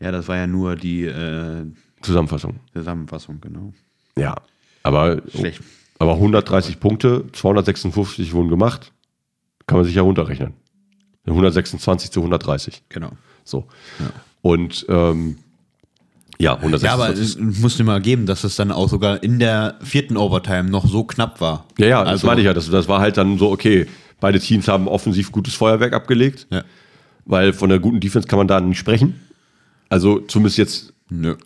Ja, 0.00 0.10
das 0.10 0.26
war 0.28 0.36
ja 0.36 0.46
nur 0.46 0.76
die 0.76 1.04
äh, 1.04 1.64
Zusammenfassung. 2.02 2.60
Zusammenfassung, 2.72 3.40
genau. 3.40 3.72
Ja, 4.18 4.34
aber, 4.82 5.22
Schlecht. 5.30 5.62
Aber 5.98 6.14
130 6.14 6.80
Punkte, 6.80 7.24
256 7.32 8.32
wurden 8.32 8.48
gemacht. 8.48 8.92
Kann 9.66 9.78
man 9.78 9.84
sich 9.84 9.94
ja 9.94 10.02
runterrechnen. 10.02 10.52
126 11.26 12.10
zu 12.10 12.20
130. 12.20 12.82
Genau. 12.88 13.10
So. 13.44 13.66
Und 14.42 14.86
ähm, 14.88 15.38
ja, 16.38 16.52
Ja, 16.52 16.52
aber 16.52 17.06
126. 17.06 17.24
es 17.54 17.60
musste 17.62 17.82
mal 17.82 18.00
geben, 18.00 18.26
dass 18.26 18.44
es 18.44 18.56
dann 18.56 18.70
auch 18.70 18.88
sogar 18.88 19.22
in 19.22 19.38
der 19.38 19.76
vierten 19.82 20.16
Overtime 20.16 20.64
noch 20.70 20.86
so 20.86 21.02
knapp 21.04 21.40
war. 21.40 21.64
Ja, 21.78 21.86
ja, 21.86 22.00
das 22.04 22.10
also, 22.10 22.26
meine 22.28 22.40
ich 22.40 22.46
ja. 22.46 22.54
Das, 22.54 22.70
das 22.70 22.86
war 22.88 23.00
halt 23.00 23.16
dann 23.16 23.38
so, 23.38 23.50
okay, 23.50 23.86
beide 24.20 24.38
Teams 24.38 24.68
haben 24.68 24.86
offensiv 24.86 25.32
gutes 25.32 25.54
Feuerwerk 25.54 25.94
abgelegt, 25.94 26.46
Ja. 26.50 26.62
weil 27.24 27.52
von 27.52 27.70
der 27.70 27.78
guten 27.80 28.00
Defense 28.00 28.28
kann 28.28 28.38
man 28.38 28.46
da 28.48 28.60
nicht 28.60 28.78
sprechen. 28.78 29.20
Also 29.88 30.20
zumindest 30.20 30.58
jetzt, 30.58 30.92
Nö. 31.08 31.36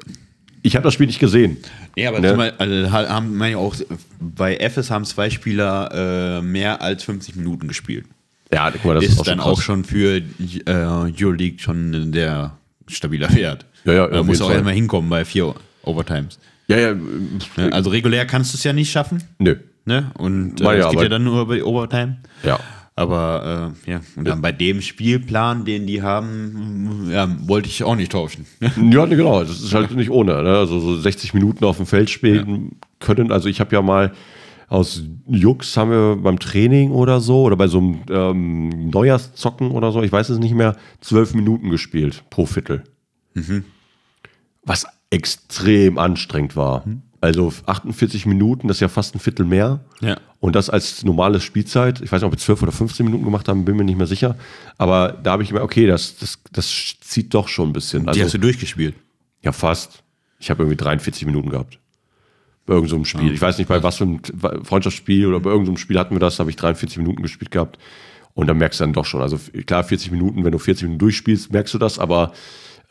ich 0.63 0.75
habe 0.77 0.85
das 0.85 0.93
Spiel 0.95 1.07
nicht 1.07 1.21
gesehen. 1.21 1.59
Ja, 1.97 2.11
aber 2.11 2.21
Ne? 2.21 2.35
Beispiel, 2.35 2.87
also, 2.87 2.93
haben 2.93 3.37
meine 3.37 3.51
ich 3.53 3.57
auch, 3.57 3.75
bei 4.21 4.57
FS 4.57 4.91
haben 4.91 5.05
zwei 5.05 5.31
Spieler 5.31 6.39
äh, 6.39 6.43
mehr 6.43 6.83
als 6.83 7.05
50 7.05 7.37
Minuten 7.37 7.69
gespielt. 7.69 8.07
Ja, 8.53 8.71
guck 8.71 8.85
mal, 8.85 8.95
das 8.95 9.05
ist, 9.05 9.13
ist 9.13 9.21
auch 9.21 9.25
dann 9.25 9.39
krass. 9.39 9.47
auch 9.47 9.61
schon 9.61 9.85
für 9.85 10.17
äh, 10.17 10.23
Euroleague 10.67 11.59
schon 11.59 12.13
sehr 12.13 12.57
stabiler 12.89 13.33
Wert. 13.35 13.67
Ja, 13.85 13.93
ja, 13.93 14.07
Da 14.09 14.23
muss 14.23 14.41
auch 14.41 14.51
immer 14.51 14.73
hinkommen 14.73 15.09
bei 15.09 15.25
vier 15.25 15.55
Overtimes. 15.83 16.39
Ja, 16.69 16.77
ja, 16.79 16.95
Ne? 16.95 17.73
Also 17.73 17.91
regulär 17.91 18.27
kannst 18.27 18.53
du 18.53 18.57
es 18.57 18.65
ja 18.65 18.73
nicht 18.73 18.91
schaffen. 18.91 19.23
nö. 19.39 19.57
Ne? 19.87 20.11
Und 20.19 20.61
äh, 20.61 20.65
ja, 20.65 20.87
es 20.87 20.91
geht 20.91 21.03
ja 21.03 21.09
dann 21.09 21.25
nur 21.25 21.43
über 21.43 21.55
die 21.57 21.63
Overtime. 21.63 22.19
Ja. 22.43 22.61
Aber 23.01 23.73
äh, 23.87 23.91
ja, 23.93 24.01
und 24.15 24.29
dann 24.29 24.43
bei 24.43 24.53
dem 24.53 24.83
Spielplan, 24.83 25.65
den 25.65 25.87
die 25.87 26.03
haben, 26.03 27.09
ja, 27.11 27.35
wollte 27.49 27.67
ich 27.67 27.83
auch 27.83 27.97
nicht 27.97 28.13
tauschen. 28.13 28.45
Ja, 28.61 29.07
ne, 29.07 29.17
genau, 29.17 29.41
das 29.41 29.63
ist 29.63 29.73
halt 29.73 29.97
nicht 29.97 30.11
ohne. 30.11 30.43
Ne? 30.43 30.59
Also 30.59 30.79
so 30.81 30.99
60 30.99 31.33
Minuten 31.33 31.65
auf 31.65 31.79
dem 31.79 31.87
Feld 31.87 32.11
spielen 32.11 32.73
können. 32.99 33.33
Also 33.33 33.49
ich 33.49 33.59
habe 33.59 33.75
ja 33.75 33.81
mal 33.81 34.13
aus 34.69 35.03
Jux 35.27 35.79
haben 35.79 35.91
wir 35.91 36.17
beim 36.17 36.39
Training 36.39 36.91
oder 36.91 37.21
so 37.21 37.45
oder 37.45 37.57
bei 37.57 37.69
so 37.69 37.79
einem 37.79 38.01
ähm, 38.11 38.91
Neujahrszocken 38.91 39.71
oder 39.71 39.93
so, 39.93 40.03
ich 40.03 40.13
weiß 40.13 40.29
es 40.29 40.39
nicht 40.39 40.55
mehr, 40.55 40.77
zwölf 41.01 41.33
Minuten 41.33 41.71
gespielt 41.71 42.23
pro 42.29 42.45
Viertel. 42.45 42.85
Was 44.63 44.87
extrem 45.09 45.97
anstrengend 45.97 46.55
war. 46.55 46.85
Also 47.23 47.53
48 47.67 48.25
Minuten, 48.25 48.69
das 48.69 48.79
ist 48.79 48.81
ja 48.81 48.89
fast 48.89 49.15
ein 49.15 49.21
Viertel 49.21 49.45
mehr. 49.45 49.81
Ja. 50.01 50.17
Und 50.39 50.57
das 50.57 50.71
als 50.71 51.05
normale 51.05 51.41
Spielzeit. 51.41 52.01
Ich 52.01 52.11
weiß 52.11 52.23
nicht, 52.23 52.27
ob 52.27 52.33
wir 52.33 52.39
12 52.39 52.63
oder 52.63 52.73
15 52.73 53.05
Minuten 53.05 53.25
gemacht 53.25 53.47
haben, 53.47 53.67
bin 53.67 53.77
mir 53.77 53.85
nicht 53.85 53.99
mehr 53.99 54.07
sicher. 54.07 54.37
Aber 54.79 55.19
da 55.23 55.33
habe 55.33 55.43
ich 55.43 55.53
mir, 55.53 55.63
okay, 55.63 55.87
das, 55.87 56.17
das, 56.17 56.39
das 56.51 56.97
zieht 57.01 57.35
doch 57.35 57.49
schon 57.49 57.71
ein 57.71 57.73
bisschen. 57.75 58.07
Die 58.07 58.23
hast 58.23 58.33
du 58.33 58.39
durchgespielt. 58.39 58.95
Ja, 59.43 59.53
fast. 59.53 60.03
Ich 60.39 60.49
habe 60.49 60.63
irgendwie 60.63 60.77
43 60.77 61.27
Minuten 61.27 61.51
gehabt. 61.51 61.79
Bei 62.65 62.73
irgendeinem 62.73 63.05
so 63.05 63.19
Spiel. 63.19 63.35
Ich 63.35 63.43
weiß 63.43 63.59
nicht, 63.59 63.69
bei 63.69 63.83
was 63.83 63.99
für 63.99 64.05
einem 64.05 64.21
Freundschaftsspiel 64.65 65.27
oder 65.27 65.41
bei 65.41 65.51
irgendeinem 65.51 65.77
so 65.77 65.83
Spiel 65.83 65.99
hatten 65.99 66.15
wir 66.15 66.21
das, 66.21 66.39
habe 66.39 66.49
ich 66.49 66.57
43 66.57 66.97
Minuten 66.99 67.23
gespielt 67.23 67.51
gehabt. 67.51 67.79
Und 68.33 68.47
dann 68.47 68.57
merkst 68.57 68.81
du 68.81 68.85
dann 68.85 68.95
doch 68.95 69.05
schon. 69.05 69.21
Also 69.21 69.39
klar, 69.67 69.85
40 69.85 70.11
Minuten, 70.11 70.45
wenn 70.45 70.53
du 70.53 70.59
40 70.59 70.85
Minuten 70.85 71.01
durchspielst, 71.01 71.53
merkst 71.53 71.75
du 71.75 71.79
das, 71.79 71.99
aber 71.99 72.33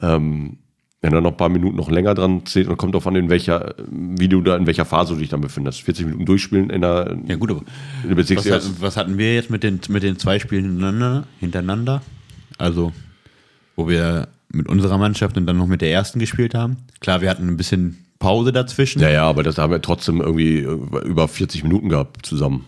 ähm, 0.02 0.60
wenn 1.02 1.12
da 1.12 1.22
noch 1.22 1.32
ein 1.32 1.38
paar 1.38 1.50
Minuten 1.50 1.78
noch 1.78 1.90
länger 1.90 2.14
dran 2.14 2.46
zählt 2.46 2.68
und 2.68 2.78
kommt 2.78 2.94
drauf 2.94 3.08
an, 3.08 3.16
in 3.16 3.30
welcher, 3.30 3.74
wie 3.90 4.28
du 4.28 4.42
da, 4.42 4.58
in 4.58 4.68
welcher 4.68 4.86
Phase 4.86 5.14
du 5.14 5.20
dich 5.20 5.30
dann 5.30 5.42
befindest. 5.42 5.82
40 5.82 6.06
Minuten 6.06 6.26
durchspielen 6.26 6.70
in 6.70 6.82
der, 6.82 7.18
Ja, 7.26 7.36
gut, 7.38 7.52
aber 7.52 7.62
was, 8.06 8.52
hat, 8.52 8.82
was 8.82 8.98
hatten 8.98 9.18
wir 9.18 9.34
jetzt 9.34 9.50
mit 9.50 9.64
den, 9.64 9.80
mit 9.88 10.04
den 10.04 10.20
zwei 10.20 10.40
Spielen 10.40 10.66
hintereinander, 10.66 11.26
hintereinander? 11.40 12.02
Also, 12.58 12.92
wo 13.78 13.88
wir 13.88 14.28
mit 14.52 14.68
unserer 14.68 14.98
Mannschaft 14.98 15.38
und 15.38 15.46
dann 15.46 15.58
noch 15.58 15.68
mit 15.68 15.82
der 15.82 15.92
ersten 15.92 16.20
gespielt 16.20 16.54
haben. 16.54 16.78
Klar, 17.00 17.22
wir 17.22 17.30
hatten 17.30 17.48
ein 17.48 17.56
bisschen 17.56 18.04
Pause 18.20 18.52
dazwischen. 18.52 19.02
Ja, 19.02 19.10
ja, 19.10 19.24
aber 19.24 19.44
das 19.44 19.58
haben 19.58 19.72
wir 19.72 19.82
trotzdem 19.82 20.20
irgendwie 20.20 20.60
über 20.60 21.28
40 21.28 21.64
Minuten 21.64 21.88
gehabt 21.88 22.26
zusammen. 22.26 22.66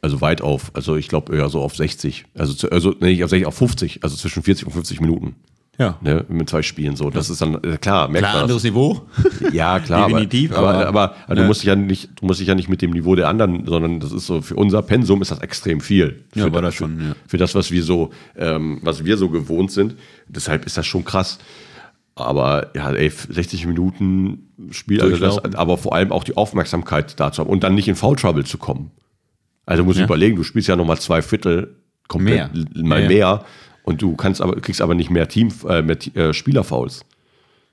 Also 0.00 0.20
weit 0.20 0.42
auf. 0.42 0.70
Also 0.74 0.96
ich 0.96 1.08
glaube 1.08 1.34
eher 1.34 1.48
so 1.48 1.60
auf 1.60 1.76
60. 1.76 2.26
Also, 2.34 2.68
also 2.68 2.94
nee, 3.00 3.10
nicht 3.10 3.24
auf 3.24 3.30
60, 3.30 3.46
auf 3.46 3.56
50. 3.56 4.04
Also 4.04 4.16
zwischen 4.16 4.42
40 4.42 4.66
und 4.66 4.72
50 4.72 5.00
Minuten. 5.00 5.36
Ja. 5.78 5.96
Ne, 6.02 6.24
mit 6.28 6.50
zwei 6.50 6.60
Spielen 6.62 6.96
so. 6.96 7.08
Das 7.08 7.30
ist 7.30 7.40
dann, 7.40 7.54
äh, 7.64 7.78
klar, 7.78 8.06
merkt 8.08 8.24
Klar, 8.24 8.34
man 8.34 8.42
anderes. 8.42 8.62
Niveau. 8.62 9.02
Ja, 9.52 9.80
klar. 9.80 10.06
Definitiv, 10.08 10.52
Aber, 10.52 10.68
aber, 10.74 10.86
aber- 10.86 11.14
aber, 11.26 11.34
du 11.34 11.40
ne. 11.42 11.46
musst 11.46 11.62
dich 11.62 11.68
ja 11.68 11.76
nicht, 11.76 12.10
du 12.20 12.26
musst 12.26 12.40
dich 12.40 12.48
ja 12.48 12.54
nicht 12.54 12.68
mit 12.68 12.82
dem 12.82 12.90
Niveau 12.90 13.14
der 13.14 13.28
anderen, 13.28 13.64
sondern 13.66 13.98
das 13.98 14.12
ist 14.12 14.26
so, 14.26 14.42
für 14.42 14.54
unser 14.54 14.82
Pensum 14.82 15.22
ist 15.22 15.30
das 15.30 15.40
extrem 15.40 15.80
viel. 15.80 16.24
Ja, 16.34 16.44
für 16.44 16.52
war 16.52 16.60
das, 16.62 16.74
schon, 16.74 16.98
für, 16.98 17.04
ja. 17.08 17.14
für 17.26 17.36
das, 17.38 17.54
was 17.54 17.70
wir 17.70 17.82
so, 17.82 18.10
ähm, 18.36 18.80
was 18.82 19.04
wir 19.04 19.16
so 19.16 19.30
gewohnt 19.30 19.72
sind. 19.72 19.96
Deshalb 20.28 20.66
ist 20.66 20.76
das 20.76 20.86
schon 20.86 21.04
krass. 21.04 21.38
Aber 22.14 22.70
ja, 22.76 22.90
ey, 22.92 23.08
60 23.08 23.66
Minuten 23.66 24.52
Spiel, 24.70 25.00
also 25.00 25.16
das, 25.16 25.54
aber 25.54 25.78
vor 25.78 25.94
allem 25.94 26.12
auch 26.12 26.24
die 26.24 26.36
Aufmerksamkeit 26.36 27.18
dazu 27.18 27.40
haben 27.40 27.48
und 27.50 27.64
dann 27.64 27.74
nicht 27.74 27.88
in 27.88 27.94
Foul 27.94 28.16
Trouble 28.16 28.44
zu 28.44 28.58
kommen. 28.58 28.90
Also 29.64 29.84
musst 29.84 29.96
du 29.96 30.00
Ja. 30.02 30.06
überlegen, 30.06 30.36
du 30.36 30.42
spielst 30.42 30.68
ja 30.68 30.76
nochmal 30.76 30.98
zwei 30.98 31.22
Viertel 31.22 31.76
komplett 32.08 32.52
Mehr. 32.54 32.84
mal 32.84 33.02
ja. 33.02 33.08
mehr 33.08 33.44
und 33.84 34.00
du 34.02 34.14
kannst 34.16 34.40
aber, 34.40 34.60
kriegst 34.60 34.80
aber 34.80 34.94
nicht 34.94 35.10
mehr 35.10 35.28
Team, 35.28 35.52
äh, 35.68 35.82
mehr 35.82 35.96
äh, 36.16 36.32
Spielerfouls. 36.32 37.04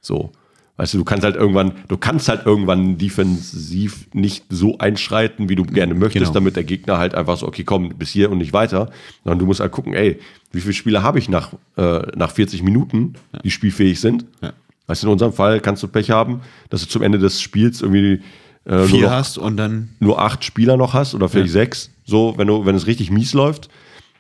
So. 0.02 0.32
Weißt 0.78 0.94
du, 0.94 1.00
du 1.00 1.04
kannst 1.04 1.26
halt 1.26 1.36
irgendwann, 1.36 1.74
du 1.90 1.98
kannst 1.98 2.30
halt 2.30 2.46
irgendwann 2.46 2.98
defensiv 2.98 4.08
nicht 4.14 4.46
so 4.50 4.78
einschreiten, 4.78 5.50
wie 5.50 5.56
du 5.56 5.64
gerne 5.66 5.94
möchtest, 5.94 6.28
Genau. 6.28 6.34
damit 6.36 6.56
der 6.56 6.64
Gegner 6.64 6.98
halt 6.98 7.16
einfach 7.16 7.36
so, 7.38 7.48
okay, 7.48 7.66
komm, 7.66 7.90
bis 7.98 8.12
hier 8.12 8.32
und 8.32 8.38
nicht 8.38 8.54
weiter. 8.54 8.90
Sondern 9.24 9.40
du 9.40 9.46
musst 9.46 9.60
halt 9.60 9.72
gucken, 9.74 9.94
ey, 9.94 10.20
wie 10.54 10.62
viele 10.62 10.74
Spieler 10.74 11.04
habe 11.04 11.20
ich 11.20 11.28
nach, 11.28 11.52
äh, 11.78 12.02
nach 12.16 12.32
40 12.32 12.64
Minuten, 12.64 13.16
die 13.44 13.52
spielfähig 13.52 14.00
sind? 14.00 14.26
Ja. 14.42 14.54
Weißt 14.88 15.04
du, 15.04 15.08
in 15.08 15.14
unserem 15.14 15.34
Fall 15.34 15.60
kannst 15.60 15.84
du 15.84 15.88
Pech 15.90 16.12
haben, 16.12 16.42
dass 16.70 16.82
du 16.82 16.88
zum 16.88 17.02
Ende 17.02 17.20
des 17.20 17.42
Spiels 17.42 17.82
irgendwie 17.82 18.22
äh, 18.66 18.76
nur, 18.76 18.86
Vier 18.88 19.04
noch, 19.04 19.12
hast 19.12 19.38
und 19.38 19.58
dann. 19.58 19.90
nur 20.00 20.20
acht 20.22 20.44
Spieler 20.46 20.78
noch 20.78 20.94
hast 20.94 21.14
oder 21.14 21.28
vielleicht 21.30 21.52
sechs, 21.52 21.92
so, 22.06 22.36
wenn 22.38 22.48
du, 22.48 22.66
wenn 22.66 22.76
es 22.76 22.88
richtig 22.88 23.12
mies 23.12 23.34
läuft. 23.34 23.70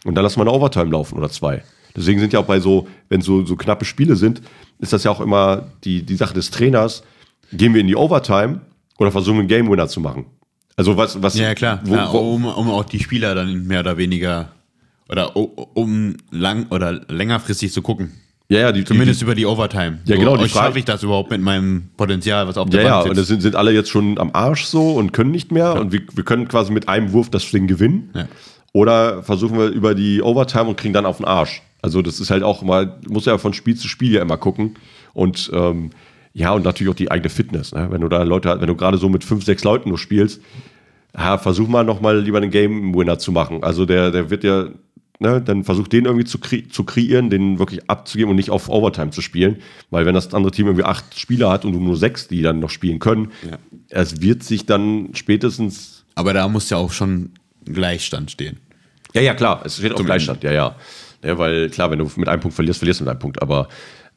Und 0.06 0.15
dann 0.15 0.23
lass 0.23 0.36
mal 0.38 0.43
eine 0.43 0.52
Overtime 0.52 0.91
laufen 0.91 1.17
oder 1.17 1.30
zwei. 1.30 1.63
Deswegen 1.99 2.19
sind 2.19 2.33
ja 2.33 2.39
auch 2.39 2.45
bei 2.45 2.59
so, 2.59 2.88
wenn 3.09 3.21
so, 3.21 3.45
so 3.45 3.55
knappe 3.55 3.85
Spiele 3.85 4.15
sind, 4.15 4.41
ist 4.79 4.93
das 4.93 5.03
ja 5.03 5.12
auch 5.12 5.19
immer 5.21 5.67
die, 5.83 6.01
die 6.03 6.15
Sache 6.15 6.33
des 6.33 6.49
Trainers, 6.49 7.03
gehen 7.53 7.73
wir 7.73 7.81
in 7.81 7.88
die 7.88 7.95
Overtime 7.95 8.62
oder 8.97 9.12
versuchen 9.12 9.35
wir 9.35 9.39
einen 9.41 9.47
Game 9.49 9.69
Winner 9.69 9.88
zu 9.88 9.99
machen. 9.99 10.25
Also 10.77 10.95
was, 10.97 11.21
was 11.21 11.38
Ja, 11.38 11.53
klar. 11.55 11.81
Wo, 11.83 11.93
ja, 11.95 12.05
um, 12.05 12.45
um 12.45 12.69
auch 12.69 12.85
die 12.85 12.99
Spieler 12.99 13.35
dann 13.35 13.67
mehr 13.67 13.81
oder 13.81 13.97
weniger. 13.97 14.49
Oder 15.09 15.35
um 15.35 16.15
lang 16.31 16.67
oder 16.69 17.01
längerfristig 17.09 17.73
zu 17.73 17.81
gucken. 17.81 18.12
ja, 18.47 18.59
ja, 18.59 18.71
die, 18.71 18.85
Zumindest 18.85 19.19
die, 19.19 19.25
über 19.25 19.35
die 19.35 19.45
Overtime. 19.45 19.99
Ja, 20.05 20.15
genau, 20.15 20.38
die 20.38 20.43
Die 20.43 20.49
Frage- 20.49 20.67
schaffe 20.67 20.79
ich 20.79 20.85
das 20.85 21.03
überhaupt 21.03 21.31
mit 21.31 21.41
meinem 21.41 21.89
Potenzial, 21.97 22.47
was 22.47 22.57
auf 22.57 22.67
Ja, 22.67 22.71
der 22.71 22.81
ja, 22.83 22.89
Bank 22.99 23.09
und 23.09 23.15
sitzt? 23.15 23.19
das 23.21 23.27
sind, 23.27 23.41
sind 23.41 23.55
alle 23.55 23.71
jetzt 23.73 23.89
schon 23.89 24.17
am 24.19 24.29
Arsch 24.33 24.65
so 24.65 24.93
und 24.93 25.12
können 25.12 25.31
nicht 25.31 25.51
mehr. 25.51 25.73
Und 25.75 25.91
wir, 25.91 26.01
wir 26.13 26.23
können 26.23 26.47
quasi 26.47 26.71
mit 26.71 26.88
einem 26.88 27.12
Wurf 27.12 27.29
das 27.29 27.49
Ding 27.51 27.67
gewinnen. 27.67 28.12
Ja. 28.15 28.27
Oder 28.71 29.23
versuchen 29.23 29.57
wir 29.57 29.67
über 29.69 29.95
die 29.95 30.21
Overtime 30.21 30.65
und 30.65 30.77
kriegen 30.77 30.93
dann 30.93 31.07
auf 31.07 31.17
den 31.17 31.25
Arsch. 31.25 31.63
Also 31.81 32.01
das 32.01 32.19
ist 32.19 32.29
halt 32.29 32.43
auch 32.43 32.61
mal, 32.61 32.99
muss 33.07 33.25
ja 33.25 33.37
von 33.37 33.53
Spiel 33.53 33.75
zu 33.75 33.87
Spiel 33.87 34.13
ja 34.13 34.21
immer 34.21 34.37
gucken. 34.37 34.75
Und 35.13 35.49
ähm, 35.53 35.91
ja, 36.33 36.51
und 36.51 36.63
natürlich 36.63 36.91
auch 36.91 36.95
die 36.95 37.11
eigene 37.11 37.29
Fitness. 37.29 37.73
Ne? 37.73 37.87
Wenn 37.89 38.01
du 38.01 38.07
da 38.09 38.23
Leute, 38.23 38.55
wenn 38.59 38.67
du 38.67 38.75
gerade 38.75 38.97
so 38.97 39.09
mit 39.09 39.23
fünf, 39.23 39.43
sechs 39.45 39.63
Leuten 39.63 39.89
nur 39.89 39.97
spielst, 39.97 40.41
ja, 41.17 41.37
versuch 41.37 41.67
mal 41.67 41.83
nochmal 41.83 42.19
lieber 42.19 42.37
einen 42.37 42.51
Game 42.51 42.93
Winner 42.95 43.17
zu 43.17 43.31
machen. 43.31 43.63
Also 43.63 43.85
der, 43.85 44.11
der 44.11 44.29
wird 44.29 44.43
ja, 44.43 44.67
ne, 45.19 45.41
dann 45.41 45.63
versuch 45.63 45.87
den 45.87 46.05
irgendwie 46.05 46.25
zu, 46.25 46.37
kre 46.37 46.67
zu 46.67 46.83
kreieren, 46.83 47.29
den 47.29 47.57
wirklich 47.59 47.89
abzugeben 47.89 48.29
und 48.29 48.35
nicht 48.35 48.51
auf 48.51 48.69
Overtime 48.69 49.09
zu 49.09 49.21
spielen. 49.21 49.57
Weil 49.89 50.05
wenn 50.05 50.13
das 50.13 50.33
andere 50.33 50.51
Team 50.51 50.67
irgendwie 50.67 50.85
acht 50.85 51.19
Spieler 51.19 51.49
hat 51.49 51.65
und 51.65 51.73
du 51.73 51.79
nur 51.79 51.97
sechs, 51.97 52.27
die 52.27 52.41
dann 52.41 52.59
noch 52.59 52.69
spielen 52.69 52.99
können, 52.99 53.31
Ja. 53.49 53.57
es 53.89 54.21
wird 54.21 54.43
sich 54.43 54.65
dann 54.65 55.09
spätestens. 55.13 56.05
Aber 56.15 56.33
da 56.33 56.47
muss 56.47 56.69
ja 56.69 56.77
auch 56.77 56.91
schon 56.91 57.31
Gleichstand 57.65 58.31
stehen. 58.31 58.57
Ja, 59.13 59.21
ja, 59.21 59.33
klar, 59.33 59.61
es 59.65 59.77
steht 59.77 59.97
Zum 59.97 60.05
Gleichstand, 60.05 60.43
ja, 60.43 60.51
ja. 60.51 60.75
Ja. 61.23 61.38
Weil 61.38 61.69
klar, 61.69 61.91
wenn 61.91 61.99
du 61.99 62.10
mit 62.15 62.27
einem 62.27 62.41
Punkt 62.41 62.55
verlierst, 62.55 62.79
verlierst 62.79 62.99
du 62.99 63.03
mit 63.05 63.12
einem 63.12 63.19
Punkt. 63.19 63.41
Aber 63.41 63.67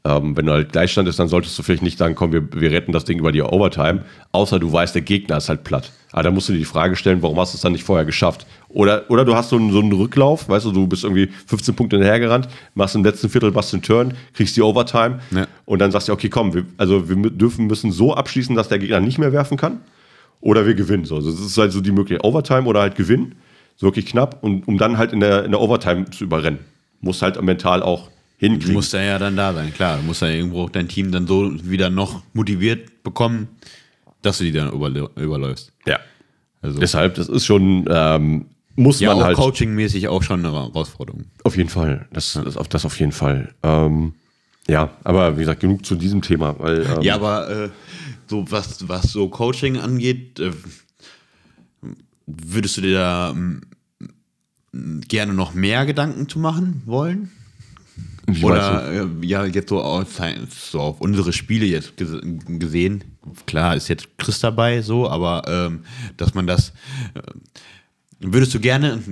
Ähm, 0.05 0.37
wenn 0.37 0.47
du 0.47 0.53
halt 0.53 0.73
Gleichstand 0.73 1.07
ist, 1.09 1.21
dann 1.21 1.29
solltest 1.29 1.57
du 1.57 1.63
vielleicht 1.63 1.85
nicht 1.85 1.97
sagen, 1.97 2.17
komm, 2.17 2.33
wir, 2.33 2.43
wir 2.61 2.73
retten 2.73 2.91
das 2.91 3.05
Ding 3.05 3.21
über 3.21 3.31
die 3.31 3.41
Overtime, 3.41 4.03
außer 4.33 4.59
du 4.59 4.73
weißt, 4.73 4.97
der 4.97 5.03
Gegner 5.03 5.37
ist 5.37 5.49
halt 5.49 5.63
platt. 5.63 5.93
Aber 6.11 6.25
da 6.25 6.33
musst 6.33 6.49
du 6.49 6.53
dir 6.55 6.59
die 6.59 6.65
Frage 6.65 6.97
stellen, 6.97 7.23
warum 7.23 7.39
hast 7.39 7.55
du 7.55 7.57
es 7.57 7.63
dann 7.63 7.71
nicht 7.71 7.85
vorher 7.85 8.05
geschafft? 8.05 8.45
Oder, 8.69 9.05
oder 9.11 9.25
du 9.25 9.37
hast 9.37 9.51
so 9.51 9.57
einen, 9.57 9.71
so 9.71 9.79
einen 9.79 9.93
Rücklauf, 9.93 10.49
weißt 10.49 10.65
du, 10.67 10.73
du 10.73 10.89
bist 10.89 11.05
irgendwie 11.05 11.29
15 11.47 11.77
Punkte 11.77 11.99
hinterhergerannt, 11.99 12.49
machst 12.75 12.97
im 12.97 13.05
letzten 13.05 13.29
Viertel, 13.29 13.53
machst 13.53 13.73
den 13.73 13.81
Turn, 13.83 14.15
kriegst 14.35 14.57
die 14.57 14.63
Overtime 14.63 15.21
Ja. 15.31 15.47
und 15.67 15.79
dann 15.79 15.93
sagst 15.93 16.09
du, 16.09 16.13
okay, 16.13 16.29
komm, 16.29 16.53
wir, 16.53 16.65
also 16.79 17.09
wir 17.09 17.31
dürfen, 17.31 17.69
müssen 17.69 17.93
so 17.93 18.13
abschließen, 18.13 18.57
dass 18.57 18.67
der 18.67 18.81
Gegner 18.81 18.99
nicht 18.99 19.19
mehr 19.19 19.33
werfen 19.33 19.57
kann 19.57 19.83
oder 20.41 20.67
wir 20.67 20.75
gewinnen. 20.75 21.05
So. 21.05 21.15
Also 21.15 21.31
das 21.31 21.39
ist 21.41 21.57
halt 21.57 21.71
so 21.71 21.81
die 21.81 21.93
Möglichkeit, 21.93 22.25
Overtime 22.27 22.65
oder 22.65 22.81
halt 22.81 22.97
gewinnen, 22.97 23.37
so 23.77 23.87
wirklich 23.87 24.07
knapp, 24.07 24.43
und 24.43 24.67
um 24.67 24.79
dann 24.79 24.99
halt 24.99 25.13
in 25.13 25.21
der, 25.21 25.45
in 25.45 25.53
der 25.53 25.61
Overtime 25.61 26.11
zu 26.11 26.25
überrennen. 26.25 26.59
Muss 27.03 27.21
halt 27.21 27.41
mental 27.43 27.83
auch 27.83 28.09
Du 28.41 28.47
hinkriegen. 28.49 28.73
musst 28.75 28.93
ja 28.95 29.19
dann 29.19 29.37
da 29.37 29.53
sein, 29.53 29.73
klar. 29.75 29.99
Du 29.99 30.03
musst 30.05 30.23
ja 30.23 30.29
irgendwo 30.29 30.63
auch 30.63 30.71
dein 30.71 30.89
Team 30.89 31.13
dann 31.13 31.27
so 31.27 31.53
wieder 31.69 31.91
noch 31.91 32.23
motiviert 32.33 33.03
bekommen, 33.05 33.49
dass 34.23 34.39
du 34.39 34.45
die 34.45 34.53
dann 34.53 34.73
überläufst. 34.73 35.73
ja. 35.87 35.99
Also, 36.65 36.79
Deshalb, 36.79 37.17
das 37.17 37.29
ist 37.29 37.45
schon, 37.45 37.87
ähm, 37.91 38.47
muss 38.77 39.01
ja, 39.01 39.09
man 39.11 39.19
auch 39.19 39.25
halt. 39.27 39.37
coachingmäßig 39.37 40.07
auch 40.07 40.23
schon 40.23 40.47
eine 40.47 40.55
Herausforderung. 40.57 41.25
Auf 41.43 41.57
jeden 41.57 41.69
Fall. 41.69 42.07
Das, 42.13 42.35
das, 42.35 42.57
auf, 42.57 42.69
das 42.69 42.85
auf 42.85 42.99
jeden 43.01 43.11
Fall. 43.11 43.53
Ähm, 43.65 44.15
ja, 44.69 44.91
aber 45.03 45.37
wie 45.37 45.41
gesagt, 45.41 45.59
genug 45.61 45.85
zu 45.85 45.97
diesem 45.97 46.23
Thema. 46.23 46.55
Weil, 46.61 46.87
ähm, 46.87 47.03
Ja, 47.03 47.17
aber 47.17 47.51
äh, 47.51 47.69
so 48.29 48.45
was, 48.49 48.89
was 48.89 49.11
so 49.11 49.29
Coaching 49.29 49.77
angeht, 49.79 50.39
äh, 50.39 50.53
würdest 52.27 52.77
du 52.77 52.81
dir 52.83 52.95
da 52.99 53.31
ähm, 53.31 53.63
gerne 55.09 55.35
noch 55.35 55.55
mehr 55.55 55.85
Gedanken 55.87 56.29
zu 56.29 56.39
machen 56.39 56.83
wollen? 56.87 57.31
meinst 58.27 58.43
Oder 58.45 58.93
äh, 58.93 59.27
ja, 59.27 59.45
jetzt 59.45 59.69
so 59.69 59.81
auf, 59.83 60.07
so 60.71 60.81
auf 60.81 61.01
unsere 61.01 61.33
Spiele 61.33 61.67
jetzt 61.67 61.93
ges- 61.99 62.59
gesehen, 62.59 63.05
klar 63.47 63.77
ist 63.77 63.89
jetzt 63.89 64.17
Chris 64.17 64.39
dabei, 64.41 64.81
so, 64.81 65.09
aber 65.11 65.43
ähm, 65.47 65.81
dass 66.17 66.35
man 66.35 66.47
das 66.47 66.71
äh, 67.15 67.21
würdest 68.21 68.55
du 68.55 68.61
gerne 68.61 69.03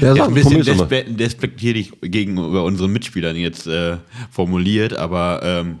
Ja, 0.00 0.14
jetzt 0.14 0.18
sag, 0.18 0.28
ein 0.28 0.34
bisschen 0.34 0.62
despe 0.62 1.04
despektierlich 1.04 1.92
gegenüber 2.02 2.64
unseren 2.64 2.92
Mitspielern 2.92 3.34
jetzt 3.36 3.66
äh, 3.66 3.96
formuliert, 4.30 4.92
aber 4.96 5.40
ähm, 5.42 5.78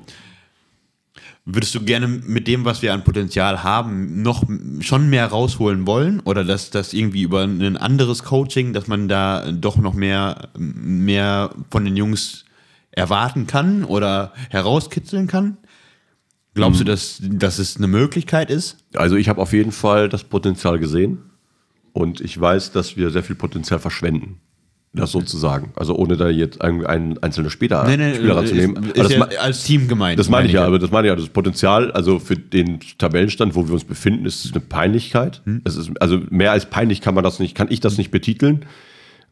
Würdest 1.50 1.74
du 1.74 1.80
gerne 1.80 2.06
mit 2.06 2.46
dem, 2.46 2.66
was 2.66 2.82
wir 2.82 2.92
an 2.92 3.04
Potenzial 3.04 3.62
haben, 3.62 4.20
noch 4.20 4.44
schon 4.80 5.08
mehr 5.08 5.28
rausholen 5.28 5.86
wollen? 5.86 6.20
Oder 6.20 6.44
dass 6.44 6.68
das 6.68 6.92
irgendwie 6.92 7.22
über 7.22 7.42
ein 7.42 7.78
anderes 7.78 8.22
Coaching, 8.22 8.74
dass 8.74 8.86
man 8.86 9.08
da 9.08 9.50
doch 9.50 9.78
noch 9.78 9.94
mehr, 9.94 10.50
mehr 10.58 11.50
von 11.70 11.86
den 11.86 11.96
Jungs 11.96 12.44
erwarten 12.90 13.46
kann 13.46 13.84
oder 13.84 14.34
herauskitzeln 14.50 15.26
kann? 15.26 15.56
Glaubst 16.52 16.80
du, 16.80 16.84
dass, 16.84 17.18
dass 17.22 17.58
es 17.58 17.78
eine 17.78 17.86
Möglichkeit 17.86 18.50
ist? 18.50 18.76
Also 18.94 19.16
ich 19.16 19.30
habe 19.30 19.40
auf 19.40 19.54
jeden 19.54 19.72
Fall 19.72 20.10
das 20.10 20.24
Potenzial 20.24 20.78
gesehen 20.78 21.30
und 21.94 22.20
ich 22.20 22.38
weiß, 22.38 22.72
dass 22.72 22.98
wir 22.98 23.08
sehr 23.08 23.22
viel 23.22 23.36
Potenzial 23.36 23.80
verschwenden. 23.80 24.38
Das 24.94 25.12
sozusagen. 25.12 25.72
Also 25.76 25.94
ohne 25.94 26.16
da 26.16 26.28
jetzt 26.30 26.62
einen, 26.62 26.84
einen 26.86 27.18
einzelnen 27.22 27.50
Spieler, 27.50 27.84
Spieler 27.88 28.36
ranzunehmen. 28.36 28.76
ist, 28.76 28.90
Aber 28.90 28.96
ist 28.96 29.04
das, 29.04 29.12
ja 29.12 29.18
ma- 29.18 29.26
als 29.42 29.62
Team 29.64 29.86
gemeint. 29.86 30.18
das 30.18 30.28
meine 30.30 30.46
ich 30.48 30.54
ja, 30.54 30.64
aber 30.64 30.78
das 30.78 30.90
meine 30.90 31.06
ich 31.06 31.10
ja. 31.10 31.16
Das 31.16 31.28
Potenzial, 31.28 31.92
also 31.92 32.18
für 32.18 32.36
den 32.36 32.80
Tabellenstand, 32.96 33.54
wo 33.54 33.66
wir 33.66 33.74
uns 33.74 33.84
befinden, 33.84 34.24
ist 34.24 34.44
es 34.46 34.52
eine 34.52 34.60
Peinlichkeit. 34.60 35.42
Es 35.64 35.76
ist, 35.76 35.90
also 36.00 36.20
mehr 36.30 36.52
als 36.52 36.66
peinlich 36.66 37.00
kann 37.02 37.14
man 37.14 37.22
das 37.22 37.38
nicht, 37.38 37.54
kann 37.54 37.68
ich 37.70 37.80
das 37.80 37.98
nicht 37.98 38.10
betiteln, 38.10 38.64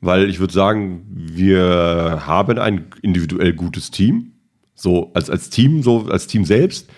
weil 0.02 0.28
ich 0.28 0.40
würde 0.40 0.52
sagen, 0.52 1.06
wir 1.10 2.22
haben 2.26 2.58
ein 2.58 2.84
individuell 3.00 3.54
gutes 3.54 3.90
Team. 3.90 4.32
So 4.74 5.10
als, 5.14 5.30
als 5.30 5.48
Team, 5.48 5.82
so 5.82 6.06
als 6.10 6.26
Team 6.26 6.44
selbst. 6.44 6.90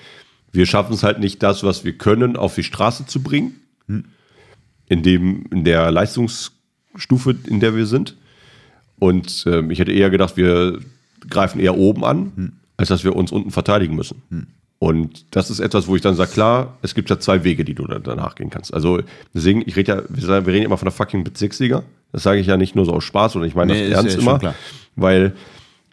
Wir 0.50 0.66
schaffen 0.66 0.94
es 0.94 1.04
halt 1.04 1.20
nicht, 1.20 1.44
das, 1.44 1.62
was 1.62 1.84
wir 1.84 1.92
können, 1.96 2.36
auf 2.36 2.56
die 2.56 2.64
Straße 2.64 3.06
zu 3.06 3.22
bringen. 3.22 3.54
In, 4.88 5.02
dem, 5.02 5.44
in 5.52 5.62
der 5.64 5.90
Leistungsstufe, 5.92 7.36
in 7.46 7.60
der 7.60 7.76
wir 7.76 7.86
sind. 7.86 8.16
Und 8.98 9.44
ähm, 9.46 9.70
ich 9.70 9.78
hätte 9.78 9.92
eher 9.92 10.10
gedacht, 10.10 10.36
wir 10.36 10.78
greifen 11.28 11.60
eher 11.60 11.76
oben 11.76 12.04
an, 12.04 12.52
als 12.76 12.88
dass 12.88 13.04
wir 13.04 13.14
uns 13.16 13.32
unten 13.32 13.50
verteidigen 13.50 13.94
müssen. 13.96 14.22
Und 14.80 15.24
das 15.34 15.50
ist 15.50 15.58
etwas, 15.58 15.88
wo 15.88 15.96
ich 15.96 16.02
dann 16.02 16.14
sage, 16.14 16.30
klar, 16.30 16.78
es 16.82 16.94
gibt 16.94 17.10
ja 17.10 17.18
zwei 17.18 17.42
Wege, 17.42 17.64
die 17.64 17.74
du 17.74 17.86
dann 17.86 18.02
danach 18.04 18.34
gehen 18.36 18.50
kannst. 18.50 18.72
Also 18.72 19.00
deswegen, 19.34 19.62
ich 19.66 19.74
rede 19.76 19.92
ja, 19.92 20.02
wir 20.08 20.46
reden 20.46 20.58
ja 20.62 20.64
immer 20.66 20.78
von 20.78 20.86
der 20.86 20.92
fucking 20.92 21.24
Bezirksliga. 21.24 21.82
Das 22.12 22.22
sage 22.22 22.40
ich 22.40 22.46
ja 22.46 22.56
nicht 22.56 22.74
nur 22.76 22.84
so 22.84 22.92
aus 22.92 23.04
Spaß, 23.04 23.32
sondern 23.32 23.48
ich 23.48 23.56
meine 23.56 23.72
Nee, 23.72 23.90
das 23.90 23.98
ernst 23.98 24.12
schon 24.12 24.22
immer. 24.22 24.38
klar. 24.38 24.54
Weil 24.94 25.34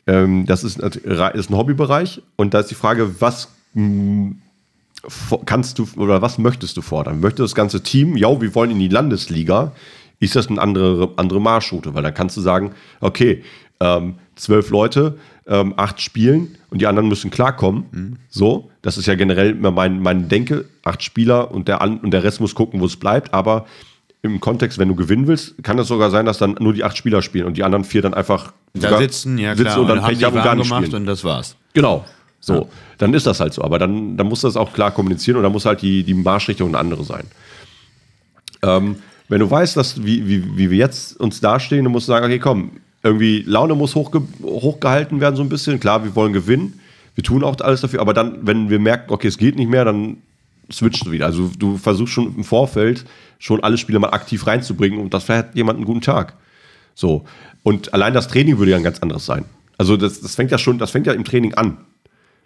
ähm, 0.07 0.45
das 0.45 0.63
ist, 0.63 0.79
ist 0.79 1.49
ein 1.49 1.57
Hobbybereich 1.57 2.21
und 2.35 2.53
da 2.53 2.59
ist 2.59 2.69
die 2.69 2.75
Frage, 2.75 3.19
was 3.19 3.49
mh, 3.73 4.33
fo- 5.07 5.41
kannst 5.43 5.79
du 5.79 5.87
oder 5.97 6.21
was 6.21 6.37
möchtest 6.37 6.77
du 6.77 6.81
fordern? 6.83 7.19
Möchte 7.19 7.41
das 7.41 7.55
ganze 7.55 7.81
Team, 7.81 8.15
ja, 8.15 8.39
wir 8.39 8.53
wollen 8.53 8.69
in 8.71 8.79
die 8.79 8.87
Landesliga, 8.87 9.71
ist 10.19 10.35
das 10.35 10.47
eine 10.47 10.61
andere, 10.61 11.11
andere 11.17 11.41
Marschroute? 11.41 11.93
Weil 11.93 12.03
dann 12.03 12.13
kannst 12.13 12.37
du 12.37 12.41
sagen, 12.41 12.71
okay, 13.01 13.43
ähm, 13.79 14.15
zwölf 14.35 14.69
Leute, 14.69 15.17
ähm, 15.47 15.73
acht 15.77 16.01
spielen 16.01 16.57
und 16.69 16.81
die 16.81 16.87
anderen 16.87 17.07
müssen 17.07 17.29
klarkommen. 17.31 18.17
So, 18.29 18.71
das 18.81 18.97
ist 18.97 19.05
ja 19.05 19.15
generell 19.15 19.51
immer 19.51 19.71
mein, 19.71 20.01
mein 20.01 20.27
Denke, 20.29 20.65
acht 20.83 21.03
Spieler 21.03 21.51
und 21.51 21.67
der, 21.67 21.81
und 21.81 22.11
der 22.11 22.23
Rest 22.23 22.41
muss 22.41 22.55
gucken, 22.55 22.79
wo 22.79 22.85
es 22.85 22.95
bleibt, 22.95 23.33
aber 23.33 23.65
im 24.21 24.39
Kontext, 24.39 24.79
wenn 24.79 24.87
du 24.87 24.95
gewinnen 24.95 25.27
willst, 25.27 25.63
kann 25.63 25.77
es 25.77 25.87
sogar 25.87 26.09
sein, 26.09 26.25
dass 26.25 26.39
dann 26.39 26.55
nur 26.59 26.73
die 26.73 26.83
acht 26.83 26.97
Spieler 26.97 27.21
spielen 27.21 27.45
und 27.45 27.57
die 27.57 27.63
anderen 27.63 27.83
vier 27.83 28.01
dann 28.01 28.13
einfach 28.13 28.53
da 28.73 28.97
sitzen, 28.97 29.37
ja 29.37 29.55
sitzen 29.55 29.65
klar, 29.65 29.79
und 29.81 29.87
dann 29.87 30.01
haben 30.01 30.13
Pech 30.13 30.23
haben 30.23 30.37
und 30.37 30.43
gar 30.43 30.55
nicht 30.55 30.67
gemacht 30.67 30.85
spielen. 30.87 31.01
und 31.03 31.05
das 31.05 31.23
war's. 31.23 31.55
Genau. 31.73 32.05
So, 32.39 32.69
dann 32.99 33.13
ist 33.15 33.25
das 33.25 33.39
halt 33.39 33.53
so. 33.53 33.63
Aber 33.63 33.79
dann, 33.79 34.17
dann 34.17 34.27
muss 34.27 34.41
das 34.41 34.55
auch 34.55 34.71
klar 34.71 34.91
kommunizieren 34.91 35.37
und 35.37 35.43
dann 35.43 35.51
muss 35.51 35.65
halt 35.65 35.81
die, 35.81 36.03
die 36.03 36.13
Marschrichtung 36.13 36.69
eine 36.69 36.77
andere 36.77 37.03
sein. 37.03 37.25
Ähm, 38.61 38.97
wenn 39.27 39.39
du 39.39 39.49
weißt, 39.49 39.75
dass, 39.75 40.03
wie, 40.03 40.27
wie, 40.27 40.57
wie 40.57 40.69
wir 40.69 40.77
jetzt 40.77 41.19
uns 41.19 41.41
dastehen, 41.41 41.83
dann 41.83 41.91
musst 41.91 42.07
du 42.07 42.11
sagen, 42.11 42.25
okay, 42.25 42.39
komm, 42.39 42.71
irgendwie 43.03 43.43
Laune 43.45 43.75
muss 43.75 43.95
hochge 43.95 44.21
hochgehalten 44.43 45.21
werden 45.21 45.35
so 45.35 45.43
ein 45.43 45.49
bisschen. 45.49 45.79
Klar, 45.79 46.03
wir 46.03 46.15
wollen 46.15 46.33
gewinnen. 46.33 46.79
Wir 47.13 47.23
tun 47.23 47.43
auch 47.43 47.59
alles 47.61 47.81
dafür. 47.81 48.01
Aber 48.01 48.13
dann, 48.13 48.45
wenn 48.45 48.69
wir 48.69 48.79
merken, 48.79 49.11
okay, 49.11 49.27
es 49.27 49.37
geht 49.37 49.55
nicht 49.55 49.69
mehr, 49.69 49.85
dann 49.85 50.17
switchst 50.71 51.05
du 51.05 51.11
wieder. 51.11 51.27
Also 51.27 51.51
du 51.57 51.77
versuchst 51.77 52.13
schon 52.13 52.35
im 52.35 52.43
Vorfeld 52.43 53.05
schon 53.39 53.63
alle 53.63 53.77
Spieler 53.77 53.99
mal 53.99 54.09
aktiv 54.09 54.47
reinzubringen 54.47 54.99
und 54.99 55.13
das 55.13 55.29
hat 55.29 55.55
jemand 55.55 55.77
einen 55.77 55.85
guten 55.85 56.01
Tag. 56.01 56.33
So. 56.95 57.25
Und 57.63 57.93
allein 57.93 58.13
das 58.13 58.27
Training 58.27 58.57
würde 58.57 58.71
ja 58.71 58.77
ein 58.77 58.83
ganz 58.83 58.99
anderes 58.99 59.25
sein. 59.25 59.45
Also 59.77 59.97
das, 59.97 60.21
das 60.21 60.35
fängt 60.35 60.51
ja 60.51 60.57
schon, 60.57 60.79
das 60.79 60.91
fängt 60.91 61.07
ja 61.07 61.13
im 61.13 61.25
Training 61.25 61.53
an. 61.53 61.77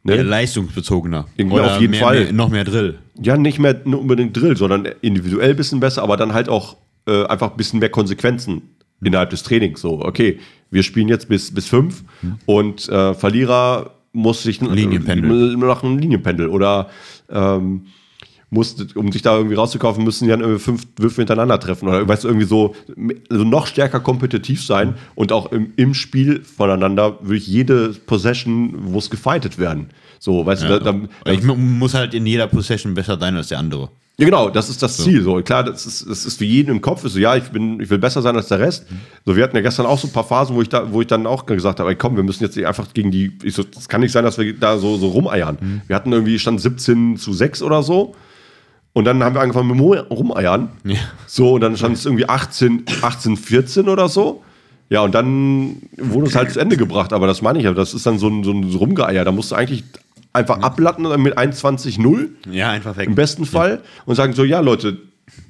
Ne? 0.04 0.18
Ja, 0.18 0.22
leistungsbezogener. 0.24 1.28
Irgendwie 1.36 1.60
auf 1.60 1.80
jeden 1.80 1.92
mehr, 1.92 2.00
Fall. 2.00 2.24
Mehr, 2.24 2.34
noch 2.34 2.50
mehr 2.50 2.64
Drill. 2.64 3.00
Ja, 3.22 3.38
nicht 3.38 3.60
mehr 3.60 3.82
nur 3.86 4.00
unbedingt 4.00 4.36
Drill, 4.36 4.56
sondern 4.56 4.88
individuell 5.02 5.52
ein 5.52 5.56
bisschen 5.56 5.80
besser, 5.80 6.04
aber 6.04 6.18
dann 6.18 6.34
halt 6.34 6.50
auch 6.50 6.78
äh, 7.08 7.26
einfach 7.26 7.52
ein 7.52 7.58
bisschen 7.58 7.80
mehr 7.80 7.90
Konsequenzen 7.90 8.62
innerhalb 9.04 9.30
des 9.30 9.44
Trainings. 9.44 9.82
So, 9.82 10.02
okay, 10.02 10.40
wir 10.72 10.84
spielen 10.84 11.08
jetzt 11.08 11.28
bis, 11.28 11.54
bis 11.54 11.68
fünf 11.68 12.04
und 12.46 12.88
äh, 12.90 13.14
Verlierer 13.14 13.92
muss 14.12 14.44
sich 14.44 14.62
Linienpendel. 14.62 15.54
äh, 15.54 15.58
nach 15.58 15.84
einem 15.84 15.98
Linienpendel 15.98 16.48
oder 16.48 16.90
ähm, 17.30 17.86
muss, 18.52 18.76
um 18.96 19.12
sich 19.12 19.22
da 19.22 19.36
irgendwie 19.38 19.56
rauszukaufen, 19.56 20.04
müssen 20.04 20.24
die 20.26 20.32
dann 20.32 20.42
irgendwie 20.42 20.60
fünf 20.60 20.84
Würfe 20.98 21.22
hintereinander 21.22 21.60
treffen 21.60 21.88
oder 21.88 22.08
weißt 22.08 22.24
du, 22.24 22.28
irgendwie 22.30 22.48
so 22.48 22.76
also 23.30 23.44
noch 23.44 23.68
stärker 23.68 24.00
kompetitiv 24.00 24.66
sein 24.66 24.96
und 25.16 25.32
auch 25.32 25.52
im, 25.52 25.74
im 25.76 25.94
Spiel 25.94 26.42
voneinander 26.44 27.18
würde 27.22 27.38
ich 27.38 27.48
jede 27.48 27.90
Possession, 28.06 28.94
es 28.98 29.10
gefightet 29.10 29.58
werden. 29.60 29.88
So, 30.20 30.46
weißt 30.46 30.64
Ja. 30.64 30.80
du, 30.80 30.84
da, 30.84 30.96
da, 31.26 31.32
ich 31.32 31.44
mu- 31.44 31.56
muss 31.56 31.94
halt 31.94 32.14
in 32.14 32.26
jeder 32.26 32.48
Possession 32.48 32.94
besser 32.94 33.18
sein 33.20 33.36
als 33.36 33.48
der 33.50 33.60
andere. 33.60 33.90
ja, 34.18 34.26
genau, 34.26 34.50
das 34.50 34.70
ist 34.70 34.84
das 34.84 34.98
Ziel. 34.98 35.22
So, 35.24 35.42
klar, 35.44 35.64
das 35.64 35.86
ist, 35.86 36.10
das 36.10 36.26
ist 36.26 36.38
für 36.40 36.44
jeden 36.46 36.72
im 36.72 36.82
Kopf. 36.82 37.06
Ist 37.06 37.14
so, 37.14 37.20
ja, 37.20 37.38
ich 37.38 37.46
bin, 37.46 37.80
ich 37.80 37.90
will 37.90 38.00
besser 38.00 38.22
sein 38.22 38.36
als 38.36 38.50
der 38.50 38.60
Rest. 38.60 38.86
So, 39.26 39.36
wir 39.38 39.44
hatten 39.44 39.56
ja 39.56 39.62
gestern 39.62 39.86
auch 39.86 39.98
so 39.98 40.08
ein 40.08 40.12
paar 40.12 40.26
Phasen, 40.26 40.56
wo 40.58 40.62
ich 40.62 40.68
da, 40.68 40.92
wo 40.92 41.00
ich 41.00 41.08
dann 41.08 41.26
auch 41.26 41.46
gesagt 41.46 41.80
habe, 41.80 41.92
ey, 41.92 41.96
komm, 41.96 42.18
wir 42.18 42.24
müssen 42.24 42.44
jetzt 42.44 42.58
einfach 42.58 42.94
gegen 42.94 43.12
die. 43.12 43.32
Ich 43.44 43.54
so, 43.54 43.64
das 43.64 43.88
kann 43.88 44.02
nicht 44.02 44.12
sein, 44.12 44.26
dass 44.26 44.38
wir 44.38 44.52
da 44.54 44.78
so, 44.78 44.98
so 44.98 45.08
rumeiern. 45.10 45.82
Wir 45.88 45.96
hatten 45.96 46.12
irgendwie 46.12 46.38
stand 46.40 46.60
17 46.60 47.16
zu 47.16 47.32
6 47.32 47.62
oder 47.62 47.82
so. 47.84 48.14
Und 49.00 49.06
dann 49.06 49.24
haben 49.24 49.34
wir 49.34 49.40
angefangen 49.40 49.70
mit 49.70 49.80
dem 49.80 49.86
Rumeiern. 50.12 50.70
Ja. 50.84 50.98
So, 51.26 51.54
und 51.54 51.62
dann 51.62 51.78
stand 51.78 51.96
es 51.96 52.06
irgendwie 52.06 52.28
18, 52.28 52.84
18, 53.02 53.38
14 53.38 53.88
oder 53.88 54.10
so. 54.10 54.44
Ja, 54.90 55.02
und 55.02 55.16
dann 55.16 55.78
wurde 55.98 56.28
es 56.28 56.36
halt 56.36 56.52
zu 56.52 56.60
Ende 56.60 56.76
gebracht. 56.76 57.14
Aber 57.14 57.26
das 57.26 57.42
meine 57.42 57.60
ich 57.60 57.66
ja, 57.66 57.74
das 57.74 57.94
ist 57.94 58.06
dann 58.06 58.20
so 58.20 58.28
ein, 58.28 58.44
so 58.44 58.52
ein 58.52 58.64
Rumgeeier. 58.66 59.24
Da 59.24 59.32
musst 59.32 59.52
du 59.52 59.56
eigentlich 59.56 59.86
einfach 60.34 60.60
ablatten 60.62 61.08
mit 61.22 61.38
21-0 61.38 62.28
Ja, 62.52 62.72
einfach 62.72 62.98
weg. 62.98 63.08
im 63.08 63.16
besten 63.16 63.46
Fall 63.46 63.82
und 64.06 64.16
sagen 64.16 64.34
so, 64.34 64.44
ja 64.44 64.60
Leute, 64.60 64.98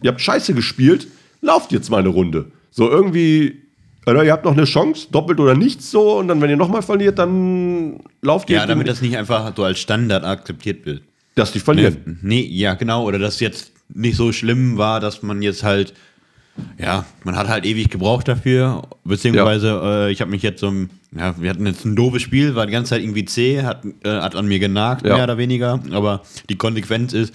ihr 0.04 0.12
habt 0.12 0.22
scheiße 0.22 0.54
gespielt, 0.54 1.08
lauft 1.42 1.72
jetzt 1.72 1.90
mal 1.90 1.98
eine 1.98 2.10
Runde. 2.10 2.52
So 2.70 2.88
irgendwie, 2.88 3.64
oder 4.06 4.24
ihr 4.24 4.32
habt 4.32 4.46
noch 4.46 4.54
eine 4.54 4.66
Chance, 4.66 5.08
doppelt 5.12 5.40
oder 5.40 5.56
nichts 5.56 5.90
so 5.90 6.20
und 6.20 6.28
dann, 6.28 6.40
wenn 6.40 6.52
ihr 6.52 6.56
nochmal 6.58 6.84
verliert, 6.84 7.18
dann 7.18 8.00
lauft 8.22 8.50
ihr, 8.52 8.58
Ja, 8.58 8.68
damit 8.68 8.88
das 8.88 9.02
nicht 9.02 9.18
einfach 9.18 9.52
so 9.56 9.64
als 9.64 9.80
Standard 9.80 10.24
akzeptiert 10.24 10.86
wird. 10.86 11.02
Dass 11.40 11.52
die 11.52 11.60
verlieren. 11.60 12.20
Nee, 12.22 12.42
ja, 12.52 12.74
genau. 12.76 13.06
Oder 13.06 13.18
dass 13.20 13.40
jetzt 13.40 13.72
nicht 13.94 14.16
so 14.18 14.32
schlimm 14.32 14.78
war, 14.78 15.00
dass 15.00 15.24
man 15.24 15.42
jetzt 15.42 15.64
halt 15.64 15.94
Ja, 16.78 17.06
man 17.24 17.36
hat 17.38 17.48
halt 17.48 17.66
ewig 17.66 17.90
gebraucht 17.90 18.28
dafür, 18.28 18.82
beziehungsweise 19.06 19.80
äh, 19.84 20.12
ich 20.12 20.20
habe 20.20 20.30
mich 20.30 20.42
jetzt 20.44 20.60
so, 20.60 20.72
ja, 21.18 21.34
wir 21.40 21.50
hatten 21.50 21.66
jetzt 21.66 21.86
ein 21.86 21.96
doofes 21.96 22.22
Spiel, 22.22 22.54
war 22.56 22.66
die 22.66 22.74
ganze 22.74 22.90
Zeit 22.90 23.02
irgendwie 23.02 23.24
zäh, 23.26 23.64
hat, 23.64 23.86
äh, 24.04 24.10
hat 24.10 24.36
an 24.36 24.46
mir 24.46 24.60
genagt, 24.60 25.06
Ja. 25.06 25.16
mehr 25.16 25.24
oder 25.24 25.38
weniger, 25.38 25.80
aber 25.92 26.22
die 26.50 26.56
Konsequenz 26.58 27.14
ist, 27.14 27.34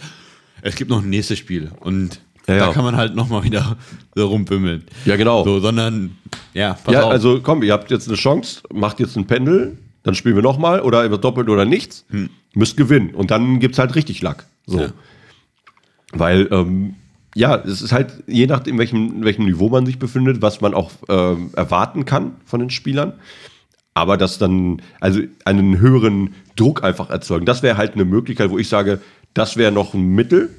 es 0.61 0.75
gibt 0.77 0.91
noch 0.91 1.03
ein 1.03 1.09
nächstes 1.11 1.39
Spiel 1.39 1.71
und 1.81 2.21
Ja, 2.47 2.59
da 2.59 2.67
ja. 2.67 2.73
kann 2.73 2.85
man 2.85 2.97
halt 2.97 3.15
nochmal 3.15 3.43
wieder 3.45 3.79
so 4.15 4.27
rumbümmeln. 4.27 4.85
Ja, 5.07 5.17
genau. 5.17 5.43
So, 5.45 5.59
sondern, 5.61 6.19
ja, 6.53 6.75
pass 6.85 6.93
ja, 6.93 7.03
auf. 7.05 7.11
also 7.11 7.41
komm, 7.43 7.63
ihr 7.63 7.73
habt 7.73 7.91
jetzt 7.91 8.07
eine 8.09 8.19
Chance, 8.19 8.61
macht 8.75 9.01
jetzt 9.01 9.17
ein 9.17 9.27
Pendel, 9.27 9.79
dann 10.05 10.15
spielen 10.15 10.37
wir 10.37 10.43
nochmal 10.43 10.81
oder 10.81 11.05
immer 11.05 11.19
doppelt 11.19 11.49
oder 11.49 11.65
nichts. 11.65 12.05
Müsst 12.55 12.77
gewinnen. 12.77 13.15
Und 13.15 13.33
dann 13.33 13.59
gibt 13.59 13.75
es 13.75 13.79
halt 13.81 13.97
richtig 13.97 14.23
Lack. 14.23 14.45
So. 14.67 14.81
Ja. 14.81 14.89
Weil, 16.13 16.47
ähm, 16.53 16.95
ja, 17.35 17.57
es 17.57 17.83
ist 17.83 17.91
halt, 17.91 18.23
je 18.29 18.47
nachdem, 18.47 18.75
in 18.75 18.79
welchem, 18.79 19.17
in 19.17 19.25
welchem 19.25 19.47
Niveau 19.47 19.69
man 19.71 19.87
sich 19.87 19.99
befindet, 19.99 20.41
was 20.41 20.61
man 20.61 20.75
auch 20.75 20.93
ähm, 21.09 21.51
erwarten 21.57 22.05
kann 22.05 22.37
von 22.45 22.61
den 22.61 22.71
Spielern. 22.71 23.15
Aber 23.95 24.17
das 24.17 24.39
dann, 24.39 24.83
also 25.01 25.21
einen 25.45 25.79
höheren 25.79 26.35
Druck 26.55 26.85
einfach 26.85 27.11
erzeugen. 27.11 27.47
Das 27.47 27.63
wäre 27.63 27.77
halt 27.77 27.95
eine 27.95 28.05
Möglichkeit, 28.05 28.51
wo 28.51 28.59
ich 28.59 28.69
sage, 28.69 29.01
das 29.33 29.57
wäre 29.57 29.73
noch 29.73 29.95
ein 29.95 30.15
Mittel. 30.15 30.51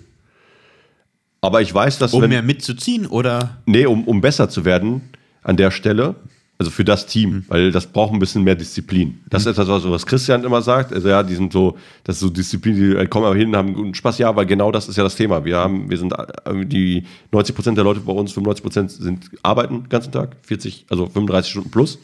Aber 1.41 1.61
ich 1.61 1.71
weiß, 1.71 1.99
dass 1.99 2.13
um 2.13 2.23
wenn, 2.23 2.29
mehr 2.29 2.41
mitzuziehen 2.41 3.05
oder? 3.05 3.57
Nee, 3.65 3.85
um, 3.85 4.05
um 4.05 4.21
besser 4.21 4.49
zu 4.49 4.65
werden 4.65 5.01
an 5.43 5.57
der 5.57 5.69
Stelle, 5.69 6.15
also 6.57 6.71
für 6.71 6.85
das 6.85 7.05
Team, 7.05 7.43
weil 7.49 7.71
das 7.71 7.85
braucht 7.87 8.13
ein 8.13 8.19
bisschen 8.19 8.43
mehr 8.43 8.55
Disziplin. 8.55 9.19
Das 9.29 9.45
ist 9.45 9.57
etwas, 9.57 9.83
was- 9.83 10.05
Christian 10.05 10.43
immer 10.45 10.61
sagt. 10.61 10.93
Also 10.93 11.09
ja, 11.09 11.21
die 11.21 11.35
sind 11.35 11.51
so, 11.51 11.77
das 12.05 12.15
ist 12.15 12.21
so 12.21 12.29
Disziplin, 12.29 12.75
die 12.97 13.07
kommen 13.07 13.25
aber 13.25 13.35
hin, 13.35 13.55
haben 13.55 13.73
guten 13.73 13.93
Spaß. 13.93 14.19
Ja, 14.19 14.33
weil 14.35 14.45
genau 14.45 14.71
das 14.71 14.87
ist 14.87 14.95
ja 14.95 15.03
das 15.03 15.15
Thema. 15.15 15.43
Wir 15.43 15.57
haben, 15.57 15.89
wir 15.89 15.97
sind 15.97 16.13
äh, 16.13 16.65
die 16.65 17.03
90 17.31 17.53
Prozent 17.55 17.77
der 17.77 17.83
Leute 17.83 17.99
bei 17.99 18.13
uns, 18.13 18.31
95 18.31 18.63
Prozent 18.63 18.91
sind 18.91 19.29
arbeiten 19.43 19.83
den 19.83 19.89
ganzen 19.89 20.13
Tag, 20.13 20.37
40, 20.43 20.85
also 20.89 21.07
35 21.07 21.51
Stunden 21.51 21.71
plus. 21.71 21.99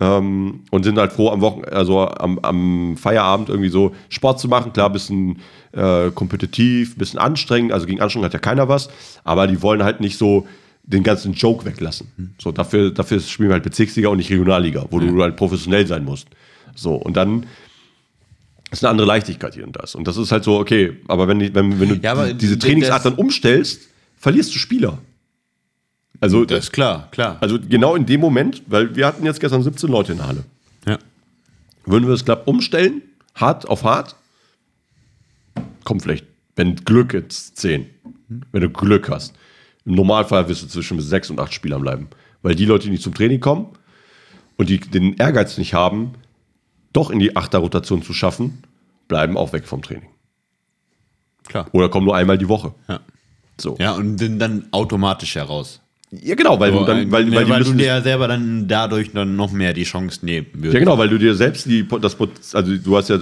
Ähm, 0.00 0.60
und 0.70 0.82
sind 0.84 0.98
halt 0.98 1.12
froh 1.12 1.30
am 1.30 1.40
Wochen, 1.40 1.64
also 1.64 2.08
am, 2.08 2.38
am 2.40 2.96
Feierabend 2.96 3.48
irgendwie 3.48 3.68
so 3.70 3.92
Sport 4.08 4.40
zu 4.40 4.48
machen. 4.48 4.72
Klar, 4.72 4.90
bisschen 4.90 5.38
äh, 5.72 6.10
kompetitiv, 6.12 6.96
bisschen 6.96 7.18
anstrengend. 7.20 7.72
Also 7.72 7.86
gegen 7.86 8.00
Anstrengung 8.00 8.24
hat 8.26 8.32
ja 8.32 8.40
keiner 8.40 8.68
was, 8.68 8.88
aber 9.24 9.46
die 9.46 9.62
wollen 9.62 9.82
halt 9.84 10.00
nicht 10.00 10.18
so 10.18 10.46
den 10.86 11.02
ganzen 11.02 11.32
Joke 11.32 11.64
weglassen. 11.64 12.34
So, 12.40 12.52
dafür, 12.52 12.90
dafür 12.90 13.20
spielen 13.20 13.48
wir 13.48 13.54
halt 13.54 13.64
Bezirksliga 13.64 14.08
und 14.08 14.18
nicht 14.18 14.30
Regionalliga, 14.30 14.86
wo 14.90 15.00
du 15.00 15.22
halt 15.22 15.36
professionell 15.36 15.86
sein 15.86 16.04
musst. 16.04 16.28
So, 16.74 16.94
und 16.94 17.16
dann 17.16 17.46
ist 18.70 18.84
eine 18.84 18.90
andere 18.90 19.06
Leichtigkeit 19.06 19.54
hier 19.54 19.66
und 19.66 19.76
das. 19.76 19.94
Und 19.94 20.06
das 20.06 20.16
ist 20.16 20.32
halt 20.32 20.44
so, 20.44 20.58
okay, 20.58 20.98
aber 21.08 21.28
wenn, 21.28 21.40
wenn, 21.54 21.80
wenn 21.80 21.88
du 21.88 21.94
Ja, 21.96 22.32
diese 22.32 22.58
Trainingsart 22.58 23.04
dann 23.04 23.14
umstellst, 23.14 23.82
verlierst 24.18 24.54
du 24.54 24.58
Spieler. 24.58 24.98
Also, 26.20 26.44
Das 26.44 26.64
ist 26.64 26.72
klar, 26.72 27.08
klar. 27.10 27.38
also 27.40 27.58
genau 27.58 27.96
in 27.96 28.06
dem 28.06 28.20
Moment, 28.20 28.62
weil 28.66 28.94
wir 28.96 29.06
hatten 29.06 29.24
jetzt 29.24 29.40
gestern 29.40 29.62
17 29.62 29.90
Leute 29.90 30.12
in 30.12 30.18
der 30.18 30.28
Halle. 30.28 30.44
ja. 30.86 30.98
Würden 31.86 32.04
wir 32.04 32.12
das 32.12 32.24
glatt 32.24 32.46
umstellen, 32.46 33.02
hart 33.34 33.68
auf 33.68 33.84
hart, 33.84 34.16
kommt 35.84 36.02
vielleicht, 36.02 36.24
wenn 36.56 36.76
Glück 36.76 37.12
jetzt 37.12 37.58
10. 37.58 37.86
Wenn 38.52 38.62
du 38.62 38.70
Glück 38.70 39.10
hast. 39.10 39.34
Im 39.84 39.94
Normalfall 39.94 40.48
wirst 40.48 40.62
du 40.62 40.66
zwischen 40.66 41.00
sechs 41.00 41.30
und 41.30 41.40
acht 41.40 41.52
Spielern 41.52 41.82
bleiben. 41.82 42.08
Weil 42.42 42.54
die 42.54 42.64
Leute, 42.64 42.84
die 42.84 42.90
nicht 42.90 43.02
zum 43.02 43.14
Training 43.14 43.40
kommen 43.40 43.68
und 44.56 44.68
die 44.68 44.80
den 44.80 45.14
Ehrgeiz 45.16 45.58
nicht 45.58 45.74
haben, 45.74 46.12
doch 46.92 47.10
in 47.10 47.18
die 47.18 47.36
Achterrotation 47.36 48.02
zu 48.02 48.12
schaffen, 48.12 48.62
bleiben 49.08 49.36
auch 49.36 49.52
weg 49.52 49.66
vom 49.66 49.82
Training. 49.82 50.08
Klar. 51.46 51.66
Oder 51.72 51.88
kommen 51.88 52.06
nur 52.06 52.16
einmal 52.16 52.38
die 52.38 52.48
Woche. 52.48 52.74
Ja. 52.88 53.00
So. 53.60 53.76
ja, 53.78 53.92
und 53.92 54.18
sind 54.18 54.38
dann 54.38 54.66
automatisch 54.72 55.36
heraus. 55.36 55.80
Ja, 56.10 56.34
genau, 56.34 56.60
weil, 56.60 56.70
du, 56.70 56.84
dann, 56.84 57.10
weil, 57.10 57.24
ne, 57.24 57.36
weil, 57.36 57.48
weil 57.48 57.64
du 57.64 57.72
dir 57.72 58.00
selber 58.02 58.28
dann 58.28 58.68
dadurch 58.68 59.12
dann 59.12 59.36
noch 59.36 59.52
mehr 59.52 59.72
die 59.72 59.84
Chance 59.84 60.24
nehmen 60.24 60.46
würdest. 60.52 60.74
Ja, 60.74 60.80
genau, 60.80 60.98
weil 60.98 61.08
du 61.08 61.18
dir 61.18 61.34
selbst 61.34 61.66
die, 61.66 61.86
das, 62.00 62.16
also 62.54 62.76
du 62.76 62.96
hast 62.96 63.08
ja 63.08 63.18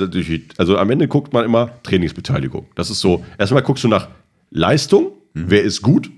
also 0.59 0.77
am 0.77 0.91
Ende 0.91 1.09
guckt 1.09 1.33
man 1.33 1.45
immer 1.45 1.71
Trainingsbeteiligung. 1.83 2.67
Das 2.75 2.91
ist 2.91 3.01
so, 3.01 3.25
erstmal 3.39 3.63
guckst 3.63 3.85
du 3.85 3.89
nach 3.89 4.09
Leistung, 4.51 5.13
wer 5.33 5.63
ist 5.63 5.81
gut, 5.81 6.11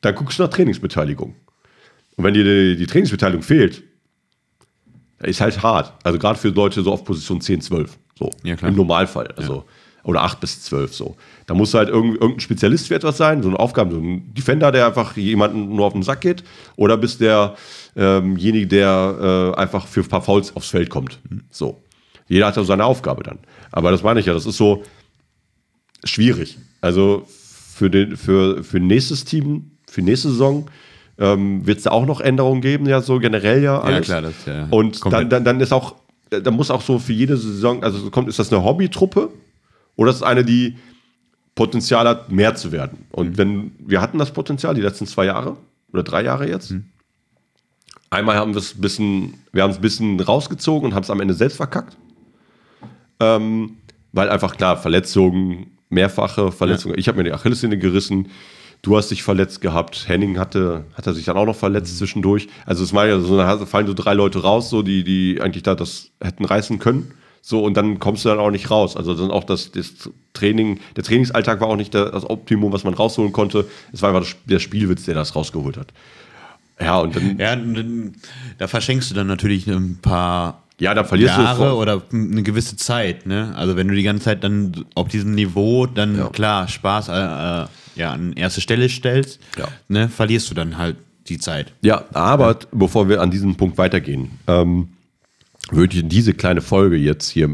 dann 0.00 0.14
guckst 0.14 0.38
du 0.38 0.44
nach 0.44 0.50
Trainingsbeteiligung. 0.50 1.34
Und 2.16 2.24
wenn 2.24 2.34
dir 2.34 2.44
die, 2.44 2.76
die 2.76 2.86
Trainingsbeteiligung 2.86 3.42
fehlt, 3.42 3.82
ist 5.22 5.40
halt 5.40 5.62
hart. 5.62 5.92
Also 6.04 6.18
gerade 6.18 6.38
für 6.38 6.48
Leute 6.48 6.82
so 6.82 6.92
auf 6.92 7.04
Position 7.04 7.40
10, 7.40 7.60
12, 7.60 7.98
so 8.18 8.30
Ja, 8.44 8.54
im 8.62 8.76
Normalfall, 8.76 9.28
also 9.36 9.64
oder 10.04 10.22
8 10.22 10.40
bis 10.40 10.62
12 10.62 10.94
so. 10.94 11.16
Da 11.46 11.54
muss 11.54 11.74
halt 11.74 11.88
irgend, 11.88 12.14
irgendein 12.14 12.40
Spezialist 12.40 12.88
für 12.88 12.94
etwas 12.94 13.16
sein, 13.16 13.42
so 13.42 13.48
eine 13.48 13.58
Aufgabe, 13.58 13.94
so 13.94 14.00
ein 14.00 14.32
Defender, 14.32 14.72
der 14.72 14.86
einfach 14.86 15.16
jemanden 15.16 15.74
nur 15.74 15.86
auf 15.86 15.92
den 15.92 16.02
Sack 16.02 16.22
geht, 16.22 16.44
oder 16.76 16.96
bist 16.96 17.20
der 17.20 17.56
ähm, 17.94 18.36
derjenige, 18.36 18.66
der 18.68 19.54
äh, 19.56 19.60
einfach 19.60 19.86
für 19.86 20.00
ein 20.00 20.08
paar 20.08 20.22
Fouls 20.22 20.54
aufs 20.56 20.70
Feld 20.70 20.88
kommt. 20.88 21.18
So. 21.50 21.82
Jeder 22.28 22.46
hat 22.46 22.56
ja 22.56 22.64
seine 22.64 22.84
Aufgabe 22.84 23.22
dann. 23.22 23.38
Aber 23.72 23.90
das 23.90 24.02
meine 24.02 24.20
ich 24.20 24.26
ja, 24.26 24.34
das 24.34 24.46
ist 24.46 24.56
so 24.56 24.84
schwierig. 26.04 26.58
Also 26.80 27.26
für, 27.26 27.90
den, 27.90 28.16
für, 28.16 28.62
für 28.62 28.80
nächstes 28.80 29.24
Team, 29.24 29.72
für 29.90 30.02
nächste 30.02 30.30
Saison 30.30 30.70
ähm, 31.18 31.66
wird 31.66 31.78
es 31.78 31.84
da 31.84 31.90
auch 31.90 32.06
noch 32.06 32.20
Änderungen 32.20 32.60
geben, 32.60 32.86
ja, 32.86 33.00
so 33.00 33.18
generell 33.18 33.62
ja. 33.62 33.80
Alles. 33.80 34.06
klar, 34.06 34.22
das 34.22 34.36
ist 34.38 34.46
ja 34.46 34.68
Und 34.70 35.04
dann, 35.12 35.28
dann, 35.28 35.44
dann 35.44 35.60
ist 35.60 35.72
auch, 35.72 35.96
da 36.30 36.50
muss 36.50 36.70
auch 36.70 36.82
so 36.82 36.98
für 36.98 37.12
jede 37.12 37.36
Saison, 37.36 37.82
also 37.82 37.98
so 37.98 38.10
kommt, 38.10 38.28
ist 38.28 38.38
das 38.38 38.52
eine 38.52 38.62
Hobbytruppe 38.62 39.30
oder 39.96 40.10
ist 40.10 40.16
es 40.16 40.22
eine, 40.22 40.44
die 40.44 40.76
Potenzial 41.54 42.06
hat, 42.06 42.30
mehr 42.30 42.54
zu 42.54 42.70
werden? 42.70 43.06
Und 43.10 43.36
wenn 43.36 43.72
wir 43.78 44.00
hatten 44.00 44.18
das 44.18 44.30
Potenzial 44.30 44.74
die 44.74 44.80
letzten 44.80 45.06
zwei 45.06 45.24
Jahre 45.24 45.56
oder 45.92 46.02
drei 46.02 46.22
Jahre 46.22 46.48
jetzt. 46.48 46.74
Einmal 48.10 48.36
haben 48.36 48.54
wir 48.54 48.58
es 48.58 48.74
ein 48.74 48.80
bisschen, 48.80 49.34
wir 49.52 49.62
haben 49.62 49.70
es 49.70 49.76
ein 49.76 49.82
bisschen 49.82 50.20
rausgezogen 50.20 50.88
und 50.88 50.94
haben 50.94 51.02
es 51.02 51.10
am 51.10 51.20
Ende 51.20 51.34
selbst 51.34 51.56
verkackt. 51.56 51.96
Ähm, 53.20 53.76
weil 54.12 54.30
einfach 54.30 54.56
klar, 54.56 54.76
Verletzungen, 54.76 55.78
mehrfache 55.90 56.52
Verletzungen. 56.52 56.98
Ich 56.98 57.08
habe 57.08 57.18
mir 57.18 57.24
die 57.24 57.32
Achillessehne 57.32 57.76
gerissen. 57.78 58.28
Du 58.82 58.96
hast 58.96 59.10
dich 59.10 59.22
verletzt 59.22 59.60
gehabt. 59.60 60.08
Henning 60.08 60.38
hatte, 60.38 60.84
hat 60.94 61.06
er 61.06 61.14
sich 61.14 61.24
dann 61.24 61.36
auch 61.36 61.46
noch 61.46 61.56
verletzt 61.56 61.98
zwischendurch. 61.98 62.48
Also 62.64 62.84
es 62.84 62.92
war 62.92 63.06
ja 63.06 63.18
so, 63.18 63.36
da 63.36 63.58
fallen 63.66 63.86
so 63.86 63.94
drei 63.94 64.14
Leute 64.14 64.42
raus, 64.42 64.70
so 64.70 64.82
die, 64.82 65.02
die 65.04 65.40
eigentlich 65.40 65.64
da 65.64 65.74
das 65.74 66.10
hätten 66.22 66.44
reißen 66.44 66.78
können. 66.78 67.10
So, 67.42 67.62
und 67.64 67.76
dann 67.76 67.98
kommst 67.98 68.24
du 68.24 68.28
dann 68.28 68.38
auch 68.38 68.50
nicht 68.50 68.70
raus. 68.70 68.96
Also 68.96 69.14
dann 69.14 69.30
auch 69.30 69.44
das, 69.44 69.72
das 69.72 70.10
Training, 70.32 70.80
der 70.96 71.04
Trainingsalltag 71.04 71.60
war 71.60 71.68
auch 71.68 71.76
nicht 71.76 71.94
das 71.94 72.28
Optimum, 72.28 72.72
was 72.72 72.84
man 72.84 72.94
rausholen 72.94 73.32
konnte. 73.32 73.66
Es 73.92 74.02
war 74.02 74.10
einfach 74.10 74.22
das, 74.22 74.36
der 74.44 74.58
Spielwitz, 74.58 75.04
der 75.06 75.14
das 75.14 75.34
rausgeholt 75.34 75.76
hat. 75.76 75.88
Ja, 76.80 76.98
und 76.98 77.16
dann, 77.16 77.38
Ja, 77.38 77.54
und 77.54 77.74
dann, 77.74 78.12
da 78.58 78.68
verschenkst 78.68 79.10
du 79.10 79.14
dann 79.14 79.26
natürlich 79.26 79.66
ein 79.66 79.98
paar 80.00 80.62
ja, 80.78 80.94
dann 80.94 81.06
verlierst 81.06 81.36
Jahre 81.36 81.70
du. 81.70 81.74
oder 81.74 82.02
eine 82.12 82.42
gewisse 82.44 82.76
Zeit. 82.76 83.26
Ne? 83.26 83.52
Also 83.56 83.74
wenn 83.76 83.88
du 83.88 83.94
die 83.94 84.04
ganze 84.04 84.24
Zeit 84.26 84.44
dann 84.44 84.84
auf 84.94 85.08
diesem 85.08 85.34
Niveau 85.34 85.86
dann 85.86 86.16
Ja. 86.16 86.28
klar 86.28 86.68
Spaß 86.68 87.08
äh, 87.08 87.12
äh, 87.62 87.66
ja, 87.98 88.12
an 88.12 88.32
erste 88.32 88.60
Stelle 88.60 88.88
stellst, 88.88 89.40
Ja. 89.58 89.68
ne, 89.88 90.08
verlierst 90.08 90.50
du 90.50 90.54
dann 90.54 90.78
halt 90.78 90.96
die 91.28 91.38
Zeit. 91.38 91.72
Ja, 91.82 92.04
aber 92.14 92.58
bevor 92.72 93.08
wir 93.08 93.20
an 93.20 93.30
diesem 93.30 93.56
Punkt 93.56 93.76
weitergehen, 93.78 94.30
ähm, 94.46 94.88
würde 95.70 95.98
ich 95.98 96.08
diese 96.08 96.32
kleine 96.32 96.62
Folge 96.62 96.96
jetzt 96.96 97.28
hier 97.28 97.50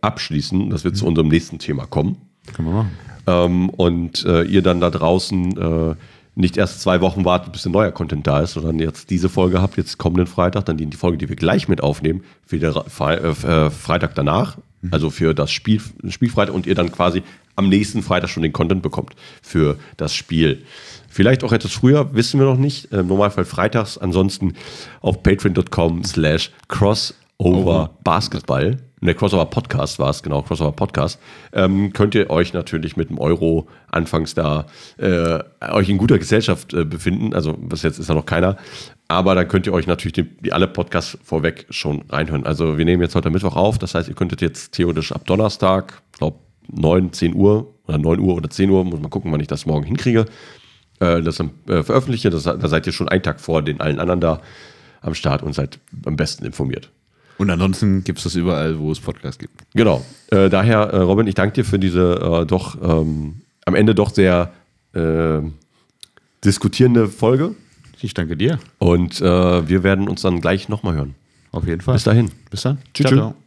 abschließen, 0.00 0.70
dass 0.70 0.84
wir 0.84 0.94
zu 0.94 1.06
unserem 1.06 1.28
nächsten 1.28 1.58
Thema 1.58 1.86
kommen. 1.86 2.16
Können 2.52 2.68
wir 2.68 2.74
machen. 2.74 2.90
Ähm, 3.26 3.70
und 3.70 4.24
äh, 4.24 4.42
ihr 4.44 4.62
dann 4.62 4.80
da 4.80 4.90
draußen 4.90 5.56
äh, 5.56 5.94
nicht 6.36 6.56
erst 6.56 6.80
zwei 6.82 7.00
Wochen 7.00 7.24
wartet, 7.24 7.52
bis 7.52 7.66
ein 7.66 7.72
neuer 7.72 7.90
Content 7.90 8.26
da 8.26 8.40
ist, 8.40 8.52
sondern 8.52 8.78
jetzt 8.78 9.10
diese 9.10 9.28
Folge 9.28 9.60
habt, 9.60 9.76
jetzt 9.78 9.98
kommenden 9.98 10.26
Freitag, 10.26 10.66
dann 10.66 10.76
die, 10.76 10.86
die 10.86 10.96
Folge, 10.96 11.18
die 11.18 11.28
wir 11.28 11.34
gleich 11.36 11.66
mit 11.66 11.82
aufnehmen, 11.82 12.22
für 12.44 12.58
den 12.58 12.72
Fre 12.72 13.16
äh, 13.16 13.46
äh, 13.66 13.70
Freitag 13.70 14.14
danach, 14.14 14.58
also 14.90 15.10
für 15.10 15.34
das 15.34 15.50
Spiel, 15.50 15.80
Spielfreitag 16.08 16.54
und 16.54 16.66
ihr 16.66 16.74
dann 16.74 16.92
quasi 16.92 17.22
am 17.56 17.68
nächsten 17.68 18.02
Freitag 18.02 18.30
schon 18.30 18.42
den 18.42 18.52
Content 18.52 18.82
bekommt 18.82 19.14
für 19.42 19.78
das 19.96 20.14
Spiel. 20.14 20.64
Vielleicht 21.08 21.42
auch 21.44 21.52
etwas 21.52 21.72
früher, 21.72 22.14
wissen 22.14 22.38
wir 22.38 22.46
noch 22.46 22.58
nicht. 22.58 22.92
Im 22.92 23.06
Normalfall 23.08 23.46
freitags, 23.46 23.96
ansonsten 23.96 24.54
auf 25.00 25.22
patreon.com 25.22 26.04
slash 26.04 26.50
crossover 27.38 27.90
Basketball. 28.02 28.76
Ne, 29.02 29.14
Crossover 29.14 29.44
Podcast 29.44 29.98
war 29.98 30.08
es, 30.08 30.22
genau, 30.22 30.40
Crossover 30.40 30.72
Podcast. 30.72 31.20
Ähm, 31.52 31.92
könnt 31.92 32.14
ihr 32.14 32.30
euch 32.30 32.54
natürlich 32.54 32.96
mit 32.96 33.10
einem 33.10 33.18
Euro 33.18 33.68
anfangs 33.88 34.34
da 34.34 34.66
äh, 34.96 35.38
euch 35.70 35.90
in 35.90 35.98
guter 35.98 36.18
Gesellschaft 36.18 36.72
äh, 36.72 36.84
befinden. 36.84 37.34
Also 37.34 37.52
bis 37.52 37.82
jetzt 37.82 37.98
ist 37.98 38.08
da 38.08 38.14
noch 38.14 38.24
keiner. 38.24 38.56
Aber 39.08 39.34
dann 39.34 39.48
könnt 39.48 39.66
ihr 39.66 39.74
euch 39.74 39.86
natürlich 39.86 40.14
die, 40.14 40.24
die 40.24 40.52
alle 40.52 40.66
Podcasts 40.66 41.18
vorweg 41.22 41.66
schon 41.70 42.04
reinhören. 42.08 42.46
Also 42.46 42.78
wir 42.78 42.84
nehmen 42.86 43.02
jetzt 43.02 43.14
heute 43.14 43.30
Mittwoch 43.30 43.54
auf. 43.54 43.78
Das 43.78 43.94
heißt, 43.94 44.08
ihr 44.08 44.14
könntet 44.14 44.40
jetzt 44.40 44.72
theoretisch 44.72 45.12
ab 45.12 45.26
Donnerstag, 45.26 46.02
ich 46.12 46.18
glaube 46.18 46.38
9, 46.68 47.12
10 47.12 47.34
Uhr 47.34 47.74
oder 47.86 47.98
9 47.98 48.18
Uhr 48.18 48.34
oder 48.34 48.48
10 48.48 48.70
Uhr, 48.70 48.82
muss 48.82 48.98
mal 48.98 49.08
gucken, 49.08 49.30
wann 49.30 49.40
ich 49.40 49.46
das 49.46 49.66
morgen 49.66 49.84
hinkriege, 49.84 50.24
äh, 51.00 51.20
das 51.20 51.36
dann 51.36 51.50
äh, 51.68 51.82
veröffentliche. 51.82 52.30
Das, 52.30 52.44
da 52.44 52.66
seid 52.66 52.86
ihr 52.86 52.94
schon 52.94 53.08
einen 53.08 53.22
Tag 53.22 53.40
vor 53.40 53.60
den 53.62 53.80
allen 53.80 54.00
anderen 54.00 54.20
da 54.20 54.40
am 55.02 55.14
Start 55.14 55.42
und 55.42 55.52
seid 55.52 55.78
am 56.06 56.16
besten 56.16 56.46
informiert. 56.46 56.90
Und 57.38 57.50
ansonsten 57.50 58.02
gibt 58.04 58.18
es 58.18 58.24
das 58.24 58.34
überall, 58.34 58.78
wo 58.78 58.90
es 58.90 59.00
Podcasts 59.00 59.38
gibt. 59.38 59.64
Genau. 59.74 60.04
Äh, 60.30 60.48
daher, 60.48 60.78
äh, 60.78 60.98
Robin, 60.98 61.26
ich 61.26 61.34
danke 61.34 61.54
dir 61.54 61.64
für 61.64 61.78
diese 61.78 62.42
äh, 62.42 62.46
doch 62.46 62.80
ähm, 62.82 63.42
am 63.64 63.74
Ende 63.74 63.94
doch 63.94 64.10
sehr 64.10 64.52
äh, 64.94 65.40
diskutierende 66.44 67.08
Folge. 67.08 67.54
Ich 68.00 68.14
danke 68.14 68.36
dir. 68.36 68.58
Und 68.78 69.20
äh, 69.20 69.68
wir 69.68 69.82
werden 69.82 70.08
uns 70.08 70.22
dann 70.22 70.40
gleich 70.40 70.68
nochmal 70.68 70.94
hören. 70.94 71.14
Auf 71.52 71.66
jeden 71.66 71.80
Fall. 71.80 71.94
Bis 71.94 72.04
dahin. 72.04 72.30
Bis 72.50 72.62
dann. 72.62 72.78
Tschüss. 72.94 73.06
Ciao, 73.06 73.16
ciao. 73.16 73.45